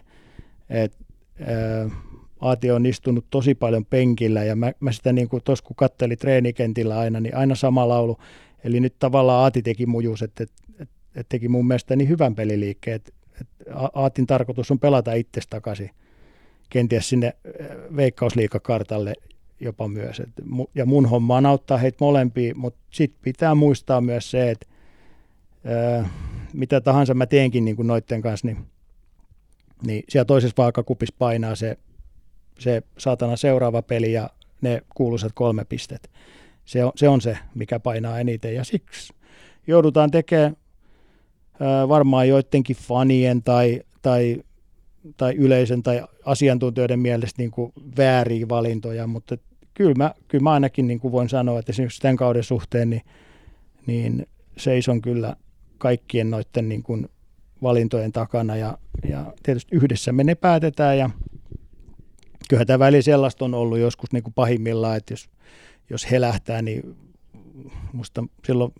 [0.70, 0.98] että
[1.40, 1.92] äh,
[2.40, 6.16] Aati on istunut tosi paljon penkillä ja mä, mä sitä niin kuin tuossa kun katteli
[6.16, 8.18] treenikentillä aina, niin aina sama laulu.
[8.64, 10.62] Eli nyt tavallaan Aati teki mujus, että, että,
[11.14, 13.12] että teki mun mielestä niin hyvän peliliikkeen, että
[13.94, 15.90] Aatin tarkoitus on pelata itse takaisin
[16.70, 19.14] kenties sinne äh, veikkausliikakartalle
[19.60, 20.20] jopa myös.
[20.20, 20.28] Et,
[20.74, 24.66] ja mun homma on auttaa heitä molempia, mutta sitten pitää muistaa myös se, että
[26.00, 26.10] äh,
[26.52, 28.66] mitä tahansa mä teenkin niin noitten kanssa, niin,
[29.86, 31.78] niin siellä toisessa vaakakupissa painaa se,
[32.58, 34.30] se saatana seuraava peli ja
[34.60, 36.10] ne kuuluisat kolme pistet.
[36.64, 39.12] Se on, se on se, mikä painaa eniten ja siksi
[39.66, 40.56] joudutaan tekemään
[41.88, 44.42] varmaan joidenkin fanien tai, tai,
[45.16, 49.36] tai yleisen tai asiantuntijoiden mielestä niin kuin vääriä valintoja, mutta
[49.74, 53.02] kyllä mä, kyllä mä ainakin niin kuin voin sanoa, että esimerkiksi tämän kauden suhteen niin,
[53.86, 54.26] niin
[54.56, 55.36] seison kyllä
[55.78, 57.08] kaikkien noiden niin kuin
[57.62, 58.78] valintojen takana ja,
[59.08, 61.10] ja tietysti yhdessä me ne päätetään ja
[62.48, 65.28] kyllä tämä väli sellaista on ollut joskus niin kuin pahimmillaan, että jos,
[65.90, 66.96] jos he lähtää, niin
[67.92, 68.72] musta silloin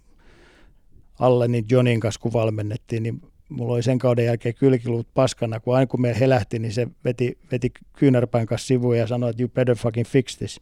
[1.21, 5.77] alle niin Johnin kanssa kun valmennettiin, niin mulla oli sen kauden jälkeen kylkiluut paskana, kun
[5.77, 9.49] aina kun me helähti, niin se veti, veti kyynärpään kanssa sivuun ja sanoi, että you
[9.49, 10.61] better fucking fix this.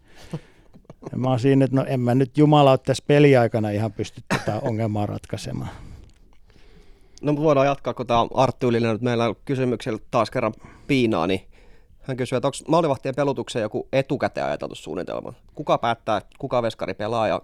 [1.12, 4.22] Ja mä oon siinä, että no en mä nyt jumala ole tässä peliaikana ihan pysty
[4.28, 5.70] tätä ongelmaa ratkaisemaan.
[7.22, 10.54] No voidaan jatkaa, kun tämä Arttu Ylinen nyt meillä on kysymyksellä taas kerran
[10.86, 11.40] piinaa, niin
[12.00, 15.32] hän kysyy, että onko maalivahtien pelutukseen joku etukäteen ajateltu suunnitelma?
[15.54, 17.42] Kuka päättää, kuka veskari pelaa ja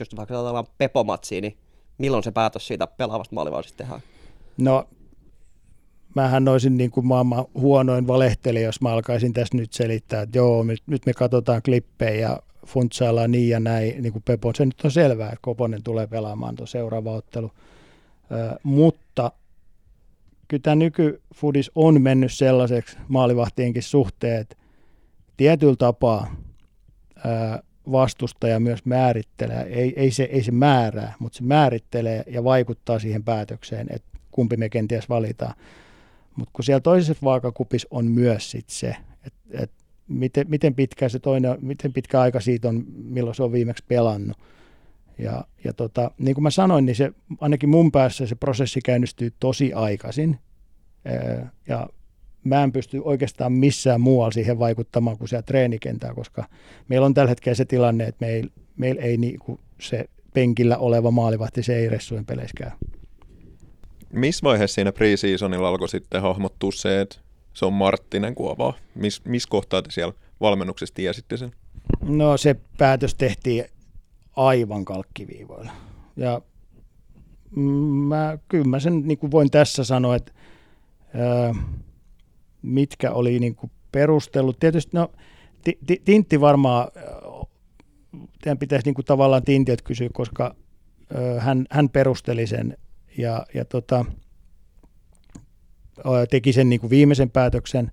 [0.00, 1.56] jos vaikka ajatellaan Pepomatsiin, niin
[1.98, 4.00] milloin se päätös siitä pelaavasta maalivahdista tehdään?
[4.58, 4.88] No,
[6.14, 10.62] mähän olisin niin kuin maailman huonoin valehtelija, jos mä alkaisin tässä nyt selittää, että joo,
[10.62, 14.80] nyt, nyt me katsotaan klippejä ja funtsaillaan niin ja näin, niin kuin Pepo, se nyt
[14.84, 17.50] on selvää, että Koponen tulee pelaamaan tuon seuraava ottelu.
[18.32, 19.32] Ö, mutta
[20.48, 24.56] kyllä tämä nykyfudis on mennyt sellaiseksi maalivahtienkin suhteen, että
[25.36, 26.36] tietyllä tapaa
[27.16, 27.62] ö,
[27.92, 33.24] vastustaja myös määrittelee, ei, ei, se, ei se määrää, mutta se määrittelee ja vaikuttaa siihen
[33.24, 35.54] päätökseen, että kumpi me kenties valitaan.
[36.36, 39.70] Mutta kun siellä toisessa vaakakupissa on myös sit se, että et
[40.08, 44.36] miten, miten pitkä se toinen, miten pitkä aika siitä on, milloin se on viimeksi pelannut.
[45.18, 49.32] Ja, ja tota, niin kuin mä sanoin, niin se, ainakin mun päässä se prosessi käynnistyy
[49.40, 50.38] tosi aikaisin.
[51.68, 51.88] Ja
[52.44, 56.44] mä en pysty oikeastaan missään muualla siihen vaikuttamaan kuin siellä treenikentää, koska
[56.88, 60.04] meillä on tällä hetkellä se tilanne, että meillä meil ei niinku se
[60.34, 62.70] penkillä oleva maalivahti, se ei ressujen peleissä käy.
[64.12, 67.16] Missä vaiheessa siinä pre-seasonilla alkoi sitten hahmottua se, että
[67.54, 68.74] se on Marttinen kuovaa?
[68.94, 71.52] Miss, missä kohtaa te siellä valmennuksessa tiesitte sen?
[72.02, 73.64] No se päätös tehtiin
[74.36, 75.72] aivan kalkkiviivoilla.
[76.16, 76.40] Ja
[78.08, 80.32] mä, kyllä mä sen niin kuin voin tässä sanoa, että
[81.14, 81.54] ää,
[82.68, 84.58] mitkä oli niin kuin perustellut.
[84.60, 85.10] Tietysti no,
[86.04, 86.88] Tintti varmaan,
[88.42, 90.54] teidän pitäisi niin kuin tavallaan Tintiöt kysyä, koska
[91.38, 92.76] hän, hän perusteli sen
[93.18, 94.04] ja, ja tota,
[96.30, 97.90] teki sen niin kuin viimeisen päätöksen.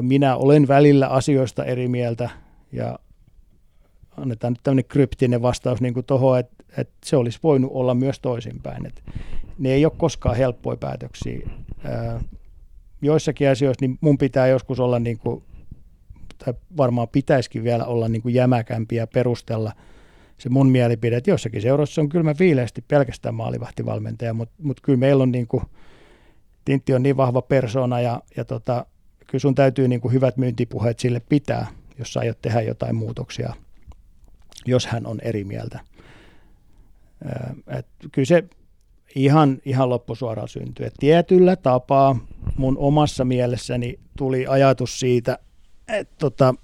[0.00, 2.30] Minä olen välillä asioista eri mieltä
[2.72, 2.98] ja
[4.16, 8.86] annetaan nyt tämmöinen kryptinen vastaus niin tuohon, että, että se olisi voinut olla myös toisinpäin.
[8.86, 9.02] Että
[9.58, 11.48] ne ei ole koskaan helppoja päätöksiä.
[13.02, 15.42] Joissakin asioissa niin mun pitää joskus olla, niin kuin,
[16.44, 19.72] tai varmaan pitäisikin vielä olla niin kuin jämäkämpiä perustella–
[20.38, 25.22] se mun mielipide, että jossakin seurassa on kylmä viileästi pelkästään maalivahtivalmentaja, mutta mut kyllä meillä
[25.22, 25.62] on niin kuin,
[26.64, 28.86] Tintti on niin vahva persona ja, ja tota,
[29.26, 31.66] kyllä sun täytyy niin kuin hyvät myyntipuheet sille pitää,
[31.98, 33.54] jos sä aiot tehdä jotain muutoksia,
[34.66, 35.80] jos hän on eri mieltä.
[37.66, 38.44] Et kyllä se
[39.14, 40.86] ihan, ihan loppusuoraan syntyy.
[40.86, 42.16] Et tietyllä tapaa
[42.56, 45.38] mun omassa mielessäni tuli ajatus siitä,
[45.88, 46.54] että tota,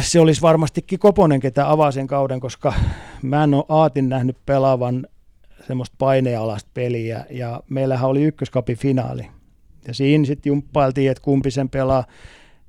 [0.00, 2.72] se olisi varmastikin Koponen, ketä avaa sen kauden, koska
[3.22, 5.06] mä en ole Aatin nähnyt pelaavan
[5.66, 9.26] semmoista painealasta peliä, ja meillähän oli ykköskapin finaali.
[9.86, 12.04] Ja siinä sitten jumppailtiin, että kumpi sen pelaa.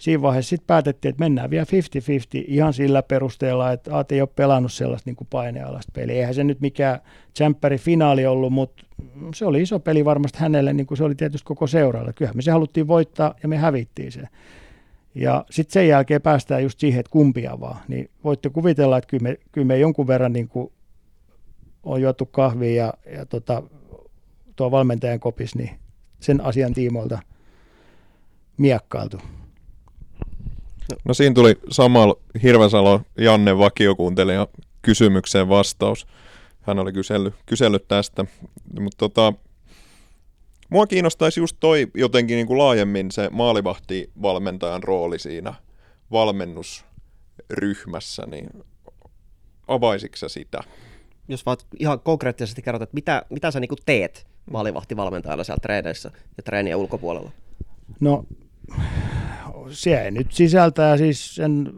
[0.02, 1.66] Siinä vaiheessa sitten päätettiin, että mennään vielä
[2.40, 6.16] 50-50 ihan sillä perusteella, että Aati ei ole pelannut sellaista niin kuin painealasta peliä.
[6.16, 7.00] Eihän se nyt mikään
[7.34, 8.84] tsemppäri finaali ollut, mutta
[9.36, 12.14] se oli iso peli varmasti hänelle, niin kuin se oli tietysti koko seuralle.
[12.14, 14.22] Kyllähän me se haluttiin voittaa ja me hävittiin se.
[15.16, 17.78] Ja sitten sen jälkeen päästään just siihen, että kumpia vaan.
[17.88, 20.72] Niin voitte kuvitella, että kyllä me, kyllä me jonkun verran niin kuin
[21.84, 23.64] on juotu kahvia ja, ja tota,
[24.56, 25.70] tuo valmentajan kopis, niin
[26.20, 27.20] sen asian tiimoilta
[28.58, 29.18] miekkailtu.
[31.06, 34.48] No siinä tuli samalla Hirvensalo Janne vakiokuuntelija
[34.82, 36.08] kysymykseen vastaus.
[36.62, 38.26] Hän oli kysellyt, kysellyt tästä,
[38.80, 39.34] mutta tota,
[40.72, 45.54] Mua kiinnostaisi just toi jotenkin niin kuin laajemmin se maalivahtivalmentajan rooli siinä
[46.12, 48.50] valmennusryhmässä, niin
[49.68, 50.64] avaisitko sitä?
[51.28, 56.44] Jos vaan ihan konkreettisesti kerrot, että mitä, mitä sä niin teet maalivahtivalmentajalla siellä treeneissä ja
[56.44, 57.32] treenien ulkopuolella?
[58.00, 58.26] No
[59.72, 61.74] se nyt sisältää siis sen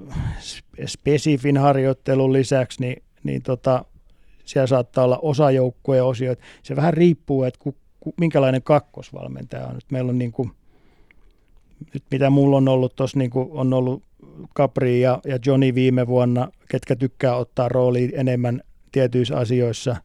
[0.85, 3.85] spesifin harjoittelun lisäksi, niin, niin tota,
[4.45, 6.43] siellä saattaa olla osajoukkueen osioita.
[6.63, 7.59] Se vähän riippuu, että
[8.19, 9.79] minkälainen kakkosvalmentaja on.
[9.91, 10.51] Meillä on niin kuin,
[11.93, 14.03] nyt mitä mulla on ollut tuossa, niin on ollut
[14.55, 18.61] Capri ja, ja Johnny viime vuonna, ketkä tykkää ottaa roolia enemmän
[18.91, 19.95] tietyissä asioissa.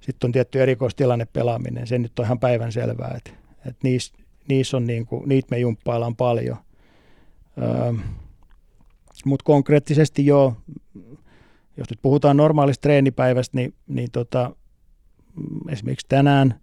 [0.00, 4.14] Sitten on tietty erikoistilanne pelaaminen, se nyt on ihan päivän selvää, että, että niissä,
[4.48, 6.56] niissä on niin kuin, niitä me jumppaillaan paljon.
[7.62, 7.92] Öö,
[9.24, 10.56] Mutta konkreettisesti jo,
[11.76, 14.56] jos nyt puhutaan normaalista treenipäivästä, niin, niin tota,
[15.68, 16.60] esimerkiksi tänään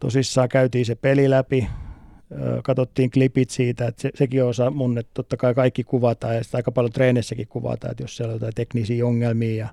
[0.00, 1.68] tosissaan käytiin se peli läpi,
[2.64, 6.56] katsottiin klipit siitä, että se, sekin osa mun, että totta kai kaikki kuvataan ja sitä
[6.56, 9.68] aika paljon treenissäkin kuvataan, että jos siellä on jotain teknisiä ongelmia ja,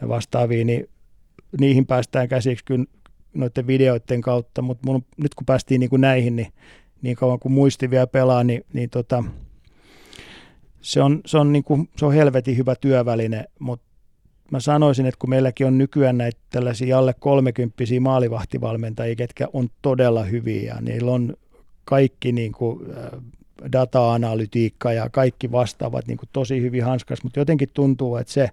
[0.00, 0.88] ja vastaavia, niin
[1.60, 2.84] niihin päästään käsiksi kyllä
[3.34, 6.52] noiden videoiden kautta, mutta nyt kun päästiin niin kuin näihin, niin
[7.02, 9.24] niin kauan kuin muisti vielä pelaa, niin, niin tota,
[10.84, 13.86] se, on, se, on niin kuin, se on helvetin hyvä työväline, mutta
[14.50, 20.24] mä sanoisin, että kun meilläkin on nykyään näitä tällaisia alle 30 maalivahtivalmentajia, ketkä on todella
[20.24, 21.36] hyviä, niillä on
[21.84, 22.80] kaikki niin kuin,
[23.72, 28.50] data-analytiikka ja kaikki vastaavat niin kuin tosi hyvin hanskas, mutta jotenkin tuntuu, että se,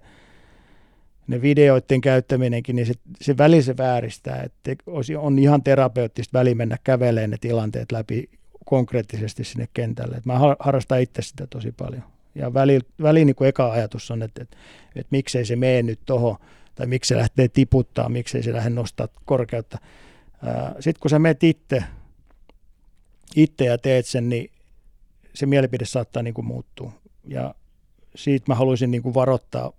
[1.26, 4.84] ne videoiden käyttäminenkin, niin se, se väli se vääristää, että
[5.18, 8.30] on ihan terapeuttista väli mennä kävelemään ne tilanteet läpi
[8.64, 10.16] konkreettisesti sinne kentälle.
[10.16, 12.11] Et mä harrastan itse sitä tosi paljon.
[12.34, 14.56] Ja väli, väli niin kuin eka ajatus on, että, että,
[14.96, 16.36] että miksei se mene nyt tuohon,
[16.74, 19.78] tai miksi se lähtee tiputtaa, miksei se lähde nostaa korkeutta.
[20.80, 21.84] Sitten kun sä menet itse,
[23.36, 24.50] itse ja teet sen, niin
[25.34, 26.92] se mielipide saattaa niin kuin muuttua.
[27.24, 27.54] Ja
[28.14, 29.72] siitä mä haluaisin niin kuin varoittaa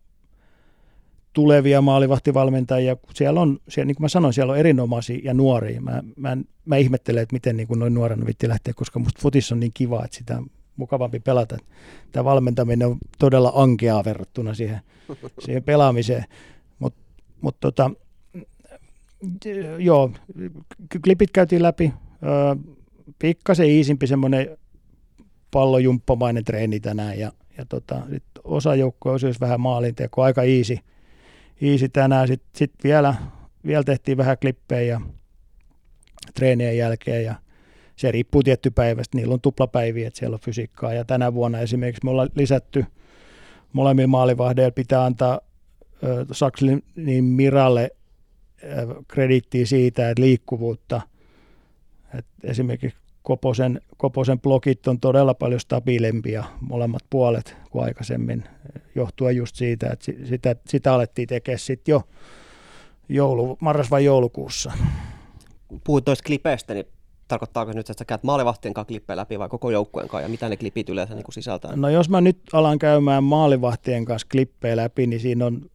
[1.33, 2.97] tulevia maalivahtivalmentajia.
[3.13, 5.81] Siellä on, siellä, niin kuin mä sanoin, siellä on erinomaisia ja nuoria.
[5.81, 9.51] Mä, mä, mä ihmettelen, että miten niin kuin noin nuorena vitti lähteä, koska musta futis
[9.51, 10.41] on niin kiva, että sitä
[10.77, 11.57] mukavampi pelata.
[12.11, 14.79] Tämä valmentaminen on todella ankeaa verrattuna siihen,
[15.45, 16.25] siihen pelaamiseen.
[16.79, 16.99] Mutta
[17.41, 17.91] mut tota,
[19.79, 20.11] joo,
[21.03, 21.93] klipit käytiin läpi.
[23.19, 24.57] pikkasen iisimpi semmoinen
[25.51, 30.79] pallojumppamainen treeni tänään ja, ja tota, sit osa joukkoja olisi vähän maalinteko, aika iisi–
[31.61, 32.27] easy tänään.
[32.27, 33.15] Sitten sit vielä,
[33.65, 35.01] vielä tehtiin vähän klippejä ja
[36.33, 37.35] treenien jälkeen ja
[38.07, 39.17] se riippuu tietty päivästä.
[39.17, 40.93] Niillä on tuplapäiviä, että siellä on fysiikkaa.
[40.93, 42.85] Ja tänä vuonna esimerkiksi me ollaan lisätty
[43.73, 47.91] molemmilla maalivahdeilla pitää antaa äh, Sakslin niin Miralle
[49.07, 51.01] kredittiä siitä, että liikkuvuutta.
[52.17, 58.43] Et esimerkiksi Koposen, Koposen blokit on todella paljon stabiilempia molemmat puolet kuin aikaisemmin,
[58.95, 62.01] johtuen just siitä, että sitä, sitä alettiin tekemään sitten jo
[63.09, 64.71] joulu, marras- vai joulukuussa.
[65.83, 66.85] Puhuit tuosta klipeistä, niin
[67.33, 70.49] tarkoittaako nyt, että sä käyt maalivahtien kanssa klippejä läpi vai koko joukkueen kanssa, ja mitä
[70.49, 71.75] ne klipit yleensä niin sisältää?
[71.75, 75.69] No jos mä nyt alan käymään maalivahtien kanssa klippejä läpi, niin siinä on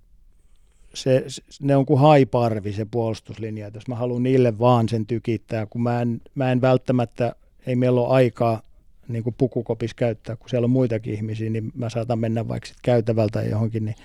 [0.94, 1.24] se,
[1.60, 5.82] ne on kuin haiparvi se puolustuslinja, että jos mä haluan niille vaan sen tykittää, kun
[5.82, 7.34] mä en, mä en välttämättä,
[7.66, 8.62] ei meillä ole aikaa
[9.08, 12.76] niin kuin pukukopis käyttää, kun siellä on muitakin ihmisiä, niin mä saatan mennä vaikka sit
[12.82, 13.96] käytävältä johonkin, niin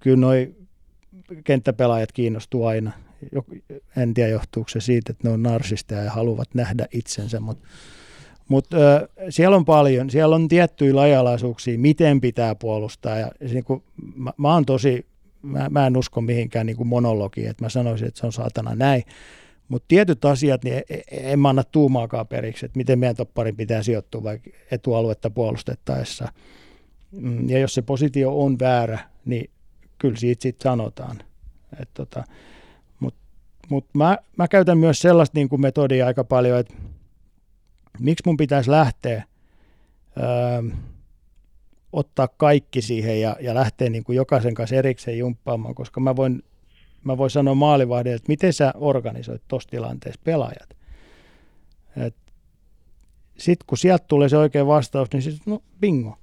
[0.00, 0.54] kyllä noi
[1.44, 2.92] kenttäpelaajat kiinnostuu aina.
[3.96, 7.68] En tiedä johtuuko se siitä, että ne on narsisteja ja haluavat nähdä itsensä, mutta
[8.48, 8.76] mutta
[9.30, 13.18] siellä on paljon, siellä on tiettyjä lajalaisuuksia, miten pitää puolustaa.
[13.18, 13.82] Ja se, niin kuin,
[14.16, 15.06] mä, mä oon tosi
[15.42, 19.02] mä, mä en usko mihinkään niin monologiin, että mä sanoisin, että se on saatana näin.
[19.68, 23.56] Mutta tietyt asiat, niin e, e, en mä anna tuumaakaan periksi, että miten meidän topparin
[23.56, 26.32] pitää sijoittua vaikka etualuetta puolustettaessa.
[27.10, 29.50] Mm, ja jos se positio on väärä, niin
[29.98, 31.18] kyllä siitä sitten sanotaan.
[31.94, 32.24] tota,
[33.68, 36.74] Mutta mut mä, mä käytän myös sellaista niin kuin metodia aika paljon, että
[37.98, 39.24] miksi mun pitäisi lähteä
[40.16, 40.76] öö,
[41.92, 46.42] ottaa kaikki siihen ja, ja lähteä niin kuin jokaisen kanssa erikseen jumppaamaan, koska mä voin,
[47.04, 50.78] mä voin sanoa maalivahdille, että miten sä organisoit tuossa tilanteessa pelaajat.
[53.38, 56.18] Sitten kun sieltä tulee se oikea vastaus, niin sitten no bingo,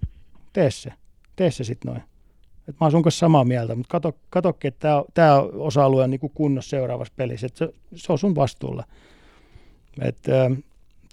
[0.54, 0.94] tee se,
[1.36, 2.04] tee se sitten noin.
[2.68, 6.32] Et mä oon sun kanssa samaa mieltä, mutta kato, katokki, että tämä osa-alue on niin
[6.34, 8.84] kunnossa seuraavassa pelissä, että se, se on sun vastuulla.
[10.02, 10.52] Että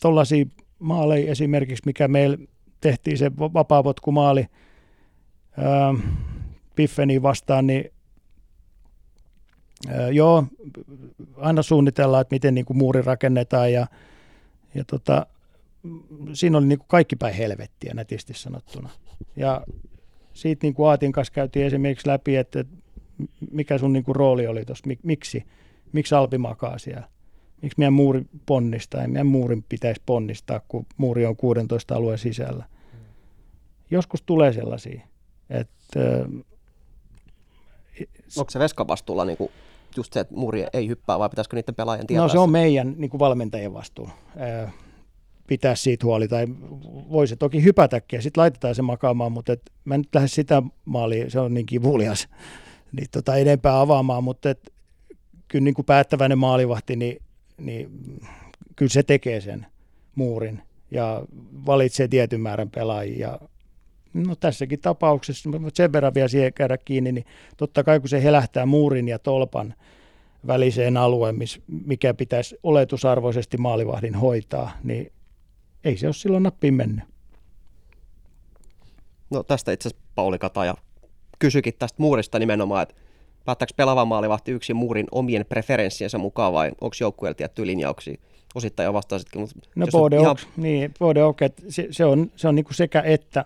[0.01, 0.47] tuollaisia
[0.79, 2.39] maaleja esimerkiksi, mikä meillä
[2.81, 4.47] tehtiin se vapaavotkumaali
[5.59, 5.95] ää,
[6.75, 7.93] Piffeniin vastaan, niin
[9.89, 10.45] ää, joo,
[11.37, 13.87] aina suunnitellaan, että miten niin kuin muuri rakennetaan ja,
[14.75, 15.27] ja tota,
[16.33, 18.91] siinä oli niin kaikki päin helvettiä nätisti sanottuna.
[19.37, 19.63] Ja
[20.35, 22.65] siitä niin kuin Aatin kanssa käytiin esimerkiksi läpi, että
[23.51, 25.45] mikä sun niin kuin rooli oli tuossa, miksi,
[25.93, 27.09] miksi Alpi makaa siellä?
[27.63, 32.65] Miksi meidän muuri ponnistaa, ja meidän muurin pitäisi ponnistaa, kun muuri on 16 alueen sisällä.
[33.91, 35.01] Joskus tulee sellaisia,
[35.51, 36.01] että...
[38.39, 39.51] Onko se Veskan vastuulla niin kuin
[39.97, 42.23] just se, että muuri ei hyppää, vai pitäisikö niiden pelaajien tietää?
[42.23, 44.09] No se on meidän niin kuin valmentajien vastuu
[45.53, 46.47] pitää siitä huoli, tai
[47.11, 50.63] voi se toki hypätäkin, ja sitten laitetaan se makaamaan, mutta et, mä nyt lähde sitä
[50.85, 52.29] maaliin, se on niin kivulias,
[52.97, 54.73] niin tota enempää avaamaan, mutta et,
[55.49, 57.17] kyllä niin kuin päättäväinen maalivahti, niin
[57.59, 57.91] niin
[58.77, 59.67] kyllä se tekee sen
[60.15, 61.23] muurin ja
[61.67, 63.39] valitsee tietyn määrän pelaajia.
[64.15, 67.27] No tässäkin tapauksessa, sen verran vielä siihen käydä kiinni, niin
[67.57, 69.75] totta kai kun se helähtää muurin ja tolpan
[70.47, 71.37] väliseen alueen,
[71.87, 75.13] mikä pitäisi oletusarvoisesti maalivahdin hoitaa, niin
[75.85, 77.05] ei se ole silloin nappiin mennyt.
[79.31, 80.75] No tästä itse asiassa Pauli Kataja
[81.39, 82.95] kysyikin tästä muurista nimenomaan, että
[83.45, 88.15] Päättääkö pelaava maalivahti yksin muurin omien preferenssiensä mukaan vai onko joukkueella tiettyjä linjauksia?
[88.55, 89.41] Osittain jo vastasitkin.
[89.41, 91.21] Mutta No Bode ihan- niin, Bode
[91.69, 93.45] se, se on, se on niinku sekä että,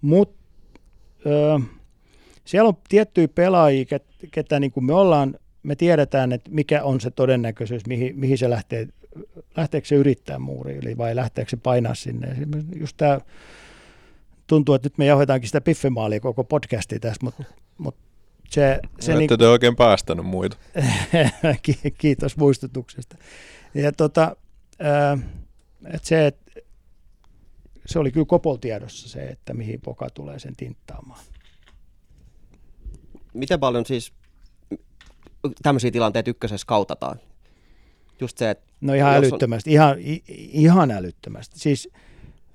[0.00, 0.38] mutta
[1.26, 1.58] öö,
[2.44, 7.10] siellä on tiettyjä pelaajia, ket, ketä niinku me ollaan, me tiedetään, että mikä on se
[7.10, 8.88] todennäköisyys, mihin, mihin se lähtee,
[9.56, 12.36] lähteekö se yrittää muuri yli vai lähteekö se painaa sinne.
[12.76, 13.20] Just tämä
[14.46, 17.44] tuntuu, että nyt me jauhetaankin sitä piffemaalia koko podcastia tässä, mutta
[17.78, 17.96] mut
[18.48, 20.56] se, se Ette te oikein päästänyt muita.
[21.62, 23.16] Ki- Kiitos muistutuksesta.
[23.74, 24.36] Ja tota,
[25.92, 26.36] et se, et,
[27.86, 31.20] se oli kyllä Kopol tiedossa se, että mihin Poka tulee sen tinttaamaan.
[33.34, 34.12] Miten paljon siis
[35.62, 37.20] tämmöisiä tilanteita ykkösessä kautataan?
[38.20, 39.96] Just se, että No ihan Jos on- älyttömästi, ihan,
[40.52, 41.58] ihan älyttömästi.
[41.58, 41.88] Siis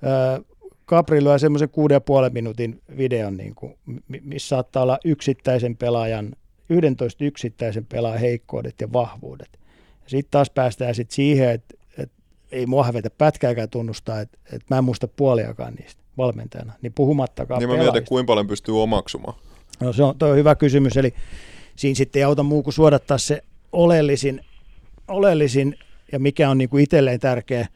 [0.02, 0.40] ää,
[0.86, 3.74] Capri lyö semmoisen kuuden ja puolen minuutin videon, niin kuin,
[4.08, 6.32] mi- missä saattaa olla yksittäisen pelaajan,
[6.68, 9.58] 11 yksittäisen pelaajan heikkoudet ja vahvuudet.
[10.06, 12.16] Sitten taas päästään sit siihen, että, että
[12.52, 17.58] ei mua hävetä pätkääkään tunnustaa, että, että mä en muista puoliakaan niistä valmentajana, niin puhumattakaan
[17.58, 17.92] Niin mä pelaajista.
[17.92, 19.34] mietin, kuinka paljon pystyy omaksumaan.
[19.80, 21.14] No se on, toi on hyvä kysymys, eli
[21.76, 23.42] siinä sitten ei auta muu kuin suodattaa se
[23.72, 24.40] oleellisin,
[25.08, 25.78] oleellisin
[26.14, 27.68] ja mikä on niinku itselleen tärkeä.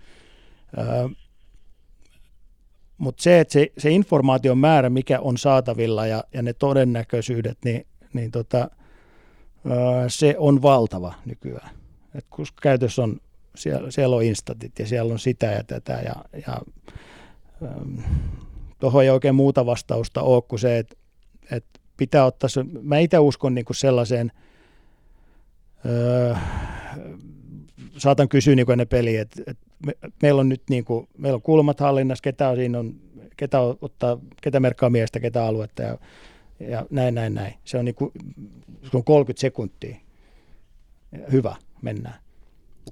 [2.99, 7.87] Mutta se, että se, se informaation määrä, mikä on saatavilla ja, ja ne todennäköisyydet, niin,
[8.13, 8.71] niin tota,
[10.09, 11.71] se on valtava nykyään.
[12.15, 13.21] Et kun käytössä on,
[13.55, 16.15] siellä, siellä on instatit ja siellä on sitä ja tätä ja,
[16.47, 16.61] ja
[18.81, 20.97] tuohon ei oikein muuta vastausta ole kuin se, että,
[21.53, 24.33] että pitää ottaa se, mä itse uskon niin kuin sellaiseen,
[27.99, 29.93] saatan kysyä niin ennen peliä, että, että me,
[30.23, 32.95] meillä on nyt niin kuin, meillä on kulmat hallinnassa, ketä on siinä on,
[33.37, 35.99] ketä ottaa, ketä merkkaa miestä, ketä aluetta ja,
[36.61, 37.55] ja näin, näin, näin.
[37.65, 38.13] Se on, niin kuin,
[38.91, 39.97] se on 30 sekuntia.
[41.33, 42.21] Hyvä, mennään.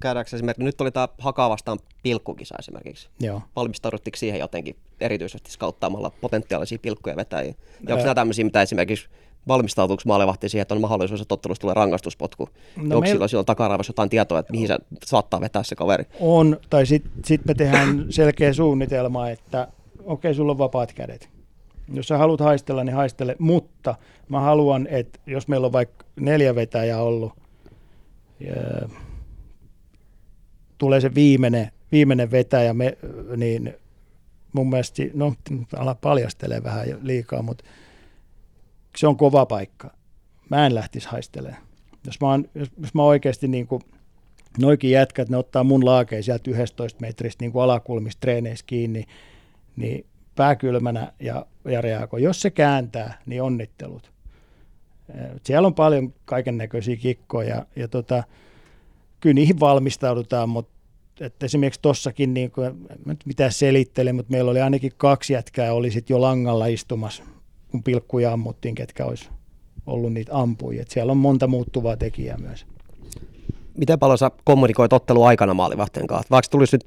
[0.01, 3.09] käydäänkö esimerkiksi, nyt oli tämä Hakaa vastaan pilkkukisa esimerkiksi.
[3.20, 3.43] Joo.
[3.57, 7.55] Valmistauduttiinko siihen jotenkin erityisesti skauttaamalla potentiaalisia pilkkuja vetäjiä?
[7.89, 9.09] Ja onko nämä tämmöisiä, mitä esimerkiksi
[9.48, 12.48] valmistautuuko maalevahti siihen, että on mahdollisuus, että ottelussa tulee rangaistuspotku?
[12.77, 16.05] No onko meil- silloin, silloin takaraivassa jotain tietoa, että mihin se saattaa vetää se kaveri?
[16.20, 19.68] On, tai sitten sit me tehdään selkeä suunnitelma, että
[20.05, 21.28] okei, sulla on vapaat kädet.
[21.93, 23.94] Jos sä haluat haistella, niin haistele, mutta
[24.28, 27.32] mä haluan, että jos meillä on vaikka neljä vetäjää ollut,
[28.40, 28.55] ja
[30.78, 32.98] tulee se viimeinen, viimeinen vetäjä, me,
[33.36, 33.74] niin
[34.52, 35.35] mun mielestä, no
[35.77, 37.64] ala paljastelee vähän liikaa, mutta
[38.97, 39.90] se on kova paikka.
[40.51, 41.62] Mä en lähtisi haistelemaan.
[42.06, 43.82] Jos mä, oon, jos, jos mä oikeasti niin kuin,
[44.59, 49.05] noikin jätkät, ne ottaa mun laakeen sieltä 11 metristä niin kuin alakulmista treeneissä kiinni,
[49.77, 50.06] niin
[50.36, 52.23] pääkylmänä ja, ja reagoi.
[52.23, 54.12] Jos se kääntää, niin onnittelut.
[55.14, 58.24] Eh, Siellä on paljon kaiken näköisiä kikkoja ja tota,
[59.20, 60.77] kyllä niihin valmistaudutaan, mutta
[61.20, 62.86] että esimerkiksi tossakin, niin kuin,
[63.24, 67.23] mitään selittele, mutta meillä oli ainakin kaksi jätkää, oli sit jo langalla istumassa,
[67.71, 69.29] kun pilkkuja ammuttiin, ketkä olisi
[69.87, 70.83] ollut niitä ampujia.
[70.83, 72.67] Et siellä on monta muuttuvaa tekijää myös.
[73.77, 76.31] Miten paljon sä kommunikoit ottelu aikana maalivahtien kanssa?
[76.31, 76.87] Vaikka tulisi nyt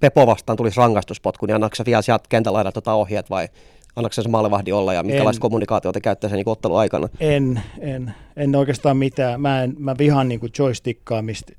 [0.00, 3.48] Pepo vastaan tulisi rangaistuspotku, niin annatko sä vielä sieltä kentän laidalta tota ohjeet vai
[3.96, 7.08] annatko sä se maalivahdi olla ja minkälaista kommunikaatiota käyttää sen niin ottelu aikana?
[7.20, 9.40] En, en, en oikeastaan mitään.
[9.40, 11.52] Mä, en, mä vihaan niin joystickkaamista.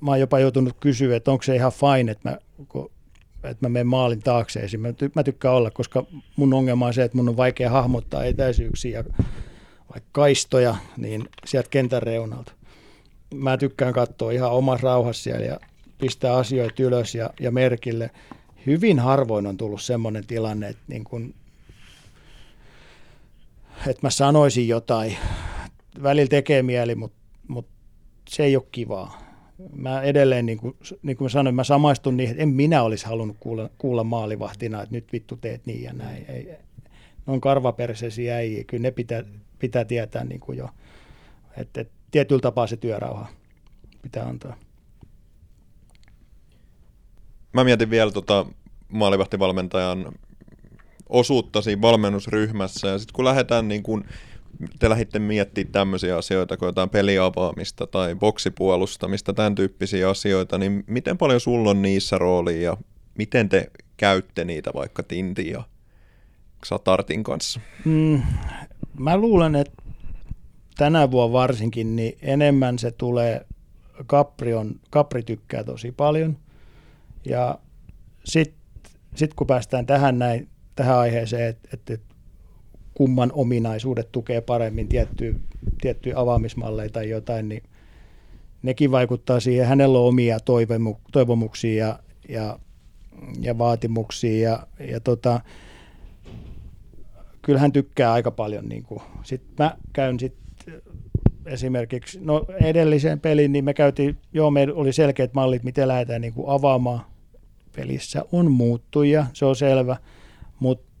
[0.00, 2.90] Mä oon jopa joutunut kysyä, että onko se ihan fine, että mä, kun,
[3.48, 4.60] että mä menen maalin taakse.
[4.60, 4.80] Esim.
[4.80, 6.06] Mä, ty, mä tykkään olla, koska
[6.36, 9.04] mun ongelma on se, että mun on vaikea hahmottaa etäisyyksiä ja
[9.92, 12.52] vaikka kaistoja, niin sieltä kentän reunalta.
[13.34, 15.60] Mä tykkään katsoa ihan omassa rauhassa siellä ja
[15.98, 18.10] pistää asioita ylös ja, ja merkille.
[18.66, 21.34] Hyvin harvoin on tullut semmoinen tilanne, että niin kun
[23.86, 25.16] että mä sanoisin jotain.
[26.02, 27.18] Välillä tekee mieli, mutta
[27.48, 27.66] mut
[28.28, 29.25] se ei ole kivaa.
[29.76, 33.06] Mä edelleen, niin kuin, niin kuin mä sanoin, mä samaistun niihin, että en minä olisi
[33.06, 36.24] halunnut kuulla, kuulla maalivahtina, että nyt vittu teet niin ja näin.
[36.28, 36.58] Ei, ei.
[37.26, 39.24] Ne on karvaperseisiä äijä, kyllä ne pitää,
[39.58, 40.68] pitää tietää niin kuin jo,
[41.56, 43.28] että, että tietyllä tapaa se työrauha
[44.02, 44.56] pitää antaa.
[47.52, 48.46] Mä mietin vielä tota
[48.88, 50.12] maalivahtivalmentajan
[51.08, 54.04] osuutta siinä valmennusryhmässä, ja sitten kun lähdetään niin kun,
[54.78, 61.18] te lähditte miettimään tämmöisiä asioita kuin jotain peliavaamista tai boksipuolustamista, tämän tyyppisiä asioita, niin miten
[61.18, 62.76] paljon sulla on niissä roolia ja
[63.18, 65.62] miten te käytte niitä vaikka Tintin ja
[66.64, 67.60] Satartin kanssa?
[67.84, 68.22] Mm,
[68.98, 69.82] mä luulen, että
[70.76, 73.46] tänä vuonna varsinkin, niin enemmän se tulee,
[74.06, 76.36] Capri, on, Capri tykkää tosi paljon.
[77.24, 77.58] Ja
[78.24, 78.58] sitten
[79.14, 82.15] sit kun päästään tähän, näin, tähän aiheeseen, että et, et
[82.96, 85.34] kumman ominaisuudet tukee paremmin tiettyjä,
[85.80, 87.62] tiettyjä avaamismalleja tai jotain, niin
[88.62, 89.66] nekin vaikuttaa siihen.
[89.66, 91.98] Hänellä on omia toivomu, toivomuksia ja,
[92.28, 92.58] ja,
[93.40, 95.40] ja vaatimuksia ja, ja tota,
[97.42, 98.68] kyllä hän tykkää aika paljon.
[98.68, 99.00] Niin kuin.
[99.22, 100.34] Sitten mä käyn sit
[101.46, 106.32] esimerkiksi, no edelliseen peliin, niin me käytiin, joo, meillä oli selkeät mallit, miten lähdetään niin
[106.32, 107.00] kuin avaamaan.
[107.76, 109.96] Pelissä on muuttuja, se on selvä,
[110.60, 110.95] mutta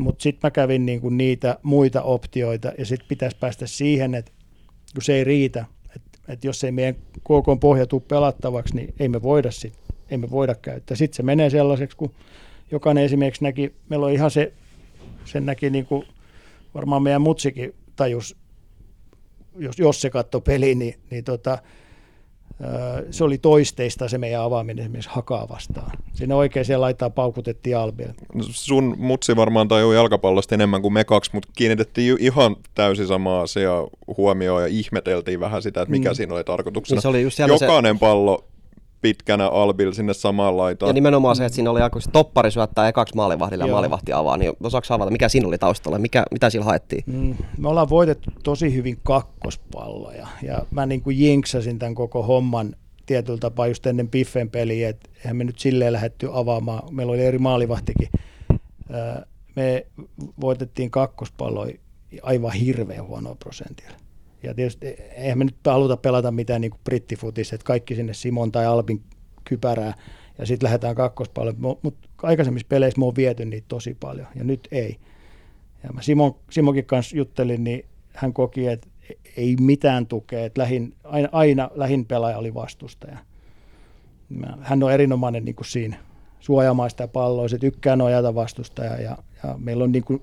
[0.00, 4.32] mut sitten mä kävin niin kuin niitä muita optioita ja sitten pitäisi päästä siihen, että
[4.94, 5.64] kun se ei riitä,
[5.96, 9.74] että, että jos ei meidän KK pohja tule pelattavaksi, niin ei me voida sit,
[10.10, 10.96] ei me voida käyttää.
[10.96, 12.14] Sitten se menee sellaiseksi, kun
[12.70, 14.52] jokainen esimerkiksi näki, meillä on ihan se,
[15.24, 16.04] sen näki niin kuin
[16.74, 18.36] varmaan meidän mutsikin tajus
[19.58, 21.58] jos, jos se katsoi peli, niin, niin tota,
[23.10, 25.90] se oli toisteista se meidän avaaminen esimerkiksi hakaa vastaan.
[26.12, 28.14] Siinä oikein siellä laittaa paukutettiin Albille.
[28.34, 33.40] No, sun mutsi varmaan tajuu jalkapallosta enemmän kuin me kaksi, mutta kiinnitettiin ihan täysin sama
[33.40, 33.72] asia
[34.16, 36.14] huomioon ja ihmeteltiin vähän sitä, että mikä mm.
[36.14, 36.96] siinä oli tarkoituksena.
[36.96, 38.00] Niin se oli just Jokainen se...
[38.00, 38.44] pallo
[39.00, 40.88] pitkänä Albil sinne samaan laitaan.
[40.88, 44.52] Ja nimenomaan se, että siinä oli joku toppari syöttää ekaksi maalivahdille ja maalivahti avaa, niin
[44.62, 47.04] osaako avata, mikä siinä oli taustalla, mikä, mitä sillä haettiin?
[47.06, 52.76] Mm, me ollaan voitettu tosi hyvin kakkospalloja ja mä niin kuin jinksasin tämän koko homman
[53.06, 57.24] tietyllä tapaa just ennen Piffen peliä, että eihän me nyt silleen lähdetty avaamaan, meillä oli
[57.24, 58.08] eri maalivahtikin.
[59.56, 59.86] Me
[60.40, 61.74] voitettiin kakkospalloja
[62.22, 63.96] aivan hirveän huonoa prosentilla.
[64.42, 64.86] Ja tietysti
[65.16, 69.02] eihän me nyt haluta pelata mitään niin brittifutissa, että kaikki sinne Simon tai Albin
[69.44, 69.94] kypärää
[70.38, 71.56] ja sitten lähdetään kakkospalloon.
[71.82, 74.96] Mutta aikaisemmissa peleissä me on viety niitä tosi paljon ja nyt ei.
[75.82, 78.88] Ja mä Simon, Simonkin kanssa juttelin, niin hän koki, että
[79.36, 83.18] ei mitään tukea, että lähin, aina, aina lähin pelaaja oli vastustaja.
[84.60, 85.96] Hän on erinomainen niin siinä
[86.40, 90.22] suojaamaan sitä palloa, se tykkää nojata vastustajaa ja, ja meillä on niin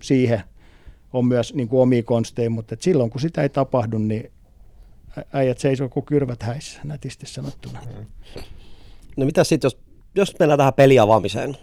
[0.00, 0.42] siihen–
[1.14, 4.32] on myös niin kuin omia konsteja, mutta silloin kun sitä ei tapahdu, niin
[5.32, 7.80] äijät seisoo kuin kyrvät häissä, nätisti sanottuna.
[9.16, 9.78] No mitä sitten, jos,
[10.14, 11.56] jos mennään tähän peliavaamiseen,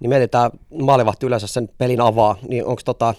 [0.00, 0.50] niin mietitään
[0.80, 3.14] maalivahti yleensä sen pelin avaa, niin onko tota,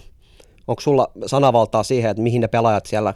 [0.66, 3.14] onko sulla sanavaltaa siihen, että mihin ne pelaajat siellä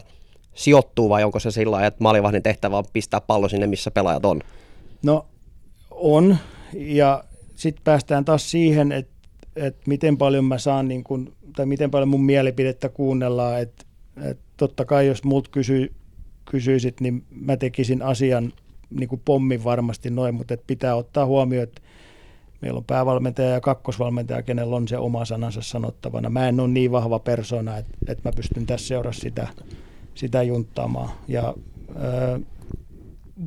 [0.53, 4.41] sijoittuu vai onko se sillä että maalivahdin tehtävä on pistää pallo sinne, missä pelaajat on?
[5.03, 5.25] No
[5.91, 6.37] on
[6.73, 7.23] ja
[7.55, 9.16] sitten päästään taas siihen, että,
[9.57, 13.85] että miten paljon mä saan niin kun tai miten paljon mun mielipidettä kuunnellaan, että
[14.21, 15.91] et totta kai jos multa kysy,
[16.45, 18.53] kysyisit, niin mä tekisin asian
[18.89, 21.81] niin kuin pommin varmasti noin, mutta et pitää ottaa huomioon, että
[22.61, 26.29] meillä on päävalmentaja ja kakkosvalmentaja, kenellä on se oma sanansa sanottavana.
[26.29, 29.47] Mä en ole niin vahva persona, että, että mä pystyn tässä seurassa sitä,
[30.15, 31.09] sitä junttaamaan.
[31.27, 31.53] Ja
[32.03, 32.39] öö,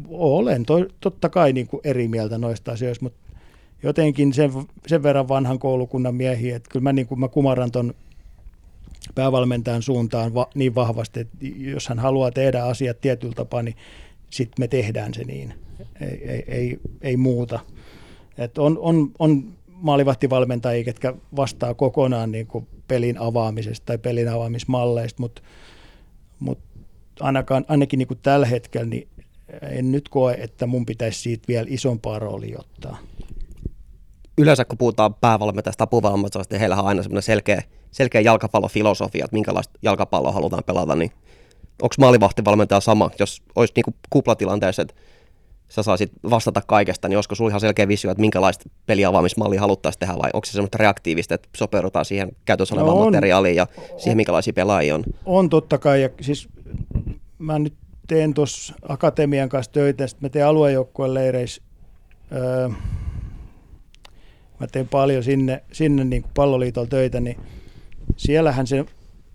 [0.09, 3.20] olen to, totta kai niin kuin eri mieltä noista asioista, mutta
[3.83, 4.53] jotenkin sen,
[4.87, 7.95] sen verran vanhan koulukunnan miehiä, että kyllä mä, niin kuin mä kumaran ton
[9.15, 13.77] päävalmentajan suuntaan va, niin vahvasti, että jos hän haluaa tehdä asiat tietyllä tapaa, niin
[14.31, 15.55] sitten me tehdään se niin,
[16.01, 17.61] ei, ei, ei, ei muuta.
[18.39, 25.23] Et on, on, on maalivahtivalmentajia, ketkä vastaa kokonaan niin kuin pelin avaamisesta tai pelin avaamismalleista,
[25.23, 25.43] mutta
[26.41, 26.59] mut
[27.21, 29.09] ainakaan, ainakin niin kuin tällä hetkellä niin
[29.71, 32.99] en nyt koe, että mun pitäisi siitä vielä isompaa roolia ottaa
[34.39, 39.79] yleensä kun puhutaan päävalmentajasta, apuvalmentajasta, niin heillä on aina semmoinen selkeä, selkeä jalkapallofilosofia, että minkälaista
[39.83, 41.13] jalkapalloa halutaan pelata, niin
[41.83, 44.95] onko maalivahtivalmentaja sama, jos olisi niin kuplatilanteessa, että
[45.69, 50.15] sä saisit vastata kaikesta, niin olisiko sulla ihan selkeä visio, että minkälaista peliavaamismallia haluttaisiin tehdä,
[50.19, 53.67] vai onko se semmoista reaktiivista, että sopeudutaan siihen käytössä olevaan no materiaaliin ja
[53.97, 55.05] siihen, minkälaisia pelaajia on?
[55.27, 56.49] On totta kai, ja siis
[57.39, 57.75] mä nyt
[58.07, 61.63] teen tuossa akatemian kanssa töitä, sitten mä teen aluejoukkueen leireissä
[62.33, 62.69] öö,
[64.61, 67.37] mä teen paljon sinne, sinne niin kuin palloliitolla töitä, niin
[68.17, 68.85] siellähän, se,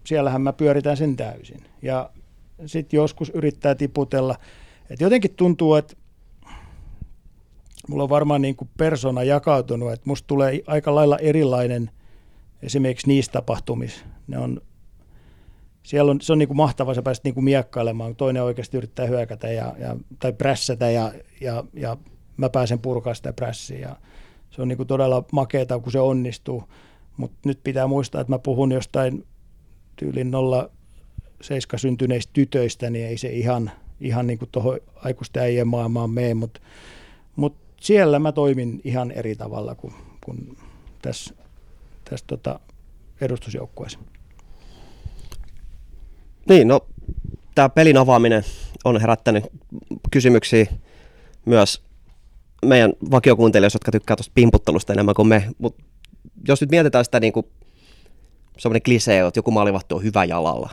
[0.06, 1.64] siellähän mä pyöritän sen täysin.
[1.82, 2.10] Ja
[2.66, 4.36] sitten joskus yrittää tiputella.
[4.90, 5.96] Et jotenkin tuntuu, että
[7.90, 11.92] mulla on varmaan niin kuin persona jakautunut, että musta tulee aika lailla erilainen
[12.62, 14.06] esimerkiksi niistä tapahtumissa.
[14.28, 14.62] Ne on,
[15.84, 18.78] siellä on, se on niin kuin mahtavaa, sä pääset niin kuin miekkailemaan, kun toinen oikeasti
[18.78, 21.98] yrittää hyökätä ja, ja, tai prässätä ja, ja, ja
[22.38, 23.80] mä pääsen purkaa sitä prässiä.
[23.80, 23.96] Ja,
[24.56, 26.64] se on niin kuin todella makeeta, kun se onnistuu.
[27.18, 29.26] Mutta nyt pitää muistaa, että mä puhun jostain
[29.96, 30.32] tyylin
[31.42, 36.34] 07 syntyneistä tytöistä, niin ei se ihan, ihan niin kuin tuohon aikuisten äijien maailmaan mene,
[36.34, 36.60] mutta
[37.36, 39.94] mut siellä mä toimin ihan eri tavalla kuin,
[40.26, 40.58] kuin
[41.02, 41.36] tässä,
[42.10, 42.60] tässä tota
[43.22, 44.00] edustusjoukkueessa.
[46.50, 46.88] Niin, no
[47.56, 48.44] tämä pelin avaaminen
[48.84, 49.44] on herättänyt
[50.12, 50.66] kysymyksiä
[51.46, 51.84] myös
[52.68, 55.84] meidän vakiokuuntelijoissa, jotka tykkää tuosta pimputtelusta enemmän kuin me, mutta
[56.48, 57.46] jos nyt mietitään sitä niin kuin
[58.58, 60.70] semmoinen klisee, että joku maalivahti on hyvä jalalla.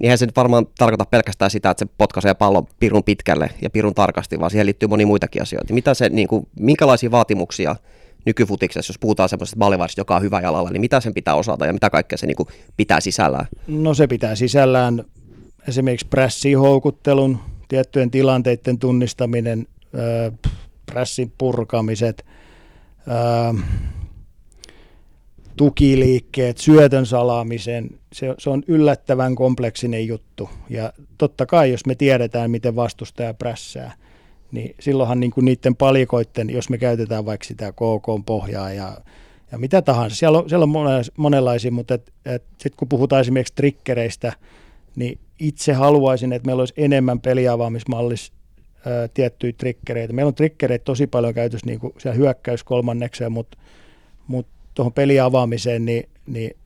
[0.00, 3.94] Niinhän se nyt varmaan tarkoita pelkästään sitä, että se potkaisee pallon pirun pitkälle ja pirun
[3.94, 5.74] tarkasti, vaan siihen liittyy moni muitakin asioita.
[5.74, 7.76] Mitä se, niin kuin, minkälaisia vaatimuksia
[8.26, 11.72] nykyfutiksessa, jos puhutaan semmoisesta maalivahdista, joka on hyvä jalalla, niin mitä sen pitää osata ja
[11.72, 13.46] mitä kaikkea se niin kuin, pitää sisällään?
[13.66, 15.04] No se pitää sisällään
[15.68, 17.38] esimerkiksi prässiin houkuttelun,
[17.68, 19.66] tiettyjen tilanteiden tunnistaminen,
[20.90, 22.26] pressin purkamiset,
[23.08, 23.64] äh,
[25.56, 30.50] tukiliikkeet, syötön salaamisen, se, se on yllättävän kompleksinen juttu.
[30.70, 33.92] Ja totta kai, jos me tiedetään, miten vastustaja prässää,
[34.52, 38.96] niin silloinhan niin kuin niiden palikoiden, jos me käytetään vaikka sitä KK-pohjaa ja,
[39.52, 41.98] ja mitä tahansa, siellä on, siellä on monenlaisia, mutta
[42.48, 44.32] sitten kun puhutaan esimerkiksi trikkereistä,
[44.96, 48.32] niin itse haluaisin, että meillä olisi enemmän peliavaamismallissa
[49.14, 50.12] tiettyjä trikkereitä.
[50.12, 53.58] Meillä on trikkereitä tosi paljon käytössä niin kuin siellä hyökkäys kolmannekseen, mutta,
[54.26, 56.56] mutta tuohon peliavaamiseen, niin, niin,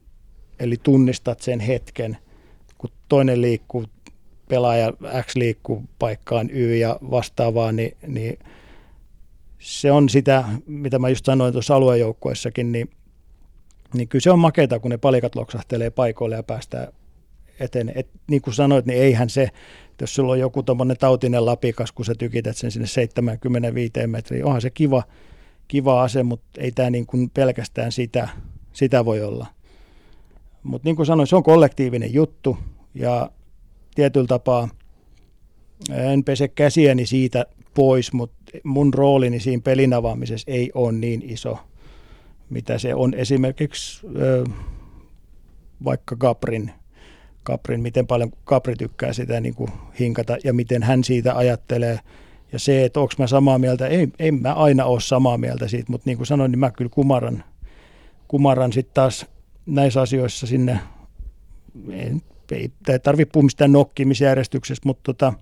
[0.61, 2.17] eli tunnistat sen hetken,
[2.79, 3.85] kun toinen liikkuu,
[4.49, 8.39] pelaaja X liikkuu paikkaan Y ja vastaavaa, niin, niin
[9.59, 12.91] se on sitä, mitä mä just sanoin tuossa aluejoukkuessakin, niin,
[13.95, 16.89] niin kyllä se on makeita, kun ne palikat loksahtelee paikoille ja päästään
[17.61, 17.93] eteen.
[17.95, 19.49] Et, niin kuin sanoit, niin eihän se,
[20.03, 24.61] jos sulla on joku tuommoinen tautinen lapikas, kun sä tykität sen sinne 75 metriin, onhan
[24.61, 25.03] se kiva,
[25.69, 28.29] kiva ase, mutta ei tämä niin kuin pelkästään sitä,
[28.73, 29.47] sitä voi olla.
[30.63, 32.59] Mutta niin kuin sanoin, se on kollektiivinen juttu
[32.95, 33.31] ja
[33.95, 34.69] tietyllä tapaa
[35.91, 41.59] en pese käsiäni siitä pois, mutta mun roolini siinä pelin avaamisessa ei ole niin iso,
[42.51, 44.07] mitä se on esimerkiksi
[45.85, 46.73] vaikka Gabrin,
[47.45, 49.71] Gabrin, miten paljon Gabri tykkää sitä niin kuin
[50.01, 51.99] hinkata ja miten hän siitä ajattelee–
[52.53, 55.93] ja se, että onko mä samaa mieltä, ei, en mä aina ole samaa mieltä siitä,
[55.93, 57.45] mutta niin kuin sanoin, niin mä kyllä kumaran,
[58.29, 59.27] kumaran sitten taas
[59.67, 60.79] näissä asioissa sinne,
[61.91, 65.33] ei, ei tarvitse puhua mistään nokkimisjärjestyksessä, mutta tota,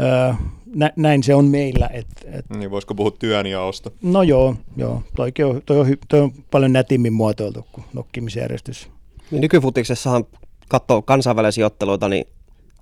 [0.00, 0.32] öö,
[0.74, 1.90] nä, näin se on meillä.
[1.92, 3.90] Et, et, niin voisiko puhua työnjaosta?
[4.02, 5.02] No joo, joo.
[5.16, 8.90] Toi on, toi on, toi on paljon nätimmin muotoiltu kuin nokkimisjärjestys.
[9.30, 10.24] Niin nykyfutiksessahan
[10.68, 12.24] katsoo kansainvälisiä otteluita, niin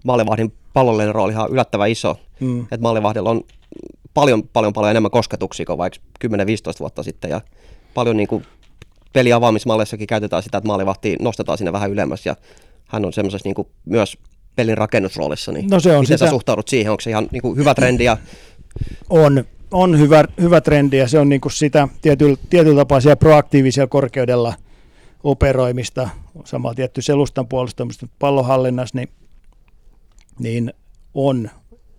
[0.05, 2.19] maalivahdin pallollinen rooli on yllättävän iso.
[2.41, 2.61] Mm.
[2.61, 3.45] Että maalivahdilla on
[4.15, 6.29] paljon, paljon, paljon enemmän kosketuksia kuin vaikka 10-15
[6.81, 7.41] vuotta sitten ja
[7.95, 8.47] paljon niin kuin
[9.13, 12.37] peliavaamismalleissakin käytetään sitä, että maalivahti nostetaan sinne vähän ylemmäs ja
[12.89, 14.17] hän on semmoisessa niin myös
[14.57, 16.27] pelin rakennusroolissa, niin no se on miten sitä...
[16.27, 16.91] sä suhtaudut siihen?
[16.91, 18.05] Onko se ihan niin kuin hyvä trendi?
[18.05, 18.17] Ja...
[19.11, 23.17] On, on hyvä, hyvä trendi ja se on niin kuin sitä tietyllä, tietyllä tapaa siellä
[23.17, 24.55] proaktiivisia korkeudella
[25.25, 26.09] operoimista,
[26.45, 29.09] samalla tietty selustan puolustamista pallonhallinnassa, niin
[30.39, 30.73] niin
[31.15, 31.51] on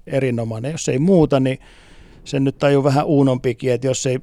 [0.07, 0.71] erinomainen.
[0.71, 1.59] Jos ei muuta, niin
[2.23, 4.19] sen nyt tajuu vähän uunompikin, että jos, ei,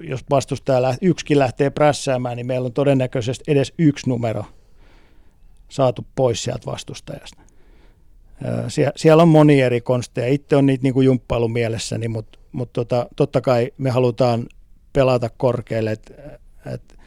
[0.00, 4.44] jos vastustaja läht, yksikin lähtee prässäämään, niin meillä on todennäköisesti edes yksi numero
[5.68, 7.42] saatu pois sieltä vastustajasta.
[8.68, 10.28] Sie, siellä on moni eri konsteja.
[10.28, 14.46] Itse on niitä niin kuin jumppailun mielessäni, mutta, mutta tota, totta kai me halutaan
[14.92, 16.14] pelata korkealle, että
[16.74, 16.97] et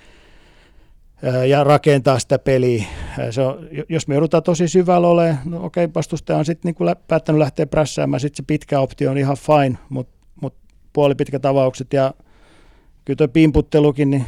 [1.47, 2.85] ja rakentaa sitä peliä.
[3.31, 7.39] Se on, jos me joudutaan tosi syvällä olemaan, no okei, vastustaja on sitten niin päättänyt
[7.39, 10.53] lähteä prässäämään, sitten se pitkä optio on ihan fine, mutta mut
[10.93, 12.13] puolipitkät avaukset ja
[13.05, 14.25] kyllä tuo pimputtelukin, niin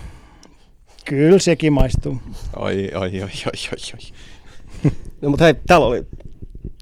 [1.05, 2.17] kyllä sekin maistuu.
[2.55, 4.11] Ai, ai, ai, ai, ai, ai.
[5.21, 6.03] no, mutta hei, täällä oli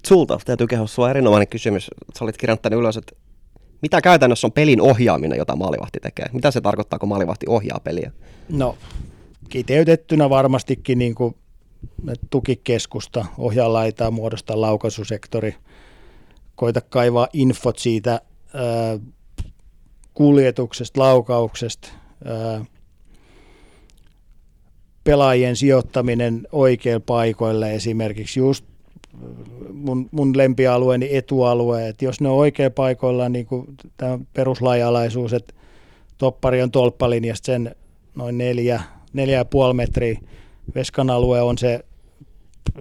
[0.07, 1.89] sulta, täytyy kehua, sulla on erinomainen kysymys.
[2.19, 3.15] Sä olit kirjoittanut ylös, että
[3.81, 6.25] mitä käytännössä on pelin ohjaaminen, jota maalivahti tekee?
[6.33, 8.11] Mitä se tarkoittaa, kun maalivahti ohjaa peliä?
[8.49, 8.77] No,
[9.51, 11.35] kiteytettynä varmastikin niin kuin
[12.29, 15.55] tukikeskusta, ohjaa laitaa, muodostaa laukaisusektori,
[16.55, 18.99] koita kaivaa infot siitä ää,
[20.13, 21.87] kuljetuksesta, laukauksesta,
[22.25, 22.65] ää,
[25.03, 28.65] pelaajien sijoittaminen oikeille paikoille esimerkiksi just
[29.73, 33.65] mun, mun lempialueeni etualue, että jos ne on oikein paikoilla, niin kuin
[33.97, 35.53] tämä peruslajalaisuus, että
[36.17, 37.75] toppari on tolppalinjasta sen
[38.15, 38.81] noin neljä,
[39.13, 40.19] neljä ja puoli metriä.
[40.75, 41.85] Veskan alue on se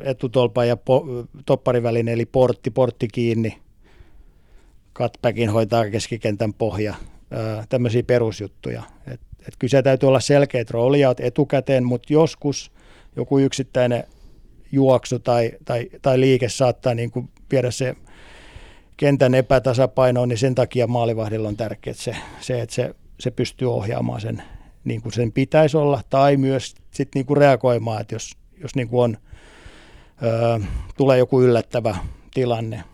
[0.00, 1.06] etutolpa ja po,
[1.46, 3.58] topparin välinen, eli portti, portti kiinni.
[4.94, 6.94] Cutbackin hoitaa keskikentän pohja.
[7.68, 8.82] tämmöisiä perusjuttuja.
[9.06, 12.72] Et, et kyllä se täytyy olla selkeät roolijat etukäteen, mutta joskus
[13.16, 14.04] joku yksittäinen
[14.72, 17.94] juoksu tai, tai, tai liike saattaa niin kuin viedä se
[18.96, 24.20] kentän epätasapainoon, niin sen takia maalivahdilla on tärkeää se, se että se, se pystyy ohjaamaan
[24.20, 24.42] sen
[24.84, 28.88] niin kuin sen pitäisi olla, tai myös sit niin kuin reagoimaan, että jos, jos niin
[28.88, 29.16] kuin on,
[30.22, 30.60] ö,
[30.96, 31.96] tulee joku yllättävä
[32.34, 32.84] tilanne.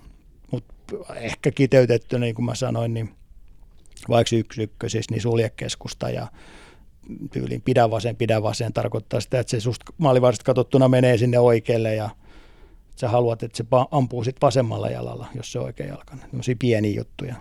[0.51, 0.75] Mutta
[1.17, 3.15] ehkä kiteytettynä, niin kuin mä sanoin, niin
[4.09, 6.27] vaikka yksi ykkösis, niin suljekeskusta ja
[7.33, 11.95] tyyliin pidä vasen, pidä vasen tarkoittaa sitä, että se susta maalivahdista katsottuna menee sinne oikealle
[11.95, 12.11] ja
[12.97, 16.23] sä haluat, että se ampuu sitten vasemmalla jalalla, jos se on oikea jalkana.
[16.31, 17.35] Tämmöisiä pieniä juttuja.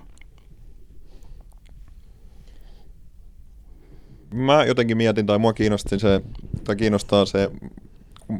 [4.35, 6.21] Mä jotenkin mietin, tai mua kiinnosti se,
[6.63, 7.51] tai kiinnostaa se,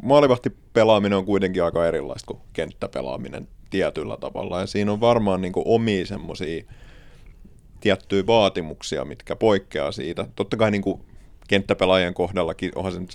[0.02, 5.52] maalivahti pelaaminen on kuitenkin aika erilaista kuin kenttäpelaaminen tietyllä tavalla, ja siinä on varmaan niin
[5.56, 6.64] omia semmoisia
[7.80, 10.26] tiettyjä vaatimuksia, mitkä poikkeaa siitä.
[10.36, 11.00] Totta kai niin kuin
[11.48, 13.08] kenttäpelaajien kohdallakin onhan sen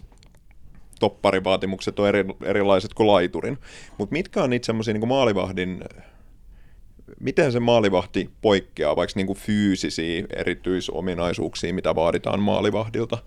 [0.99, 3.57] topparivaatimukset on eri, erilaiset kuin laiturin,
[3.97, 5.83] mutta mitkä on niitä semmoisia niin maalivahdin
[7.19, 13.17] miten se maalivahti poikkeaa vaikka niin kuin fyysisiä erityisominaisuuksia, mitä vaaditaan maalivahdilta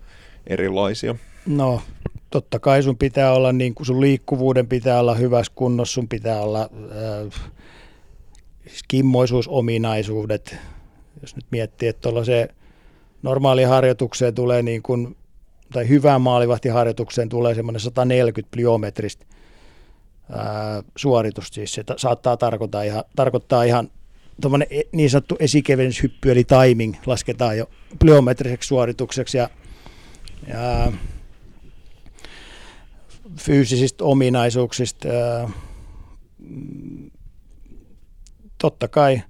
[0.47, 1.15] erilaisia?
[1.45, 1.81] No,
[2.29, 6.41] totta kai sun pitää olla, niin kuin sun liikkuvuuden pitää olla hyvässä kunnossa, sun pitää
[6.41, 7.51] olla äh,
[8.87, 10.57] kimmoisuusominaisuudet.
[11.21, 12.47] Jos nyt miettii, että se
[13.23, 15.17] normaali harjoitukseen tulee niin kuin,
[15.73, 19.25] tai hyvään maalivahtiharjoitukseen tulee semmoinen 140 pliometristä
[20.95, 21.47] suoritus.
[21.47, 23.91] Siis se ta- saattaa tarkoittaa ihan, tarkoittaa ihan
[24.69, 27.69] e- niin sanottu esikevennyshyppy, eli timing lasketaan jo
[27.99, 29.37] plyometriseksi suoritukseksi.
[29.37, 29.49] Ja,
[30.47, 30.91] ja
[33.39, 35.07] fyysisistä ominaisuuksista.
[35.07, 35.49] Ää,
[38.57, 39.21] totta kai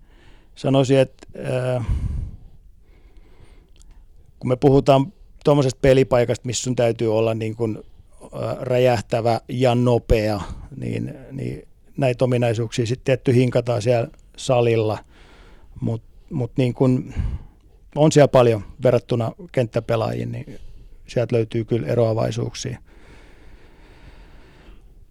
[0.56, 1.84] sanoisin, että ää,
[4.40, 5.14] kun me puhutaan
[5.44, 7.84] tuommoisesta pelipaikasta, missä sun täytyy olla niin kuin
[8.60, 10.42] räjähtävä ja nopea,
[10.78, 11.68] niin, niin
[11.98, 14.08] näitä ominaisuuksia sitten tietty hinkataan siellä
[14.38, 14.98] salilla,
[15.82, 17.14] mutta mut niin kun
[17.96, 20.60] on siellä paljon verrattuna kenttäpelaajiin, niin
[21.08, 22.80] sieltä löytyy kyllä eroavaisuuksia.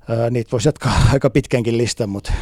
[0.09, 2.33] Ää, niitä voisi jatkaa aika pitkänkin listan, mutta...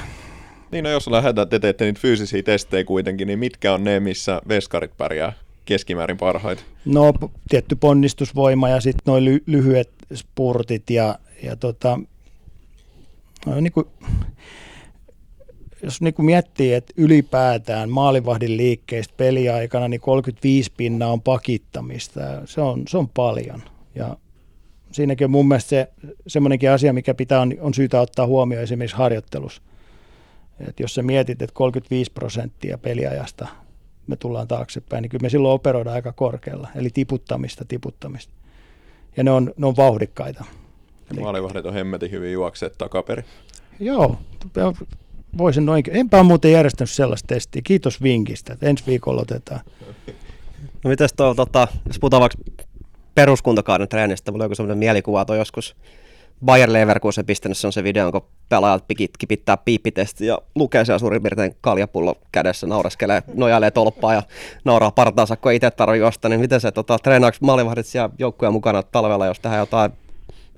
[0.71, 4.43] Niin, no jos lähdetään, te teette niitä fyysisiä testejä kuitenkin, niin mitkä on ne, missä
[4.49, 5.33] veskarit pärjää
[5.65, 6.63] keskimäärin parhaita?
[6.85, 7.13] No
[7.49, 11.99] tietty ponnistusvoima ja sitten noin ly- lyhyet spurtit ja, ja tota,
[13.47, 13.87] no, niin kuin,
[15.83, 22.21] jos niin kuin miettii, että ylipäätään maalivahdin liikkeistä peliaikana, niin 35 pinnaa on pakittamista.
[22.45, 23.63] Se on, se on paljon.
[23.95, 24.17] Ja
[24.93, 25.89] siinäkin on mun mielestä se,
[26.27, 29.63] semmoinenkin asia, mikä pitää on, on syytä ottaa huomioon esimerkiksi harjoittelussa.
[30.69, 33.49] Et jos sä mietit, että 35 prosenttia peliajasta
[34.07, 38.33] me tullaan taaksepäin, niin kyllä me silloin operoidaan aika korkealla, eli tiputtamista, tiputtamista.
[39.17, 40.45] Ja ne on, ne on vauhdikkaita.
[41.21, 43.23] Maalivahdet on hemmetin hyvin juokseet takaperi.
[43.81, 44.17] Joo,
[45.39, 45.85] voisin noin.
[45.91, 47.63] Enpä ole muuten järjestänyt sellaista testiä.
[47.65, 49.61] Kiitos vinkistä, että ensi viikolla otetaan.
[50.85, 52.39] No mites tuolla, tota, jos puhutaan vaikka
[53.15, 55.77] peruskuntakauden treenistä, mulla on joku sellainen mielikuva, että joskus
[56.45, 58.85] Bayer Leverkusen pistänyt se on se video, kun pelaajat
[59.19, 64.23] kipittää piippitesti ja lukee siellä suurin piirtein kaljapullo kädessä, naureskelee, nojailee tolppaa ja
[64.65, 68.83] nauraa partaansa, kun itse tarvitse juosta, niin miten se tota, treenaako maalivahdit siellä joukkueen mukana
[68.83, 69.93] talvella, jos tehdään jotain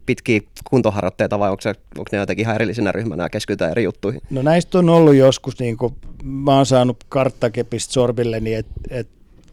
[0.06, 0.40] pitkiä
[0.70, 1.68] kuntoharjoitteita vai onko, se,
[1.98, 4.20] onko ne jotenkin ihan erillisenä ryhmänä ja keskitytään eri juttuihin?
[4.30, 9.08] No näistä on ollut joskus, niin kuin, mä oon saanut karttakepistä sorbilleni, että et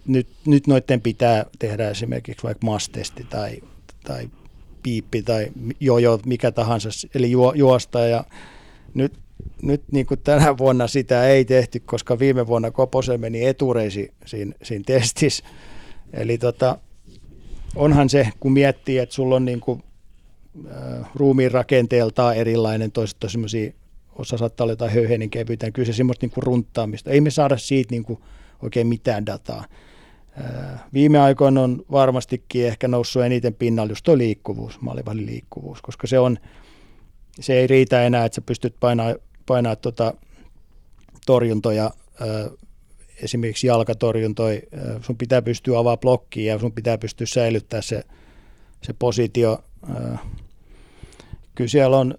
[0.07, 3.61] nyt, nyt noiden pitää tehdä esimerkiksi vaikka mastesti tai,
[4.03, 4.29] tai
[4.83, 5.47] piippi tai
[5.79, 8.23] jojo, mikä tahansa, eli juo, juosta ja
[8.93, 9.13] nyt,
[9.61, 14.53] nyt niin kuin tänä vuonna sitä ei tehty, koska viime vuonna Koposen meni etureisi siinä,
[14.63, 15.43] siinä testissä.
[16.13, 16.77] Eli tota,
[17.75, 19.83] onhan se, kun miettii, että sulla on niin kuin,
[20.67, 23.71] äh, ruumiin rakenteeltaan erilainen, toiset on semmoisia,
[24.15, 27.09] osa saattaa olla jotain höyheinen kevyitä, niin kyllä se semmoista niin kuin runttaamista.
[27.09, 28.19] Ei me saada siitä niin kuin
[28.61, 29.65] oikein mitään dataa.
[30.93, 36.19] Viime aikoina on varmastikin ehkä noussut eniten pinnalle just tuo liikkuvuus, maalivahdin liikkuvuus, koska se,
[36.19, 36.37] on,
[37.39, 40.13] se ei riitä enää, että sä pystyt painaa, painaa tuota
[41.25, 41.91] torjuntoja,
[43.23, 44.61] esimerkiksi jalkatorjuntoja,
[45.01, 48.03] sun pitää pystyä avaamaan blokkiin ja sun pitää pystyä säilyttämään se,
[48.81, 49.63] se positio.
[51.55, 52.17] Kyllä siellä on,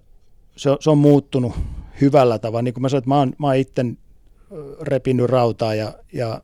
[0.55, 1.53] se, on, se on muuttunut
[2.01, 2.61] hyvällä tavalla.
[2.61, 3.85] Niin kuin mä sanoin, että mä oon, mä oon itse
[4.81, 6.41] repinyt rautaa ja, ja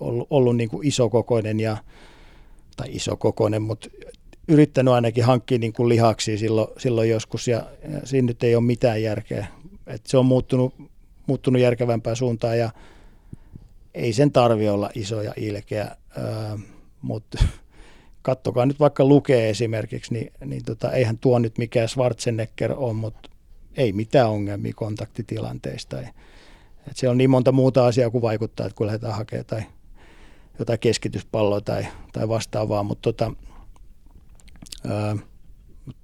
[0.00, 1.76] ollut, ollut niin kuin isokokoinen ja,
[2.76, 3.88] tai isokokoinen, mutta
[4.48, 8.64] yrittänyt ainakin hankkia niin kuin lihaksia silloin, silloin joskus ja, ja siinä nyt ei ole
[8.64, 9.46] mitään järkeä.
[9.86, 10.74] Et se on muuttunut,
[11.26, 12.70] muuttunut järkevämpään suuntaan ja
[13.94, 16.24] ei sen tarvi olla iso ja ilkeä, öö,
[17.02, 17.44] mutta
[18.22, 23.30] kattokaa nyt vaikka lukee esimerkiksi, niin, niin tota, eihän tuo nyt mikään Schwarzenegger ole, mutta
[23.76, 26.00] ei mitään ongelmia kontaktitilanteista.
[26.00, 29.62] Et siellä on niin monta muuta asiaa kuin vaikuttaa, että kun lähdetään hakemaan tai
[30.58, 33.32] jotain keskityspalloa tai, tai vastaavaa, mutta tota,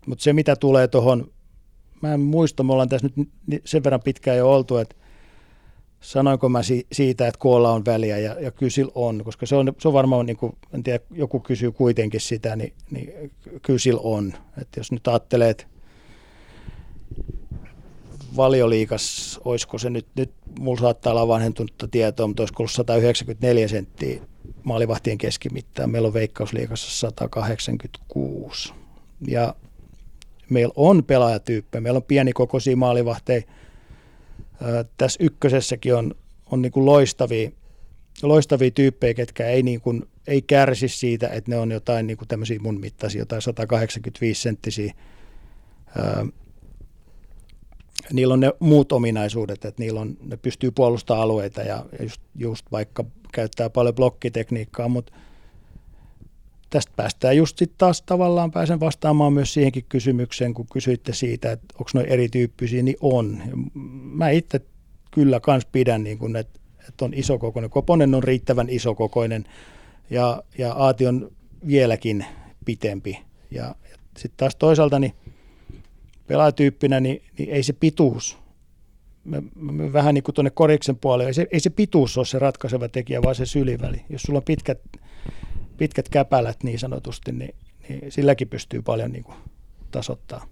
[0.07, 1.33] mut se mitä tulee tuohon,
[2.03, 3.09] mä en muista, me ollaan tässä
[3.47, 4.97] nyt sen verran pitkään jo oltu, että
[6.01, 9.73] sanoinko mä si- siitä, että koolla on väliä ja, ja kyllä on, koska se on,
[9.79, 13.31] se on varmaan, niin kuin, en tiedä, joku kysyy kuitenkin sitä, niin, niin
[13.63, 14.35] kyllä on.
[14.61, 15.67] Että jos nyt ajattelee, että
[18.37, 24.21] valioliikas, olisiko se nyt, nyt mulla saattaa olla vanhentunutta tietoa, mutta olisiko ollut 194 senttiä
[24.63, 25.91] maalivahtien keskimittaan.
[25.91, 28.73] Meillä on veikkausliikassa 186.
[29.27, 29.55] Ja
[30.51, 33.43] meillä on pelaajatyyppejä, meillä on pienikokoisia maalivahteja.
[34.97, 36.15] Tässä ykkösessäkin on,
[36.51, 37.51] on niin kuin loistavia,
[38.23, 42.63] loistavia tyyppejä, ketkä ei, niin kuin, ei kärsi siitä, että ne on jotain niin kuin
[42.63, 44.95] mun mittaisia, jotain 185 senttisiä
[48.13, 52.67] niillä on ne muut ominaisuudet, että niillä on, ne pystyy puolustamaan alueita ja just, just
[52.73, 55.13] vaikka käyttää paljon blokkitekniikkaa, mutta
[56.71, 61.67] tästä päästään just sitten taas tavallaan pääsen vastaamaan myös siihenkin kysymykseen, kun kysyitte siitä, että
[61.75, 63.43] onko noin erityyppisiä, niin on.
[64.15, 64.61] Mä itse
[65.11, 67.71] kyllä kans pidän, niin kun, että, että on isokokoinen.
[67.71, 69.45] Koponen on riittävän isokokoinen
[70.11, 71.31] ja, ja Aati on
[71.67, 72.25] vieläkin
[72.65, 73.19] pitempi.
[73.51, 75.15] Ja, ja sitten taas toisaalta niin
[76.31, 78.39] pelaajatyyppinä, niin, niin ei se pituus,
[79.25, 82.39] mä, mä vähän niin kuin tuonne koriksen puolelle, ei se, ei se pituus ole se
[82.39, 84.05] ratkaiseva tekijä, vaan se syliväli.
[84.11, 84.79] Jos sulla on pitkät,
[85.77, 87.55] pitkät käpälät niin sanotusti, niin,
[87.89, 89.37] niin silläkin pystyy paljon niin kuin
[89.91, 90.47] tasoittaa.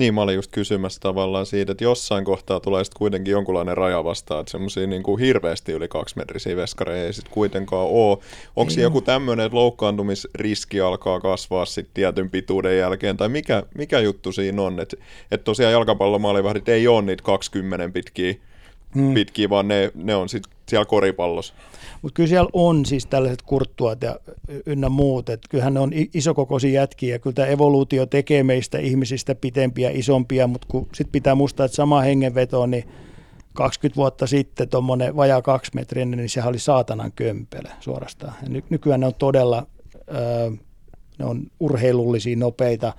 [0.00, 4.04] Niin, mä olin just kysymässä tavallaan siitä, että jossain kohtaa tulee sitten kuitenkin jonkunlainen raja
[4.04, 8.18] vastaan, että semmoisia niin kuin hirveästi yli kaksimetrisiä veskareja ei sitten kuitenkaan ole.
[8.56, 14.00] Onko siinä joku tämmöinen, että loukkaantumisriski alkaa kasvaa sitten tietyn pituuden jälkeen, tai mikä, mikä
[14.00, 14.96] juttu siinä on, että
[15.30, 18.34] et tosiaan jalkapallomaalivahdit ei ole niitä 20 pitkiä,
[18.94, 19.14] hmm.
[19.14, 21.54] pitkiä vaan ne, ne on sitten siellä koripallossa.
[22.02, 24.16] Mutta kyllä siellä on siis tällaiset kurttuat ja
[24.66, 29.90] ynnä muut, että kyllähän ne on isokokoisia jätkiä, kyllä tämä evoluutio tekee meistä ihmisistä pitempiä,
[29.90, 32.84] isompia, mutta kun sitten pitää muistaa, että sama hengenveto, niin
[33.52, 38.34] 20 vuotta sitten tuommoinen vajaa kaksi metriä, niin sehän oli saatanan kömpelä suorastaan.
[38.42, 39.66] Ja ny- nykyään ne on todella,
[40.14, 40.50] öö,
[41.18, 42.92] ne on urheilullisia, nopeita,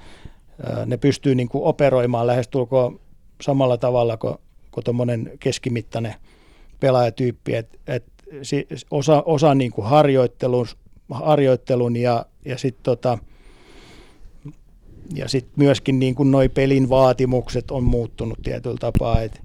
[0.69, 2.99] öö, ne pystyy niin kuin operoimaan lähestulkoon
[3.41, 4.36] samalla tavalla kuin,
[4.72, 6.15] kuin tuommoinen keskimittainen
[6.80, 8.03] pelaajatyyppi, että et
[8.91, 10.68] osa, osa niin kuin harjoittelun,
[11.10, 13.18] harjoittelun ja, ja sitten tota,
[15.16, 19.40] ja sit myöskin niin kuin noi pelin vaatimukset on muuttunut tietyllä tapaa, että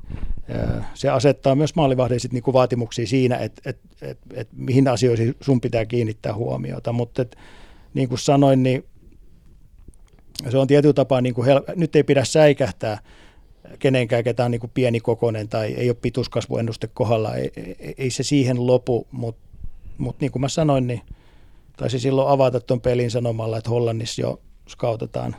[0.95, 5.61] se asettaa myös maalivahden sit niinku vaatimuksia siinä, että et, et, et, mihin asioihin sun
[5.61, 7.25] pitää kiinnittää huomiota, mutta
[7.95, 8.85] niin kuin sanoin, niin
[10.51, 12.99] se on tietyllä tapaa, niin kuin hel- nyt ei pidä säikähtää,
[13.79, 18.11] kenenkään, ketä on niin kuin pieni kokonen tai ei ole pituuskasvuennuste kohdalla, ei, ei, ei
[18.11, 19.47] se siihen lopu, mutta
[19.99, 21.01] mut niin kuin mä sanoin, niin
[21.77, 25.37] taisi silloin avata tuon pelin sanomalla, että Hollannissa jo skautataan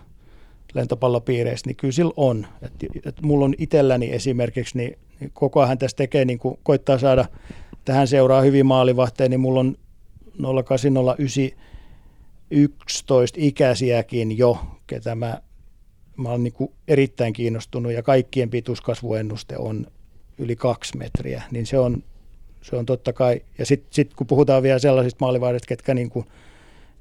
[0.74, 2.48] lentopallopiireissä, niin kyllä sillä on.
[2.62, 2.74] Et,
[3.06, 7.26] et mulla on itselläni esimerkiksi, niin, niin koko ajan tässä tekee, niin kuin koittaa saada
[7.86, 9.78] tähän seuraa hyvin maalivahteja, niin mulla on
[10.66, 11.68] 0809
[12.52, 15.42] 11 ikäisiäkin jo, ketä mä
[16.18, 19.88] mä olen niin kuin erittäin kiinnostunut ja kaikkien pituuskasvuennuste on
[20.38, 22.04] yli kaksi metriä, niin se on,
[22.62, 26.26] se on totta kai, ja sitten sit kun puhutaan vielä sellaisista maalivahdista, ketkä niin kuin,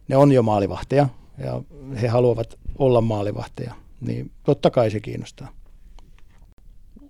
[0.09, 1.63] ne on jo maalivahteja ja
[2.03, 5.53] he haluavat olla maalivahteja, niin totta kai se kiinnostaa.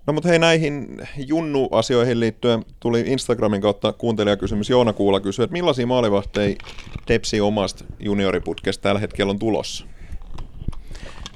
[0.07, 4.69] No mutta hei näihin Junnu-asioihin liittyen tuli Instagramin kautta kuuntelijakysymys.
[4.69, 6.55] Joona Kuula kysyi, että millaisia maalivahteja
[7.05, 9.85] Tepsi omasta junioriputkesta tällä hetkellä on tulossa?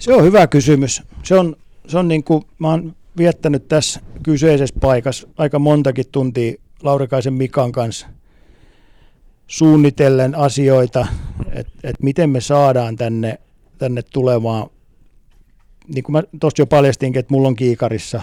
[0.01, 1.03] Se on hyvä kysymys.
[1.23, 1.55] Se on,
[1.87, 6.53] se on niin kuin, mä oon viettänyt tässä kyseisessä paikassa aika montakin tuntia
[6.83, 8.07] Laurikaisen Mikan kanssa
[9.47, 11.07] suunnitellen asioita,
[11.51, 13.39] että et miten me saadaan tänne,
[13.77, 14.69] tänne tulemaan.
[15.95, 18.21] Niin kuin mä tuossa jo paljastinkin, että mulla on kiikarissa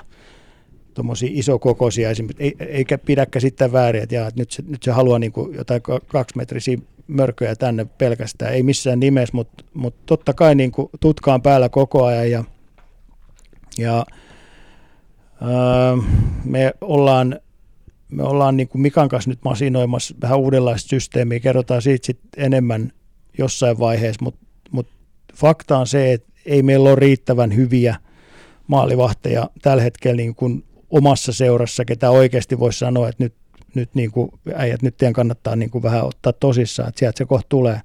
[0.94, 5.18] tuommoisia isokokoisia esimerkiksi, eikä pidäkään sitten väärin, että, jaa, että nyt, se, nyt se haluaa
[5.18, 10.72] niin kuin jotain kaksimetrisiä mörköjä tänne pelkästään, ei missään nimessä, mutta, mutta totta kai niin
[10.72, 12.44] kuin tutkaan päällä koko ajan ja,
[13.78, 14.06] ja
[15.40, 15.96] ää,
[16.44, 17.40] me ollaan,
[18.08, 22.92] me ollaan niin kuin Mikan kanssa nyt masinoimassa vähän uudenlaista systeemiä, kerrotaan siitä sitten enemmän
[23.38, 24.92] jossain vaiheessa, mutta, mutta
[25.34, 27.96] fakta on se, että ei meillä ole riittävän hyviä
[28.66, 33.34] maalivahteja tällä hetkellä niin kuin omassa seurassa, ketä oikeasti voisi sanoa, että nyt
[33.74, 37.24] nyt niin kuin, äijät, nyt teidän kannattaa niin kuin vähän ottaa tosissaan, että sieltä se
[37.24, 37.80] kohta tulee.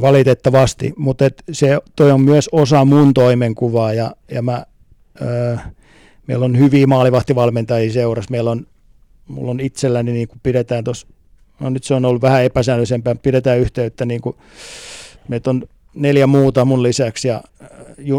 [0.00, 4.66] Valitettavasti, mutta se toi on myös osa mun toimenkuvaa ja, ja mä,
[5.20, 5.58] ö,
[6.26, 8.66] meillä on hyviä maalivahtivalmentajia seurassa, meillä on,
[9.28, 11.06] mulla on itselläni niin kuin pidetään tuossa,
[11.60, 14.36] no nyt se on ollut vähän epäsäännöllisempää, pidetään yhteyttä niin kuin,
[15.28, 15.62] meitä on
[15.94, 17.42] neljä muuta mun lisäksi ja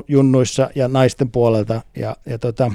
[0.08, 1.82] junnuissa ja naisten puolelta.
[1.96, 2.72] Ja, ja tota,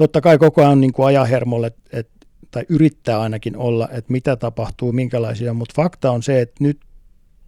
[0.00, 2.08] totta kai koko ajan niin kuin ajahermolle, et,
[2.50, 6.80] tai yrittää ainakin olla, että mitä tapahtuu, minkälaisia, mutta fakta on se, että nyt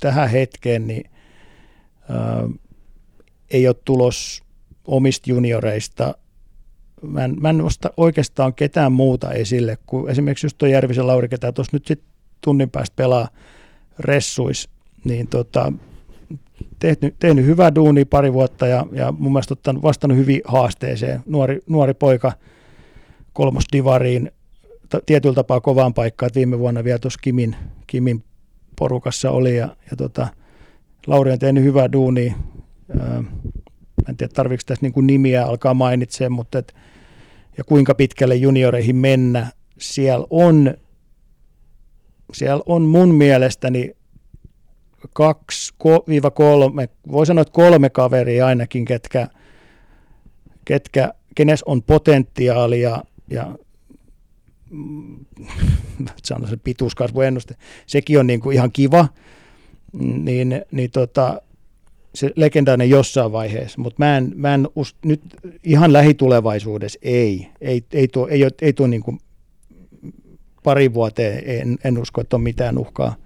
[0.00, 1.10] tähän hetkeen niin,
[2.08, 2.48] ää,
[3.50, 4.42] ei ole tulos
[4.84, 6.14] omista junioreista.
[7.02, 11.28] Mä en, mä en nosta oikeastaan ketään muuta esille, kuin esimerkiksi just tuo Järvisen Lauri,
[11.28, 12.08] ketä tuossa nyt sitten
[12.40, 13.28] tunnin päästä pelaa
[13.98, 14.68] ressuis,
[15.04, 15.72] niin tota,
[16.82, 21.20] tehnyt, tehnyt hyvää duunia pari vuotta ja, ja mun mielestä vastannut hyvin haasteeseen.
[21.26, 22.32] Nuori, nuori poika
[23.32, 24.30] kolmosdivariin,
[24.88, 27.56] t- tietyllä tapaa kovaan paikkaan, viime vuonna vielä tuossa Kimin,
[27.86, 28.24] Kimin
[28.78, 30.28] porukassa oli ja, ja tota,
[31.06, 32.34] Lauri on tehnyt hyvää duunia.
[33.00, 33.24] Ää,
[34.08, 36.74] en tiedä, tarvitsetko tässä niin nimiä alkaa mainitsemaan, mutta et,
[37.58, 39.50] ja kuinka pitkälle junioreihin mennä.
[39.78, 40.74] Siellä on,
[42.32, 43.96] siellä on mun mielestäni
[45.12, 45.74] kaksi,
[46.08, 49.28] viiva kolme, voi sanoa, että kolme kaveria ainakin, ketkä,
[50.64, 53.58] ketkä kenes on potentiaalia ja
[54.70, 55.16] mm,
[56.24, 57.54] sanon se pituuskasvuennuste,
[57.86, 59.08] sekin on niin kuin ihan kiva,
[60.00, 61.42] niin, niin tota,
[62.14, 65.20] se legendainen jossain vaiheessa, mutta mä en, mä en us, nyt
[65.64, 69.18] ihan lähitulevaisuudessa ei, ei, ei tuo, ei, ei tuo niin kuin
[70.62, 73.21] pari vuoteen, en, en usko, että on mitään uhkaa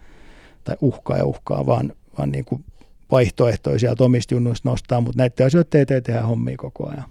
[0.66, 2.64] tai uhkaa ja uhkaa, vaan, vaan niin kuin
[3.10, 7.04] vaihtoehtoisia omista junnuista nostaa, mutta näiden asioiden eteen tehdään hommia koko ajan.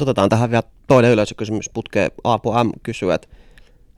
[0.00, 1.70] Otetaan tähän vielä toinen yleisökysymys.
[1.70, 3.28] Putke Aapo M kysyy, että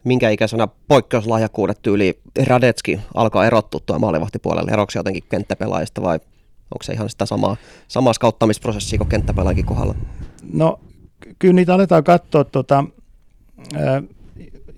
[0.05, 4.71] minkä ikäisenä poikkeuslahjakuudet tyyli Radetski alkaa erottua tuo maalivahtipuolelle?
[4.71, 6.15] Eroksi jotenkin kenttäpelaajista vai
[6.75, 7.57] onko se ihan sitä samaa,
[7.89, 9.95] samaa skauttamisprosessia kuin kenttäpelaajakin kohdalla?
[10.53, 10.81] No
[11.39, 12.45] kyllä niitä aletaan katsoa.
[12.45, 12.85] Tota,
[13.75, 14.03] ää,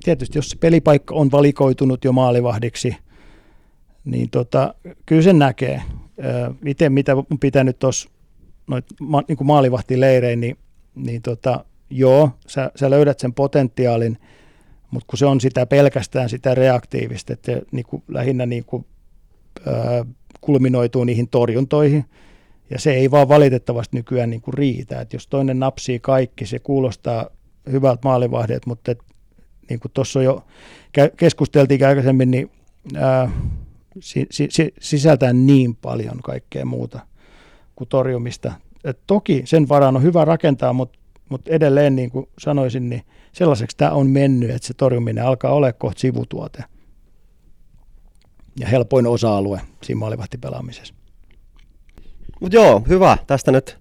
[0.05, 2.97] tietysti jos se pelipaikka on valikoitunut jo maalivahdiksi–
[4.09, 4.74] niin tota,
[5.06, 5.82] kyllä sen näkee.
[6.60, 8.09] Miten mitä on pitänyt tuossa
[9.01, 10.56] ma, niin maalivahtileirein, niin,
[10.94, 14.18] niin tota, joo, sä, sä löydät sen potentiaalin,
[14.90, 18.86] mutta kun se on sitä pelkästään sitä reaktiivista, että se niin kuin, lähinnä niin kuin,
[19.66, 20.05] ää,
[20.40, 22.05] kulminoituu niihin torjuntoihin,
[22.70, 25.01] ja se ei vaan valitettavasti nykyään niin kuin riitä.
[25.01, 27.26] Et jos toinen napsii kaikki, se kuulostaa
[27.70, 28.94] hyvältä maalivahdet, mutta
[29.70, 30.44] niin kuin tuossa jo
[31.16, 32.51] keskusteltiin aikaisemmin, niin
[32.97, 33.30] ää,
[34.01, 37.01] si, si, si, sisältää niin paljon kaikkea muuta
[37.77, 38.52] kuin torjumista.
[38.85, 40.98] Et toki sen varaan on hyvä rakentaa, mutta
[41.28, 43.02] mut edelleen niin kuin sanoisin, niin
[43.32, 46.65] sellaiseksi tämä on mennyt, että se torjuminen alkaa olla kohta sivutuote
[48.60, 50.94] ja helpoin osa-alue siinä maalivahtipelaamisessa.
[52.40, 53.19] Mutta joo, hyvä.
[53.27, 53.78] Tästä nyt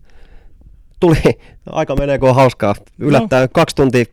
[1.00, 1.18] tuli,
[1.66, 2.76] aika menee kun on hauskaa.
[3.00, 3.50] Yllättäen no.
[3.54, 4.06] kaksi tuntia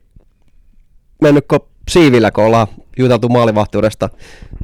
[1.22, 2.66] mennytkö siivillä, kun ollaan
[2.98, 4.08] juteltu maalivahtiudesta,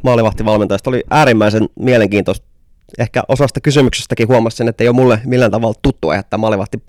[0.02, 0.90] maalivahtivalmentajasta.
[0.90, 2.46] Oli äärimmäisen mielenkiintoista.
[2.98, 6.82] Ehkä osasta kysymyksestäkin huomasin, että ei ole mulle millään tavalla tuttu että maalivahti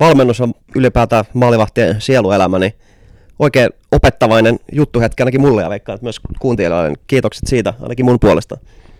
[0.00, 2.72] valmennus on ylipäätään maalivahtien sieluelämä, niin
[3.38, 6.96] oikein opettavainen juttu hetki ainakin mulle ja veikkaan myös kuuntelijoille.
[7.06, 8.58] Kiitokset siitä ainakin mun puolesta.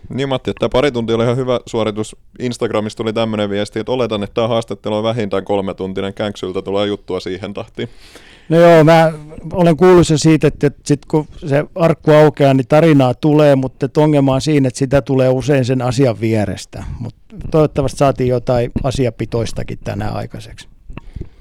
[0.09, 2.15] Niin Matti, että pari tuntia oli ihan hyvä suoritus.
[2.39, 6.13] Instagramista tuli tämmöinen viesti, että oletan, että tämä haastattelu on vähintään kolme tuntinen.
[6.13, 7.89] Känksyltä tulee juttua siihen tahtiin.
[8.53, 9.11] No joo, mä
[9.53, 13.89] olen kuullut se siitä, että, että sit kun se arkku aukeaa, niin tarinaa tulee, mutta
[13.97, 16.83] ongelma on siinä, että sitä tulee usein sen asian vierestä.
[16.99, 20.67] Mutta toivottavasti saatiin jotain asiapitoistakin tänään aikaiseksi.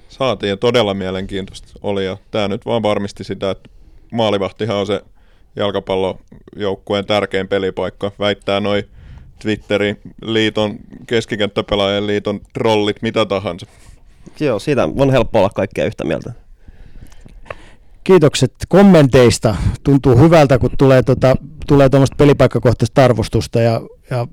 [0.09, 3.70] Saatiin ja todella mielenkiintoista oli ja tämä nyt vaan varmisti sitä, että
[4.12, 5.01] maalivahtihan on se
[5.56, 8.12] jalkapallojoukkueen tärkein pelipaikka.
[8.18, 8.84] Väittää noin
[9.43, 13.66] Twitterin liiton, keskikenttäpelaajien liiton trollit, mitä tahansa.
[14.40, 16.32] Joo, siitä on helppo olla kaikkea yhtä mieltä.
[18.05, 19.57] Kiitokset kommenteista.
[19.85, 23.81] Tuntuu hyvältä, kun tulee tuota, tulee tuommoista pelipaikkakohtaista arvostusta ja,
[24.11, 24.27] ja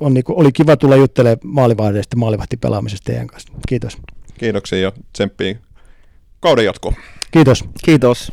[0.00, 3.52] on, niin kuin, oli kiva tulla juttelemaan maalivahdeista maalivahtipelaamisesta teidän kanssa.
[3.68, 3.98] Kiitos.
[4.38, 5.54] Kiitoksia ja tsemppiä
[6.40, 6.94] kauden jatkoon.
[7.30, 7.64] Kiitos.
[7.84, 8.32] Kiitos.